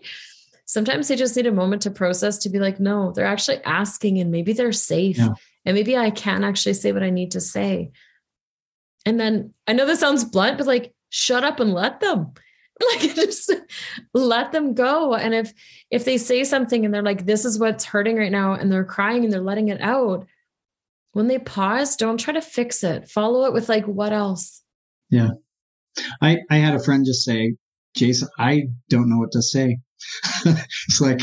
Sometimes 0.66 1.08
they 1.08 1.16
just 1.16 1.36
need 1.36 1.48
a 1.48 1.52
moment 1.52 1.82
to 1.84 1.92
process 1.92 2.38
to 2.40 2.50
be 2.50 2.60
like, 2.60 2.80
no, 2.80 3.12
they're 3.12 3.26
actually 3.26 3.64
asking 3.64 4.20
and 4.20 4.32
maybe 4.32 4.54
they're 4.54 4.72
safe. 4.72 5.18
Yeah. 5.18 5.34
And 5.66 5.76
maybe 5.76 5.98
I 5.98 6.12
can 6.12 6.44
actually 6.44 6.76
say 6.76 6.92
what 6.92 7.04
I 7.04 7.10
need 7.10 7.32
to 7.32 7.42
say. 7.42 7.92
And 9.06 9.20
then 9.20 9.54
I 9.68 9.74
know 9.74 9.86
this 9.86 10.00
sounds 10.00 10.24
blunt, 10.24 10.60
but 10.60 10.68
like, 10.68 10.94
shut 11.10 11.44
up 11.44 11.60
and 11.60 11.74
let 11.74 12.00
them. 12.00 12.34
Like 12.94 13.14
just 13.14 13.52
let 14.14 14.54
them 14.54 14.74
go. 14.74 15.14
And 15.14 15.34
if 15.34 15.54
if 15.92 16.06
they 16.06 16.18
say 16.18 16.44
something 16.46 16.86
and 16.86 16.94
they're 16.94 17.02
like, 17.02 17.26
this 17.26 17.44
is 17.44 17.60
what's 17.60 17.84
hurting 17.84 18.16
right 18.16 18.32
now, 18.32 18.54
and 18.54 18.72
they're 18.72 18.86
crying 18.86 19.24
and 19.26 19.34
they're 19.34 19.42
letting 19.42 19.68
it 19.68 19.82
out, 19.82 20.26
when 21.12 21.28
they 21.28 21.40
pause, 21.40 21.96
don't 21.98 22.18
try 22.18 22.34
to 22.34 22.42
fix 22.42 22.84
it. 22.84 23.10
Follow 23.10 23.46
it 23.46 23.54
with 23.54 23.68
like, 23.68 23.86
what 23.86 24.14
else? 24.14 24.64
Yeah. 25.10 25.32
I 26.22 26.40
I 26.50 26.58
had 26.58 26.76
a 26.76 26.84
friend 26.84 27.06
just 27.06 27.24
say, 27.24 27.56
Jason, 27.96 28.30
I 28.38 28.68
don't 28.90 29.10
know 29.10 29.18
what 29.18 29.32
to 29.34 29.42
say. 29.42 29.80
it's 30.46 31.02
like 31.02 31.22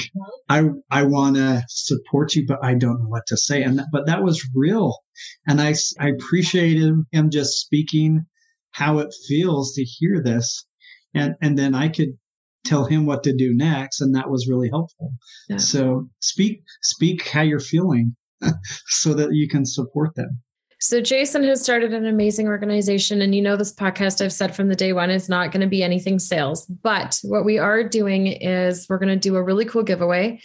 I 0.49 0.65
I 0.91 1.05
want 1.05 1.37
to 1.37 1.65
support 1.69 2.35
you, 2.35 2.47
but 2.47 2.59
I 2.63 2.75
don't 2.75 3.01
know 3.01 3.09
what 3.09 3.27
to 3.29 3.37
say. 3.37 3.63
And 3.63 3.79
that, 3.79 3.87
but 3.91 4.07
that 4.07 4.23
was 4.23 4.47
real, 4.55 4.99
and 5.47 5.61
I 5.61 5.75
I 5.99 6.09
appreciated 6.09 6.95
him 7.13 7.31
just 7.31 7.61
speaking 7.61 8.27
how 8.73 8.99
it 8.99 9.15
feels 9.27 9.73
to 9.75 9.83
hear 9.83 10.23
this, 10.23 10.67
and 11.15 11.35
and 11.41 11.59
then 11.59 11.75
I 11.75 11.89
could 11.89 12.17
tell 12.65 12.85
him 12.85 13.07
what 13.07 13.23
to 13.25 13.35
do 13.35 13.55
next, 13.55 14.01
and 14.01 14.15
that 14.15 14.31
was 14.31 14.49
really 14.49 14.69
helpful. 14.69 15.13
Yeah. 15.49 15.59
So 15.59 16.09
speak 16.21 16.63
speak 16.83 17.29
how 17.29 17.43
you're 17.43 17.61
feeling, 17.61 18.17
so 18.89 19.15
that 19.15 19.33
you 19.33 19.49
can 19.49 19.65
support 19.65 20.15
them. 20.15 20.41
So 20.79 21.01
Jason 21.01 21.43
has 21.45 21.63
started 21.63 21.95
an 21.95 22.07
amazing 22.07 22.49
organization. 22.49 23.23
And 23.23 23.35
you 23.35 23.41
know, 23.41 23.57
this 23.57 23.75
podcast 23.75 24.23
I've 24.23 24.33
said 24.33 24.55
from 24.55 24.69
the 24.69 24.77
day 24.77 24.93
one 24.93 25.11
is 25.11 25.29
not 25.29 25.51
going 25.51 25.63
to 25.63 25.67
be 25.67 25.83
anything 25.83 26.19
sales. 26.19 26.67
But 26.67 27.19
what 27.23 27.45
we 27.45 27.59
are 27.59 27.83
doing 27.83 28.27
is 28.27 28.87
we're 28.89 28.99
going 28.99 29.09
to 29.09 29.17
do 29.17 29.37
a 29.37 29.43
really 29.43 29.65
cool 29.65 29.83
giveaway. 29.83 30.41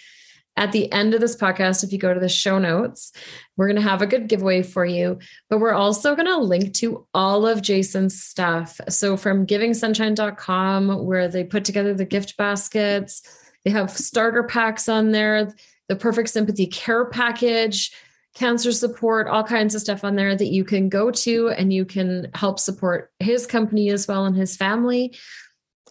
At 0.58 0.74
the 0.74 0.92
end 0.92 1.14
of 1.14 1.22
this 1.22 1.36
podcast, 1.36 1.84
if 1.84 1.92
you 1.92 1.98
go 1.98 2.14
to 2.14 2.20
the 2.20 2.30
show 2.30 2.60
notes, 2.60 3.14
we're 3.58 3.68
going 3.68 3.82
to 3.82 3.90
have 3.90 4.02
a 4.02 4.08
good 4.08 4.28
giveaway 4.28 4.64
for 4.64 4.86
you. 4.86 5.18
But 5.50 5.60
we're 5.60 5.74
also 5.74 6.16
going 6.16 6.28
to 6.28 6.38
link 6.38 6.74
to 6.76 7.08
all 7.14 7.48
of 7.48 7.62
Jason's 7.62 8.22
stuff. 8.22 8.80
So 8.90 9.16
from 9.18 9.48
givingsunshine.com, 9.48 11.06
where 11.06 11.28
they 11.28 11.44
put 11.44 11.66
together 11.66 11.94
the 11.94 12.06
gift 12.06 12.38
baskets, 12.38 13.24
they 13.64 13.72
have 13.72 13.92
starter 13.92 14.44
packs 14.44 14.90
on 14.90 15.12
there, 15.12 15.54
the 15.88 15.96
perfect 15.96 16.30
sympathy 16.30 16.68
care 16.68 17.06
package 17.06 17.92
cancer 18.34 18.72
support, 18.72 19.28
all 19.28 19.44
kinds 19.44 19.76
of 19.76 19.82
stuff 19.82 20.04
on 20.04 20.16
there 20.16 20.36
that 20.36 20.48
you 20.48 20.64
can 20.64 20.90
go 20.90 21.12
to 21.12 21.50
and 21.50 21.74
you 21.74 21.86
can 21.86 22.30
help 22.34 22.60
support 22.60 23.12
his 23.20 23.46
company 23.46 23.90
as 23.90 24.08
well 24.08 24.26
and 24.26 24.38
his 24.38 24.56
family, 24.56 25.16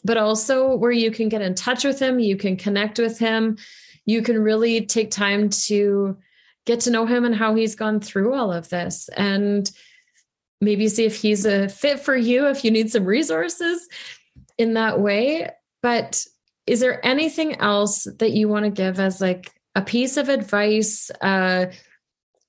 but 0.04 0.16
also 0.16 0.74
where 0.76 0.90
you 0.90 1.11
can 1.11 1.28
get 1.28 1.42
in 1.42 1.54
touch 1.54 1.84
with 1.84 2.00
him, 2.00 2.18
you 2.18 2.36
can 2.36 2.56
connect 2.56 2.98
with 2.98 3.18
him, 3.18 3.58
you 4.11 4.22
can 4.22 4.42
really 4.42 4.84
take 4.86 5.11
time 5.11 5.48
to 5.48 6.16
get 6.66 6.80
to 6.80 6.90
know 6.90 7.06
him 7.06 7.24
and 7.24 7.34
how 7.34 7.54
he's 7.54 7.76
gone 7.76 8.00
through 8.00 8.34
all 8.34 8.52
of 8.52 8.68
this 8.68 9.08
and 9.16 9.70
maybe 10.61 10.88
see 10.88 11.04
if 11.04 11.16
he's 11.16 11.46
a 11.46 11.68
fit 11.68 12.00
for 12.00 12.16
you 12.16 12.48
if 12.48 12.64
you 12.64 12.70
need 12.70 12.90
some 12.90 13.04
resources 13.04 13.88
in 14.58 14.74
that 14.74 15.00
way. 15.00 15.48
But 15.80 16.26
is 16.66 16.80
there 16.80 17.04
anything 17.06 17.56
else 17.61 18.06
that 18.18 18.32
you 18.32 18.48
want 18.48 18.64
to 18.64 18.70
give 18.70 18.98
as 18.98 19.20
like 19.20 19.52
a 19.74 19.82
piece 19.82 20.16
of 20.16 20.28
advice? 20.28 21.11
Uh, 21.20 21.66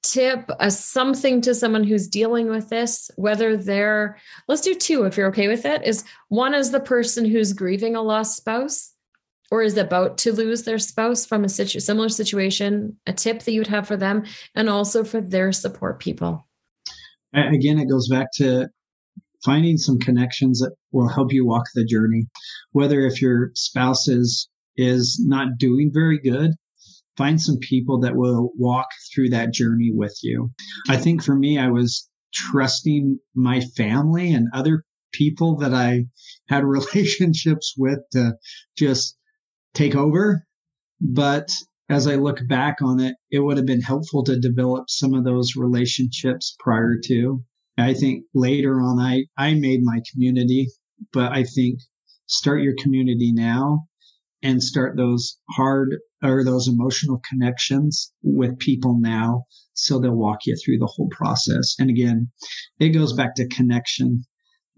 tip, 0.04 0.50
a 0.60 0.72
something 0.72 1.42
to 1.42 1.54
someone 1.54 1.84
who's 1.84 2.08
dealing 2.08 2.50
with 2.50 2.70
this, 2.70 3.12
whether 3.18 3.56
they're, 3.56 4.18
let's 4.48 4.62
do 4.62 4.74
two 4.74 5.04
if 5.04 5.16
you're 5.16 5.28
okay 5.28 5.48
with 5.48 5.64
it, 5.64 5.84
is 5.84 6.04
one 6.30 6.56
is 6.56 6.72
the 6.72 6.80
person 6.80 7.24
who's 7.24 7.54
grieving 7.54 7.96
a 7.96 8.02
lost 8.02 8.36
spouse 8.36 8.91
or 9.52 9.62
is 9.62 9.78
about 9.78 10.18
to 10.20 10.32
lose 10.32 10.64
their 10.64 10.80
spouse 10.80 11.26
from 11.26 11.44
a 11.44 11.50
situ- 11.50 11.82
similar 11.82 12.10
situation, 12.10 12.98
a 13.06 13.14
tip 13.14 13.44
that 13.44 13.52
you 13.52 13.60
would 13.60 13.68
have 13.68 13.86
for 13.86 13.98
them, 13.98 14.24
and 14.56 14.70
also 14.70 15.04
for 15.04 15.20
their 15.20 15.52
support 15.52 16.00
people. 16.00 16.48
Again, 17.34 17.78
it 17.78 17.90
goes 17.90 18.08
back 18.08 18.28
to 18.36 18.70
finding 19.44 19.78
some 19.78 20.00
connections 20.00 20.60
that 20.60 20.74
will 20.92 21.08
help 21.08 21.34
you 21.34 21.46
walk 21.46 21.66
the 21.76 21.86
journey. 21.86 22.28
Whether 22.72 23.02
if 23.02 23.22
your 23.22 23.52
spouse 23.54 24.08
is 24.08 24.50
is 24.78 25.22
not 25.24 25.58
doing 25.58 25.92
very 25.94 26.18
good, 26.18 26.52
find 27.18 27.42
some 27.42 27.58
people 27.58 28.00
that 28.00 28.16
will 28.16 28.52
walk 28.58 28.88
through 29.14 29.30
that 29.30 29.54
journey 29.54 29.92
with 29.94 30.18
you. 30.24 30.50
I 30.90 30.98
think 30.98 31.22
for 31.22 31.36
me, 31.36 31.58
I 31.58 31.68
was 31.68 32.10
trusting 32.34 33.20
my 33.36 33.60
family 33.76 34.34
and 34.34 34.48
other 34.54 34.86
people 35.12 35.58
that 35.58 35.74
I 35.74 36.06
had 36.48 36.64
relationships 36.78 37.76
with 37.78 38.00
to 38.12 38.34
just 38.78 39.18
take 39.74 39.96
over. 39.96 40.46
But 41.00 41.52
as 41.90 42.08
I 42.08 42.16
look 42.16 42.40
back 42.48 42.78
on 42.82 43.00
it, 43.00 43.16
it 43.30 43.40
would 43.40 43.58
have 43.58 43.66
been 43.66 43.82
helpful 43.82 44.24
to 44.24 44.40
develop 44.40 44.90
some 44.90 45.14
of 45.14 45.24
those 45.24 45.56
relationships 45.56 46.56
prior 46.60 46.98
to. 47.06 47.44
I 47.78 47.94
think 47.94 48.26
later 48.34 48.80
on, 48.80 49.00
I, 49.00 49.26
I 49.38 49.56
made 49.56 49.82
my 49.84 50.02
community, 50.12 50.68
but 51.12 51.32
I 51.32 51.44
think 51.44 51.80
start 52.28 52.62
your 52.62 52.76
community 52.78 53.32
now 53.34 53.88
and 54.44 54.64
start 54.64 54.98
those 54.98 55.38
hard 55.52 55.98
or 56.24 56.44
those 56.44 56.68
emotional 56.68 57.22
connections 57.30 58.12
with 58.24 58.60
people 58.60 58.98
now 59.00 59.44
so 59.74 60.00
they'll 60.00 60.16
walk 60.16 60.46
you 60.46 60.56
through 60.56 60.78
the 60.78 60.92
whole 60.96 61.10
process. 61.10 61.76
And 61.80 61.90
again, 61.90 62.32
it 62.80 62.90
goes 62.90 63.14
back 63.14 63.36
to 63.36 63.48
connection. 63.48 64.24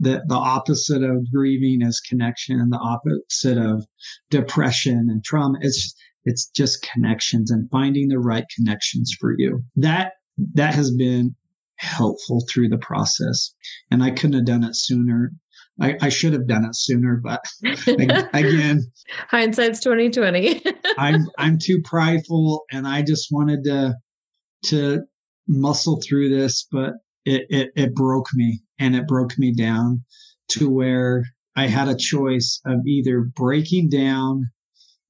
The, 0.03 0.23
the 0.27 0.35
opposite 0.35 1.03
of 1.03 1.31
grieving 1.31 1.81
is 1.81 1.99
connection 1.99 2.59
and 2.59 2.71
the 2.71 2.77
opposite 2.77 3.57
of 3.57 3.85
depression 4.29 5.07
and 5.09 5.23
trauma. 5.23 5.57
It's, 5.61 5.95
it's 6.25 6.47
just 6.49 6.87
connections 6.93 7.51
and 7.51 7.69
finding 7.69 8.09
the 8.09 8.19
right 8.19 8.45
connections 8.55 9.15
for 9.19 9.33
you. 9.37 9.63
That, 9.75 10.13
that 10.55 10.73
has 10.75 10.91
been 10.91 11.35
helpful 11.77 12.43
through 12.49 12.69
the 12.69 12.77
process. 12.77 13.53
And 13.91 14.03
I 14.03 14.11
couldn't 14.11 14.33
have 14.33 14.45
done 14.45 14.63
it 14.63 14.75
sooner. 14.75 15.31
I, 15.81 15.97
I 16.01 16.09
should 16.09 16.33
have 16.33 16.47
done 16.47 16.65
it 16.65 16.75
sooner, 16.75 17.19
but 17.23 17.43
again, 18.33 18.81
hindsight's 19.27 19.79
twenty 19.79 20.09
twenty. 20.09 20.63
I'm 20.97 21.27
I'm 21.39 21.57
too 21.57 21.81
prideful, 21.83 22.63
and 22.71 22.87
I 22.87 23.01
just 23.01 23.29
wanted 23.31 23.63
to 23.63 23.95
to 24.65 25.01
muscle 25.47 25.99
through 26.01 26.29
this, 26.29 26.67
but 26.71 26.93
it, 27.25 27.47
it 27.49 27.71
it 27.75 27.95
broke 27.95 28.27
me, 28.35 28.61
and 28.83 28.97
it 28.97 29.07
broke 29.07 29.39
me 29.39 29.53
down 29.53 30.03
to 30.49 30.69
where 30.69 31.23
I 31.55 31.67
had 31.67 31.87
a 31.87 31.95
choice 31.95 32.59
of 32.65 32.85
either 32.85 33.21
breaking 33.21 33.89
down 33.89 34.49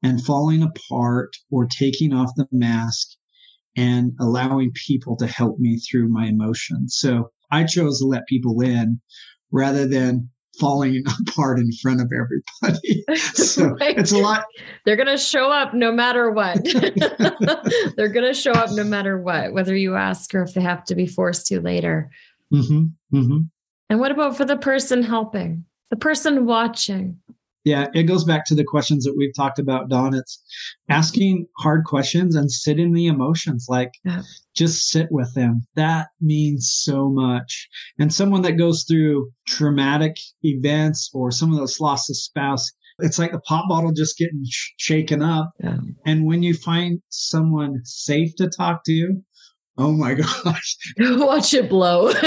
and 0.04 0.24
falling 0.24 0.62
apart, 0.62 1.30
or 1.50 1.66
taking 1.66 2.14
off 2.14 2.30
the 2.36 2.46
mask 2.52 3.08
and 3.76 4.12
allowing 4.20 4.72
people 4.86 5.16
to 5.16 5.26
help 5.26 5.58
me 5.58 5.80
through 5.80 6.10
my 6.10 6.28
emotions. 6.28 6.98
So 7.00 7.32
I 7.52 7.64
chose 7.64 8.00
to 8.00 8.06
let 8.06 8.28
people 8.28 8.62
in 8.62 9.00
rather 9.52 9.88
than 9.88 10.30
falling 10.60 11.04
apart 11.28 11.58
in 11.58 11.72
front 11.82 12.02
of 12.02 12.12
everybody. 12.14 13.06
So 13.34 13.76
it's 13.80 14.12
a 14.12 14.18
lot. 14.18 14.46
They're 14.86 14.96
going 14.96 15.08
to 15.08 15.18
show 15.18 15.52
up 15.52 15.74
no 15.74 15.92
matter 15.92 16.32
what. 16.32 16.64
They're 17.96 18.10
going 18.10 18.26
to 18.26 18.34
show 18.34 18.52
up 18.52 18.72
no 18.72 18.84
matter 18.84 19.20
what, 19.20 19.54
whether 19.54 19.76
you 19.76 19.96
ask 19.96 20.34
or 20.36 20.44
if 20.44 20.54
they 20.54 20.62
have 20.62 20.84
to 20.86 20.96
be 20.96 21.08
forced 21.08 21.48
to 21.48 21.62
later. 21.62 22.10
Mm-hmm. 22.54 23.18
Mm-hmm. 23.18 23.38
And 23.94 24.00
what 24.00 24.12
about 24.12 24.36
for 24.36 24.44
the 24.44 24.58
person 24.58 25.04
helping, 25.04 25.66
the 25.92 25.96
person 25.96 26.48
watching? 26.48 27.20
Yeah, 27.64 27.90
it 27.94 28.06
goes 28.06 28.24
back 28.24 28.44
to 28.46 28.56
the 28.56 28.64
questions 28.64 29.04
that 29.04 29.14
we've 29.16 29.36
talked 29.36 29.60
about, 29.60 29.88
Dawn. 29.88 30.16
It's 30.16 30.42
asking 30.90 31.46
hard 31.60 31.84
questions 31.86 32.36
and 32.36 32.52
sit 32.52 32.80
in 32.80 32.94
the 32.94 33.06
emotions, 33.06 33.68
like 33.70 33.92
yeah. 34.04 34.24
just 34.56 34.90
sit 34.90 35.10
with 35.12 35.32
them. 35.36 35.68
That 35.76 36.08
means 36.20 36.74
so 36.76 37.08
much. 37.08 37.70
And 38.00 38.12
someone 38.12 38.42
that 38.42 38.54
goes 38.54 38.84
through 38.84 39.30
traumatic 39.48 40.16
events 40.42 41.12
or 41.14 41.30
someone 41.30 41.60
that's 41.60 41.80
lost 41.80 42.10
a 42.10 42.16
spouse, 42.16 42.68
it's 42.98 43.20
like 43.20 43.32
the 43.32 43.42
pop 43.42 43.66
bottle 43.70 43.92
just 43.92 44.18
getting 44.18 44.44
sh- 44.50 44.72
shaken 44.78 45.22
up. 45.22 45.52
Yeah. 45.64 45.78
And 46.08 46.26
when 46.26 46.42
you 46.42 46.56
find 46.56 47.00
someone 47.10 47.80
safe 47.84 48.36
to 48.38 48.50
talk 48.50 48.84
to, 48.86 49.22
oh 49.78 49.92
my 49.92 50.14
gosh, 50.46 50.78
watch 51.00 51.54
it 51.54 51.70
blow. 51.70 52.14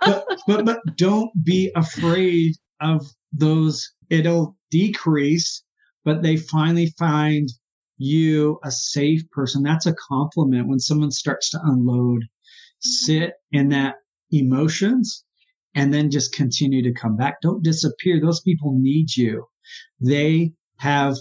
but, 0.00 0.26
but, 0.46 0.64
but 0.64 0.78
don't 0.96 1.30
be 1.44 1.70
afraid 1.76 2.54
of 2.80 3.04
those. 3.32 3.92
It'll 4.10 4.56
decrease, 4.70 5.62
but 6.04 6.22
they 6.22 6.36
finally 6.36 6.92
find 6.98 7.48
you 7.96 8.58
a 8.64 8.70
safe 8.70 9.28
person. 9.30 9.62
That's 9.62 9.86
a 9.86 9.94
compliment 9.94 10.68
when 10.68 10.80
someone 10.80 11.10
starts 11.10 11.50
to 11.50 11.60
unload, 11.64 12.24
sit 12.80 13.34
in 13.52 13.68
that 13.70 13.96
emotions 14.30 15.24
and 15.74 15.92
then 15.94 16.10
just 16.10 16.34
continue 16.34 16.82
to 16.82 16.92
come 16.92 17.16
back. 17.16 17.40
Don't 17.40 17.62
disappear. 17.62 18.20
Those 18.20 18.40
people 18.40 18.76
need 18.78 19.16
you. 19.16 19.46
They 20.00 20.52
have 20.78 21.16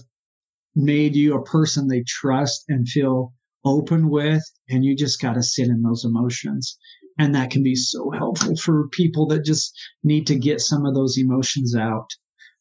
made 0.76 1.16
you 1.16 1.36
a 1.36 1.44
person 1.44 1.88
they 1.88 2.04
trust 2.08 2.66
and 2.68 2.88
feel 2.88 3.34
open 3.66 4.10
with, 4.10 4.44
and 4.70 4.84
you 4.84 4.96
just 4.96 5.22
got 5.22 5.34
to 5.34 5.44
sit 5.44 5.68
in 5.68 5.82
those 5.82 6.06
emotions. 6.06 6.78
And 7.20 7.36
that 7.36 7.52
can 7.52 7.62
be 7.62 7.76
so 7.76 8.10
helpful 8.12 8.56
for 8.56 8.88
people 8.90 9.28
that 9.28 9.46
just 9.46 9.78
need 10.04 10.26
to 10.28 10.36
get 10.36 10.62
some 10.62 10.86
of 10.86 10.96
those 10.96 11.18
emotions 11.18 11.76
out. 11.76 12.08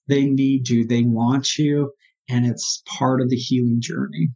They 0.09 0.27
need 0.27 0.69
you. 0.69 0.87
They 0.87 1.03
want 1.03 1.57
you. 1.57 1.93
And 2.29 2.45
it's 2.45 2.83
part 2.87 3.21
of 3.21 3.31
the 3.31 3.37
healing 3.37 3.79
journey. 3.81 4.29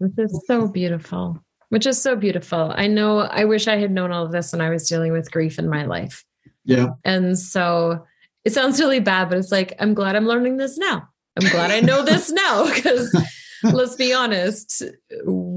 This 0.00 0.30
is 0.30 0.44
so 0.46 0.68
beautiful, 0.68 1.38
which 1.70 1.86
is 1.86 2.00
so 2.00 2.14
beautiful. 2.14 2.72
I 2.76 2.86
know 2.86 3.20
I 3.20 3.44
wish 3.44 3.68
I 3.68 3.76
had 3.76 3.90
known 3.90 4.12
all 4.12 4.26
of 4.26 4.32
this 4.32 4.52
when 4.52 4.60
I 4.60 4.70
was 4.70 4.88
dealing 4.88 5.12
with 5.12 5.30
grief 5.30 5.58
in 5.58 5.68
my 5.68 5.84
life. 5.84 6.24
Yeah. 6.64 6.88
And 7.04 7.38
so 7.38 8.04
it 8.44 8.52
sounds 8.52 8.80
really 8.80 9.00
bad, 9.00 9.28
but 9.28 9.38
it's 9.38 9.52
like, 9.52 9.74
I'm 9.80 9.94
glad 9.94 10.14
I'm 10.14 10.26
learning 10.26 10.58
this 10.58 10.78
now. 10.78 11.08
I'm 11.40 11.48
glad 11.50 11.70
I 11.70 11.80
know 11.80 12.04
this 12.04 12.30
now 12.30 12.66
because 12.74 13.14
let's 13.62 13.96
be 13.96 14.12
honest, 14.12 14.82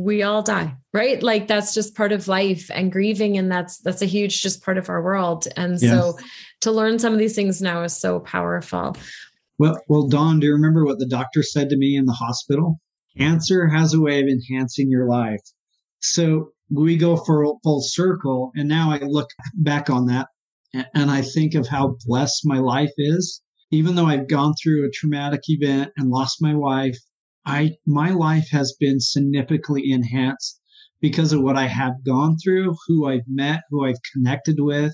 we 0.04 0.24
all 0.24 0.41
die, 0.41 0.76
right? 0.93 1.22
Like 1.22 1.47
that's 1.47 1.74
just 1.74 1.95
part 1.95 2.12
of 2.12 2.28
life 2.28 2.70
and 2.74 2.91
grieving. 2.91 3.38
And 3.38 3.52
that's, 3.52 3.80
that's 3.80 4.02
a 4.02 4.06
huge, 4.08 4.41
just 4.41 4.64
part 4.64 4.78
of 4.78 4.89
our 4.89 5.02
world. 5.02 5.47
And 5.56 5.82
yeah. 5.82 5.91
so 5.91 6.18
to 6.62 6.72
learn 6.72 6.99
some 6.99 7.14
of 7.14 7.20
these 7.20 7.36
things 7.36 7.62
now 7.62 7.84
is 7.84 7.95
so 7.95 8.20
powerful. 8.20 8.95
Well, 9.58 9.80
well, 9.88 10.08
Dawn, 10.08 10.39
do 10.39 10.47
you 10.47 10.54
remember 10.54 10.86
what 10.86 10.99
the 10.99 11.08
doctor 11.08 11.43
said 11.43 11.70
to 11.70 11.78
me 11.78 11.95
in 11.95 12.06
the 12.06 12.14
hospital? 12.14 12.80
Cancer 13.18 13.68
has 13.68 13.93
a 13.93 14.02
way 14.02 14.22
of 14.22 14.28
enhancing 14.28 14.89
your 14.89 15.08
life. 15.08 15.41
So 15.99 16.52
we 16.74 16.97
go 16.97 17.18
for 17.18 17.43
a 17.43 17.54
full 17.64 17.82
circle. 17.82 18.52
And 18.56 18.68
now 18.68 18.91
I 18.91 18.99
look 18.99 19.30
back 19.56 19.89
on 19.89 20.08
that 20.08 20.28
and 20.93 21.12
I 21.12 21.22
think 21.22 21.54
of 21.54 21.68
how 21.68 21.97
blessed 22.06 22.41
my 22.45 22.60
life 22.60 22.93
is. 22.97 23.41
Even 23.74 23.95
though 23.95 24.08
I've 24.08 24.28
gone 24.28 24.54
through 24.62 24.86
a 24.86 24.91
traumatic 24.91 25.41
event 25.47 25.91
and 25.95 26.10
lost 26.10 26.41
my 26.41 26.54
wife, 26.54 26.97
I, 27.45 27.77
my 27.87 28.11
life 28.11 28.49
has 28.51 28.75
been 28.79 28.99
significantly 28.99 29.91
enhanced 29.91 30.59
because 31.01 31.33
of 31.33 31.41
what 31.41 31.57
I 31.57 31.65
have 31.67 32.05
gone 32.05 32.37
through, 32.37 32.75
who 32.87 33.07
I've 33.07 33.27
met, 33.27 33.61
who 33.69 33.85
I've 33.85 34.01
connected 34.13 34.59
with, 34.59 34.93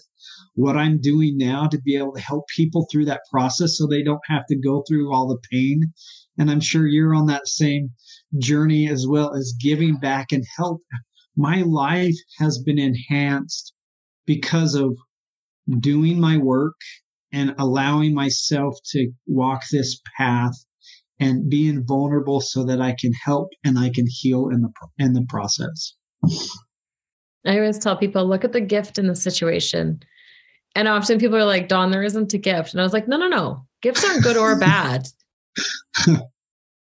what 0.56 0.78
I'm 0.78 1.02
doing 1.02 1.38
now 1.38 1.68
to 1.68 1.82
be 1.82 1.98
able 1.98 2.14
to 2.14 2.22
help 2.22 2.46
people 2.56 2.88
through 2.90 3.06
that 3.06 3.22
process 3.30 3.78
so 3.78 3.86
they 3.86 4.04
don't 4.04 4.22
have 4.28 4.46
to 4.48 4.56
go 4.56 4.84
through 4.88 5.14
all 5.14 5.28
the 5.28 5.40
pain. 5.52 5.92
And 6.38 6.50
I'm 6.50 6.62
sure 6.62 6.88
you're 6.88 7.14
on 7.14 7.26
that 7.28 7.48
same 7.48 7.90
journey 8.38 8.88
as 8.88 9.06
well 9.06 9.34
as 9.34 9.58
giving 9.60 9.98
back 9.98 10.32
and 10.32 10.46
help. 10.56 10.82
My 11.36 11.64
life 11.64 12.16
has 12.40 12.58
been 12.60 12.80
enhanced 12.80 13.74
because 14.26 14.74
of 14.76 14.98
doing 15.80 16.20
my 16.20 16.38
work 16.38 16.80
and 17.34 17.54
allowing 17.58 18.14
myself 18.14 18.78
to 18.92 19.12
walk 19.28 19.64
this 19.70 20.00
path 20.18 20.54
and 21.20 21.50
being 21.50 21.84
vulnerable 21.86 22.42
so 22.42 22.64
that 22.66 22.82
I 22.82 22.96
can 23.00 23.14
help 23.14 23.50
and 23.64 23.78
I 23.80 23.90
can 23.90 24.06
heal 24.08 24.50
in 24.50 24.62
the 24.62 24.72
in 25.00 25.14
the 25.14 25.26
process. 25.28 25.94
I 27.46 27.58
always 27.58 27.80
tell 27.80 27.96
people 27.96 28.26
look 28.26 28.44
at 28.44 28.54
the 28.54 28.62
gift 28.62 28.98
in 28.98 29.08
the 29.08 29.16
situation. 29.16 30.02
And 30.76 30.88
often 30.88 31.18
people 31.18 31.38
are 31.38 31.46
like, 31.46 31.70
Dawn, 31.70 31.92
there 31.92 32.04
isn't 32.04 32.34
a 32.34 32.38
gift. 32.38 32.74
And 32.74 32.82
I 32.82 32.84
was 32.84 32.94
like, 32.94 33.08
no, 33.08 33.18
no, 33.18 33.28
no. 33.28 33.66
Gifts 33.82 34.04
aren't 34.04 34.24
good 34.24 34.38
or 34.38 34.60
bad. 34.60 35.08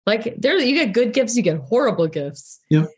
like 0.08 0.36
there 0.38 0.58
you 0.58 0.74
get 0.74 0.94
good 0.94 1.14
gifts, 1.14 1.36
you 1.36 1.44
get 1.44 1.60
horrible 1.60 2.08
gifts. 2.08 2.60
Yep. 2.70 2.90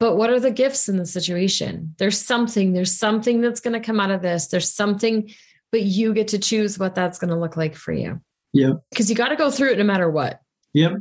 But 0.00 0.16
what 0.16 0.30
are 0.30 0.40
the 0.40 0.50
gifts 0.50 0.88
in 0.88 0.96
the 0.96 1.06
situation? 1.06 1.94
There's 1.98 2.20
something, 2.20 2.72
there's 2.72 2.96
something 2.96 3.40
that's 3.40 3.60
going 3.60 3.72
to 3.72 3.84
come 3.84 4.00
out 4.00 4.10
of 4.10 4.22
this. 4.22 4.48
There's 4.48 4.72
something, 4.72 5.30
but 5.72 5.82
you 5.82 6.12
get 6.12 6.28
to 6.28 6.38
choose 6.38 6.78
what 6.78 6.94
that's 6.94 7.18
going 7.18 7.30
to 7.30 7.38
look 7.38 7.56
like 7.56 7.74
for 7.74 7.92
you. 7.92 8.20
Yeah. 8.52 8.72
Because 8.90 9.08
you 9.08 9.16
got 9.16 9.28
to 9.28 9.36
go 9.36 9.50
through 9.50 9.72
it 9.72 9.78
no 9.78 9.84
matter 9.84 10.10
what. 10.10 10.40
Yep. 10.74 10.92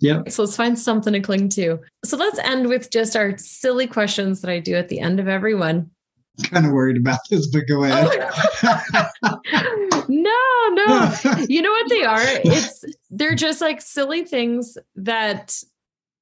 Yep. 0.00 0.30
So 0.30 0.42
let's 0.42 0.56
find 0.56 0.78
something 0.78 1.12
to 1.12 1.20
cling 1.20 1.50
to. 1.50 1.78
So 2.04 2.16
let's 2.16 2.38
end 2.38 2.68
with 2.68 2.90
just 2.90 3.16
our 3.16 3.36
silly 3.36 3.86
questions 3.86 4.40
that 4.40 4.50
I 4.50 4.58
do 4.58 4.74
at 4.74 4.88
the 4.88 4.98
end 4.98 5.20
of 5.20 5.28
every 5.28 5.54
one. 5.54 5.90
Kind 6.44 6.64
of 6.64 6.72
worried 6.72 6.96
about 6.96 7.18
this, 7.30 7.48
but 7.48 7.68
go 7.68 7.84
ahead. 7.84 8.08
Oh, 8.62 10.04
no, 10.08 10.84
no. 10.86 11.44
You 11.48 11.60
know 11.60 11.70
what 11.70 11.88
they 11.90 12.02
are? 12.02 12.22
It's 12.44 12.84
they're 13.10 13.34
just 13.34 13.60
like 13.60 13.82
silly 13.82 14.24
things 14.24 14.78
that 14.96 15.62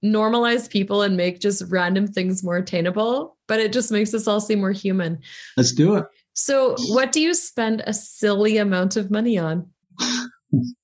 normalize 0.05 0.68
people 0.68 1.03
and 1.03 1.16
make 1.16 1.40
just 1.40 1.62
random 1.68 2.07
things 2.07 2.42
more 2.42 2.57
attainable, 2.57 3.36
but 3.46 3.61
it 3.61 3.72
just 3.72 3.92
makes 3.92 4.12
us 4.12 4.26
all 4.26 4.40
seem 4.40 4.61
more 4.61 4.72
human. 4.72 5.18
Let's 5.57 5.72
do 5.72 5.96
it. 5.96 6.05
So, 6.34 6.76
what 6.88 7.12
do 7.12 7.20
you 7.20 7.34
spend 7.34 7.82
a 7.86 7.92
silly 7.92 8.59
amount 8.59 8.96
of 8.96 9.11
money 9.11 9.38
on? 9.38 9.68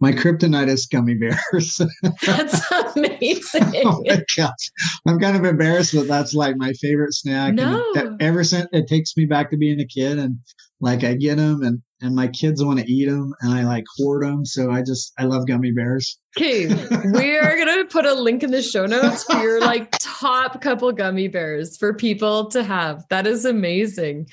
my 0.00 0.12
kryptonite 0.12 0.68
is 0.68 0.86
gummy 0.86 1.14
bears. 1.14 1.80
that's 2.26 2.70
amazing. 2.96 3.72
oh 3.84 4.02
my 4.06 4.22
gosh. 4.36 4.70
I'm 5.06 5.18
kind 5.18 5.36
of 5.36 5.44
embarrassed, 5.44 5.94
but 5.94 6.08
that's 6.08 6.34
like 6.34 6.56
my 6.56 6.72
favorite 6.74 7.14
snack. 7.14 7.54
No. 7.54 7.82
Ever 8.20 8.44
since 8.44 8.68
it 8.72 8.86
takes 8.88 9.16
me 9.16 9.24
back 9.24 9.50
to 9.50 9.56
being 9.56 9.80
a 9.80 9.86
kid 9.86 10.18
and 10.18 10.38
like 10.80 11.04
I 11.04 11.14
get 11.14 11.36
them 11.36 11.62
and 11.62 11.82
and 12.02 12.14
my 12.14 12.28
kids 12.28 12.62
want 12.62 12.78
to 12.78 12.92
eat 12.92 13.08
them 13.08 13.32
and 13.40 13.54
I 13.54 13.64
like 13.64 13.84
hoard 13.96 14.22
them. 14.22 14.44
So 14.44 14.70
I 14.70 14.82
just, 14.82 15.12
I 15.18 15.24
love 15.24 15.46
gummy 15.46 15.72
bears. 15.72 16.18
Okay. 16.36 16.66
we 17.14 17.38
are 17.38 17.56
going 17.56 17.78
to 17.78 17.86
put 17.90 18.04
a 18.04 18.12
link 18.12 18.42
in 18.42 18.50
the 18.50 18.60
show 18.60 18.84
notes 18.84 19.24
for 19.24 19.36
your 19.38 19.60
like 19.62 19.96
top 19.98 20.60
couple 20.60 20.92
gummy 20.92 21.28
bears 21.28 21.76
for 21.78 21.94
people 21.94 22.50
to 22.50 22.62
have. 22.62 23.04
That 23.08 23.26
is 23.26 23.46
amazing. 23.46 24.26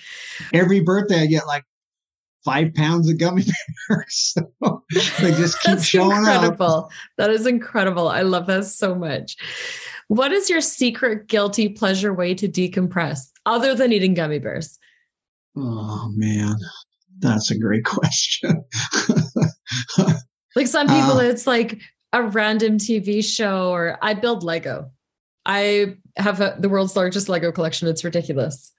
Every 0.54 0.82
birthday 0.82 1.22
I 1.22 1.26
get 1.28 1.48
like 1.48 1.64
five 2.44 2.74
pounds 2.74 3.10
of 3.10 3.18
gummy 3.18 3.44
bears. 3.90 4.36
So 4.36 4.84
they 5.20 5.32
just 5.32 5.60
keep 5.62 5.80
showing 5.80 6.18
incredible. 6.18 6.66
up. 6.66 6.90
That 7.18 7.30
is 7.30 7.48
incredible. 7.48 8.08
I 8.08 8.22
love 8.22 8.48
that 8.48 8.66
so 8.66 8.96
much. 8.96 9.36
What 10.08 10.32
is 10.32 10.50
your 10.50 10.62
secret 10.62 11.28
guilty 11.28 11.70
pleasure 11.70 12.14
way 12.14 12.34
to 12.36 12.48
decompress 12.48 13.30
other 13.46 13.74
than 13.74 13.92
eating 13.92 14.14
gummy 14.14 14.40
bears? 14.40 14.78
Oh 15.56 16.12
man, 16.16 16.56
that's 17.20 17.52
a 17.52 17.58
great 17.58 17.86
question. 17.86 18.64
like 20.56 20.68
some 20.68 20.88
people, 20.88 21.18
uh, 21.18 21.24
it's 21.24 21.48
like 21.48 21.80
a 22.12 22.24
random 22.24 22.78
TV 22.78 23.24
show, 23.24 23.72
or 23.72 23.98
I 24.02 24.14
build 24.14 24.44
Lego. 24.44 24.92
I 25.46 25.96
have 26.18 26.42
a, 26.42 26.56
the 26.60 26.70
world's 26.70 26.96
largest 26.96 27.28
Lego 27.30 27.52
collection. 27.52 27.88
It's 27.88 28.04
ridiculous. 28.04 28.72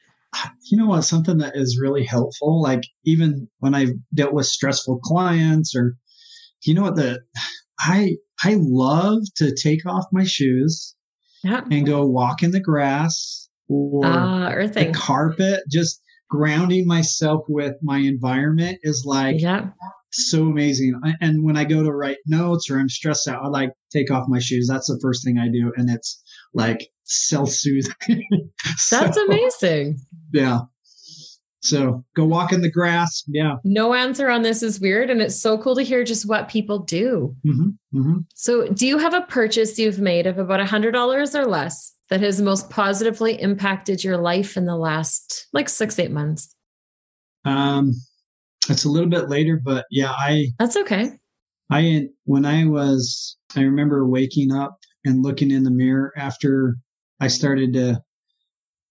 You 0.71 0.79
know 0.79 0.87
what? 0.87 1.03
Something 1.03 1.39
that 1.39 1.57
is 1.57 1.79
really 1.81 2.05
helpful, 2.05 2.61
like 2.63 2.83
even 3.05 3.49
when 3.59 3.75
I've 3.75 3.93
dealt 4.15 4.35
with 4.35 4.47
stressful 4.47 5.01
clients, 5.01 5.75
or 5.77 5.97
you 6.63 6.75
know 6.75 6.83
what? 6.83 6.97
The 6.97 7.21
I 7.79 8.17
I 8.43 8.57
love 8.59 9.23
to 9.37 9.55
take 9.55 9.87
off 9.87 10.05
my 10.13 10.25
shoes 10.25 10.95
yeah. 11.43 11.63
and 11.71 11.87
go 11.87 12.07
walk 12.07 12.43
in 12.43 12.51
the 12.51 12.61
grass 12.61 13.49
or 13.69 14.05
uh, 14.05 14.67
the 14.67 14.93
carpet. 14.95 15.61
Just 15.71 16.01
grounding 16.31 16.87
myself 16.87 17.45
with 17.49 17.75
my 17.83 17.99
environment 17.99 18.79
is 18.83 19.05
like 19.07 19.41
yeah. 19.41 19.69
so 20.11 20.47
amazing. 20.47 21.01
And 21.21 21.45
when 21.45 21.57
I 21.57 21.65
go 21.65 21.83
to 21.83 21.93
write 21.93 22.19
notes 22.27 22.71
or 22.71 22.79
I'm 22.79 22.89
stressed 22.89 23.29
out, 23.29 23.45
I 23.45 23.49
like 23.49 23.71
take 23.93 24.11
off 24.11 24.25
my 24.29 24.41
shoes. 24.41 24.67
That's 24.69 24.89
the 24.89 24.99
first 25.01 25.25
thing 25.25 25.39
I 25.39 25.49
do. 25.49 25.73
And 25.77 25.89
it's 25.91 26.23
like 26.53 26.89
self 27.05 27.51
soothing. 27.51 27.95
That's 28.91 29.17
amazing. 29.17 29.99
Yeah. 30.33 30.61
So 31.65 32.05
go 32.15 32.27
walk 32.27 32.53
in 32.53 32.61
the 32.61 32.71
grass. 32.71 33.23
Yeah. 33.27 33.55
No 33.65 33.95
answer 33.95 34.29
on 34.29 34.43
this 34.43 34.63
is 34.63 34.81
weird. 34.81 35.09
And 35.09 35.23
it's 35.23 35.41
so 35.41 35.57
cool 35.57 35.75
to 35.77 35.83
hear 35.83 36.05
just 36.05 36.29
what 36.29 36.49
people 36.49 36.79
do. 36.81 37.35
Mm-hmm, 37.47 37.99
mm-hmm. 37.99 38.19
So, 38.35 38.69
do 38.69 38.87
you 38.87 38.99
have 38.99 39.15
a 39.15 39.23
purchase 39.23 39.79
you've 39.79 39.99
made 39.99 40.27
of 40.27 40.39
about 40.39 40.61
a 40.61 40.65
$100 40.65 41.35
or 41.35 41.47
less 41.47 41.95
that 42.11 42.21
has 42.21 42.41
most 42.41 42.69
positively 42.69 43.41
impacted 43.41 44.05
your 44.05 44.19
life 44.19 44.59
in 44.59 44.67
the 44.67 44.77
last 44.77 45.47
like 45.55 45.71
six, 45.71 45.99
eight 45.99 46.11
months? 46.11 46.55
Um, 47.47 47.95
it's 48.69 48.85
a 48.85 48.91
little 48.91 49.09
bit 49.09 49.31
later, 49.31 49.59
but 49.63 49.87
yeah, 49.91 50.11
I. 50.11 50.49
That's 50.59 50.77
okay. 50.77 51.13
I, 51.71 52.09
when 52.25 52.45
I 52.45 52.67
was, 52.67 53.39
I 53.57 53.63
remember 53.63 54.07
waking 54.07 54.53
up 54.53 54.77
and 55.07 55.23
looking 55.23 55.51
in 55.51 55.65
the 55.65 55.71
mirror 55.71 56.13
after 56.17 56.77
I 57.25 57.29
started 57.29 57.73
to 57.73 58.03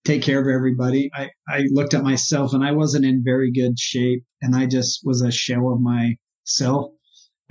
take 0.05 0.23
care 0.23 0.41
of 0.41 0.47
everybody. 0.47 1.07
I, 1.13 1.29
I 1.47 1.65
looked 1.69 1.93
at 1.93 2.01
myself 2.01 2.53
and 2.53 2.65
I 2.65 2.71
wasn't 2.71 3.05
in 3.05 3.21
very 3.23 3.51
good 3.51 3.77
shape 3.77 4.23
and 4.41 4.55
I 4.55 4.65
just 4.65 5.01
was 5.03 5.21
a 5.21 5.31
shell 5.31 5.71
of 5.71 5.79
myself. 5.79 6.93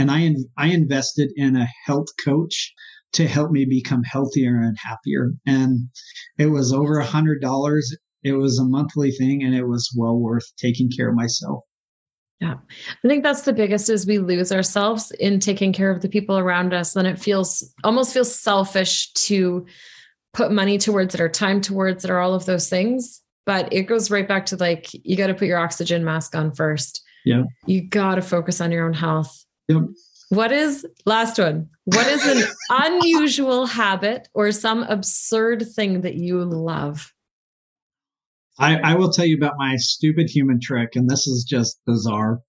And 0.00 0.10
I, 0.10 0.34
I 0.58 0.70
invested 0.70 1.30
in 1.36 1.54
a 1.54 1.68
health 1.86 2.08
coach 2.24 2.74
to 3.12 3.28
help 3.28 3.52
me 3.52 3.64
become 3.64 4.02
healthier 4.02 4.56
and 4.56 4.76
happier. 4.76 5.30
And 5.46 5.88
it 6.36 6.46
was 6.46 6.72
over 6.72 6.98
a 6.98 7.06
hundred 7.06 7.40
dollars. 7.40 7.96
It 8.24 8.32
was 8.32 8.58
a 8.58 8.64
monthly 8.64 9.12
thing 9.12 9.44
and 9.44 9.54
it 9.54 9.68
was 9.68 9.88
well 9.96 10.18
worth 10.18 10.50
taking 10.58 10.90
care 10.90 11.10
of 11.10 11.14
myself. 11.14 11.60
Yeah. 12.40 12.54
I 13.04 13.08
think 13.08 13.22
that's 13.22 13.42
the 13.42 13.52
biggest 13.52 13.88
is 13.88 14.04
we 14.04 14.18
lose 14.18 14.50
ourselves 14.50 15.12
in 15.20 15.38
taking 15.38 15.72
care 15.72 15.92
of 15.92 16.02
the 16.02 16.08
people 16.08 16.36
around 16.36 16.74
us. 16.74 16.94
Then 16.94 17.06
it 17.06 17.20
feels 17.20 17.72
almost 17.84 18.12
feels 18.12 18.34
selfish 18.34 19.12
to 19.12 19.64
put 20.32 20.50
money 20.50 20.78
towards 20.78 21.14
it 21.14 21.20
or 21.20 21.28
time 21.28 21.60
towards 21.60 22.04
it 22.04 22.10
or 22.10 22.18
all 22.18 22.34
of 22.34 22.46
those 22.46 22.68
things. 22.68 23.20
But 23.44 23.72
it 23.72 23.82
goes 23.82 24.10
right 24.10 24.26
back 24.26 24.46
to 24.46 24.56
like 24.56 24.88
you 24.92 25.16
got 25.16 25.26
to 25.26 25.34
put 25.34 25.48
your 25.48 25.58
oxygen 25.58 26.04
mask 26.04 26.34
on 26.34 26.52
first. 26.52 27.02
Yeah. 27.24 27.42
You 27.66 27.88
got 27.88 28.16
to 28.16 28.22
focus 28.22 28.60
on 28.60 28.70
your 28.70 28.86
own 28.86 28.92
health. 28.92 29.44
Yep. 29.68 29.82
What 30.28 30.52
is 30.52 30.86
last 31.04 31.38
one? 31.38 31.68
What 31.84 32.06
is 32.06 32.26
an 32.26 32.42
unusual 32.70 33.66
habit 33.66 34.28
or 34.32 34.50
some 34.52 34.84
absurd 34.84 35.66
thing 35.74 36.00
that 36.02 36.14
you 36.14 36.42
love? 36.44 37.12
I, 38.58 38.78
I 38.78 38.94
will 38.94 39.10
tell 39.10 39.24
you 39.24 39.36
about 39.36 39.54
my 39.58 39.76
stupid 39.76 40.30
human 40.30 40.60
trick, 40.60 40.90
and 40.94 41.08
this 41.08 41.26
is 41.26 41.44
just 41.44 41.80
bizarre. 41.86 42.40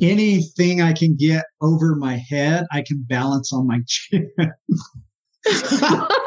Anything 0.00 0.82
I 0.82 0.92
can 0.92 1.14
get 1.16 1.44
over 1.60 1.94
my 1.94 2.16
head, 2.28 2.64
I 2.72 2.82
can 2.82 3.04
balance 3.08 3.52
on 3.52 3.66
my 3.66 3.80
chin. 3.86 4.30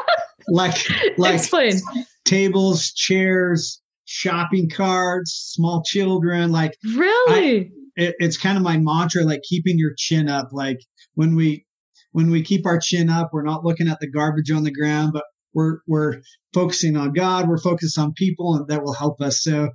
like 0.50 0.76
like 1.18 1.34
Explain. 1.36 1.80
tables, 2.24 2.92
chairs, 2.92 3.80
shopping 4.04 4.68
carts, 4.68 5.52
small 5.54 5.82
children. 5.82 6.52
Like 6.52 6.76
really, 6.84 7.70
I, 7.96 8.02
it, 8.02 8.14
it's 8.18 8.36
kind 8.36 8.56
of 8.56 8.62
my 8.62 8.76
mantra, 8.78 9.22
like 9.24 9.42
keeping 9.42 9.78
your 9.78 9.92
chin 9.96 10.28
up. 10.28 10.48
Like 10.52 10.78
when 11.14 11.36
we 11.36 11.64
when 12.12 12.30
we 12.30 12.42
keep 12.42 12.66
our 12.66 12.78
chin 12.78 13.08
up, 13.08 13.30
we're 13.32 13.42
not 13.42 13.64
looking 13.64 13.88
at 13.88 14.00
the 14.00 14.10
garbage 14.10 14.50
on 14.50 14.64
the 14.64 14.72
ground, 14.72 15.12
but 15.12 15.24
we're 15.54 15.78
we're 15.86 16.20
focusing 16.52 16.96
on 16.96 17.12
God. 17.12 17.48
We're 17.48 17.58
focused 17.58 17.98
on 17.98 18.12
people, 18.14 18.54
and 18.56 18.68
that 18.68 18.82
will 18.82 18.94
help 18.94 19.20
us. 19.20 19.42
So 19.42 19.70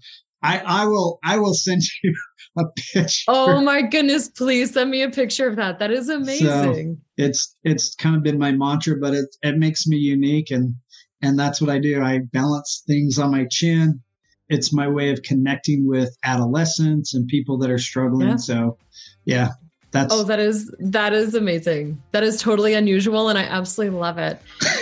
I, 0.46 0.84
I 0.84 0.86
will 0.86 1.20
I 1.24 1.38
will 1.38 1.54
send 1.54 1.82
you 2.04 2.16
a 2.58 2.64
picture. 2.93 3.24
Oh 3.28 3.62
my 3.62 3.82
goodness! 3.82 4.30
Please 4.30 4.74
send 4.74 4.91
me 4.91 5.02
a 5.02 5.10
picture 5.10 5.48
of 5.48 5.56
that. 5.58 5.80
That 5.80 5.91
is 5.91 6.10
amazing. 6.10 6.98
So 6.98 6.98
it's 7.18 7.56
it's 7.64 7.96
kind 7.96 8.16
of 8.16 8.24
been 8.24 8.38
my 8.38 8.52
mantra, 8.52 8.98
but 8.98 9.14
it 9.14 9.36
it 9.41 9.58
makes 9.58 9.88
me 9.88 9.98
unique, 9.98 10.52
and 10.52 10.76
and 11.22 11.38
that's 11.38 11.60
what 11.62 11.70
I 11.70 11.80
do. 11.80 12.02
I 12.02 12.20
balance 12.32 12.84
things 12.88 13.20
on 13.20 13.32
my 13.32 13.46
chin, 13.50 14.02
it's 14.50 14.74
my 14.74 14.88
way 14.88 15.12
of 15.12 15.22
connecting 15.24 15.88
with 15.88 16.16
adolescents 16.24 17.14
and 17.14 17.28
people 17.28 17.58
that 17.60 17.70
are 17.70 17.78
struggling. 17.78 18.30
Yeah. 18.30 18.36
So, 18.36 18.78
yeah, 19.26 19.50
that's 19.91 20.14
oh, 20.14 20.24
that 20.24 20.39
is 20.39 20.74
that 20.80 21.14
is 21.14 21.36
amazing. 21.36 22.02
That 22.12 22.24
is 22.24 22.39
totally 22.39 22.74
unusual, 22.74 23.30
and 23.30 23.39
I 23.39 23.43
absolutely 23.43 23.98
love 23.98 24.18
it. 24.18 24.39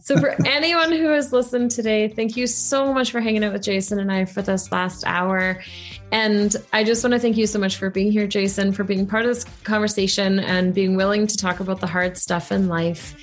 so, 0.00 0.18
for 0.18 0.36
anyone 0.46 0.92
who 0.92 1.08
has 1.08 1.32
listened 1.32 1.70
today, 1.70 2.08
thank 2.08 2.36
you 2.36 2.46
so 2.46 2.92
much 2.92 3.10
for 3.10 3.20
hanging 3.20 3.44
out 3.44 3.52
with 3.52 3.62
Jason 3.62 3.98
and 3.98 4.10
I 4.10 4.24
for 4.24 4.42
this 4.42 4.70
last 4.72 5.04
hour. 5.06 5.62
And 6.12 6.54
I 6.72 6.84
just 6.84 7.02
want 7.02 7.12
to 7.12 7.18
thank 7.18 7.36
you 7.36 7.46
so 7.46 7.58
much 7.58 7.76
for 7.76 7.90
being 7.90 8.12
here, 8.12 8.26
Jason, 8.26 8.72
for 8.72 8.84
being 8.84 9.06
part 9.06 9.24
of 9.24 9.34
this 9.34 9.44
conversation 9.64 10.38
and 10.38 10.74
being 10.74 10.96
willing 10.96 11.26
to 11.26 11.36
talk 11.36 11.60
about 11.60 11.80
the 11.80 11.86
hard 11.86 12.16
stuff 12.16 12.52
in 12.52 12.68
life. 12.68 13.14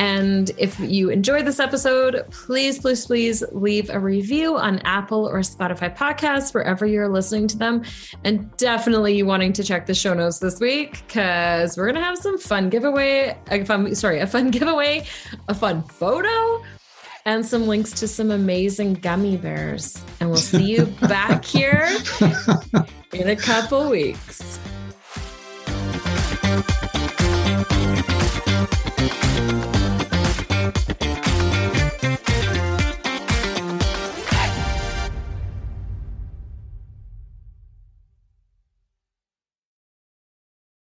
And 0.00 0.50
if 0.56 0.80
you 0.80 1.10
enjoyed 1.10 1.44
this 1.44 1.60
episode, 1.60 2.24
please, 2.30 2.78
please, 2.78 3.04
please 3.04 3.44
leave 3.52 3.90
a 3.90 4.00
review 4.00 4.56
on 4.56 4.78
Apple 4.78 5.28
or 5.28 5.40
Spotify 5.40 5.94
podcasts, 5.94 6.54
wherever 6.54 6.86
you're 6.86 7.10
listening 7.10 7.46
to 7.48 7.58
them. 7.58 7.82
And 8.24 8.50
definitely 8.56 9.14
you 9.14 9.26
wanting 9.26 9.52
to 9.52 9.62
check 9.62 9.84
the 9.84 9.94
show 9.94 10.14
notes 10.14 10.38
this 10.38 10.58
week 10.58 11.06
because 11.06 11.76
we're 11.76 11.84
going 11.84 11.96
to 11.96 12.00
have 12.02 12.16
some 12.16 12.38
fun 12.38 12.70
giveaway. 12.70 13.36
A 13.48 13.62
fun, 13.66 13.94
sorry, 13.94 14.20
a 14.20 14.26
fun 14.26 14.50
giveaway, 14.50 15.04
a 15.48 15.54
fun 15.54 15.82
photo, 15.82 16.64
and 17.26 17.44
some 17.44 17.66
links 17.66 17.92
to 18.00 18.08
some 18.08 18.30
amazing 18.30 18.94
gummy 18.94 19.36
bears. 19.36 20.02
And 20.18 20.30
we'll 20.30 20.38
see 20.38 20.64
you 20.64 20.86
back 21.02 21.44
here 21.44 21.90
in 23.12 23.28
a 23.28 23.36
couple 23.36 23.90
weeks. 23.90 24.58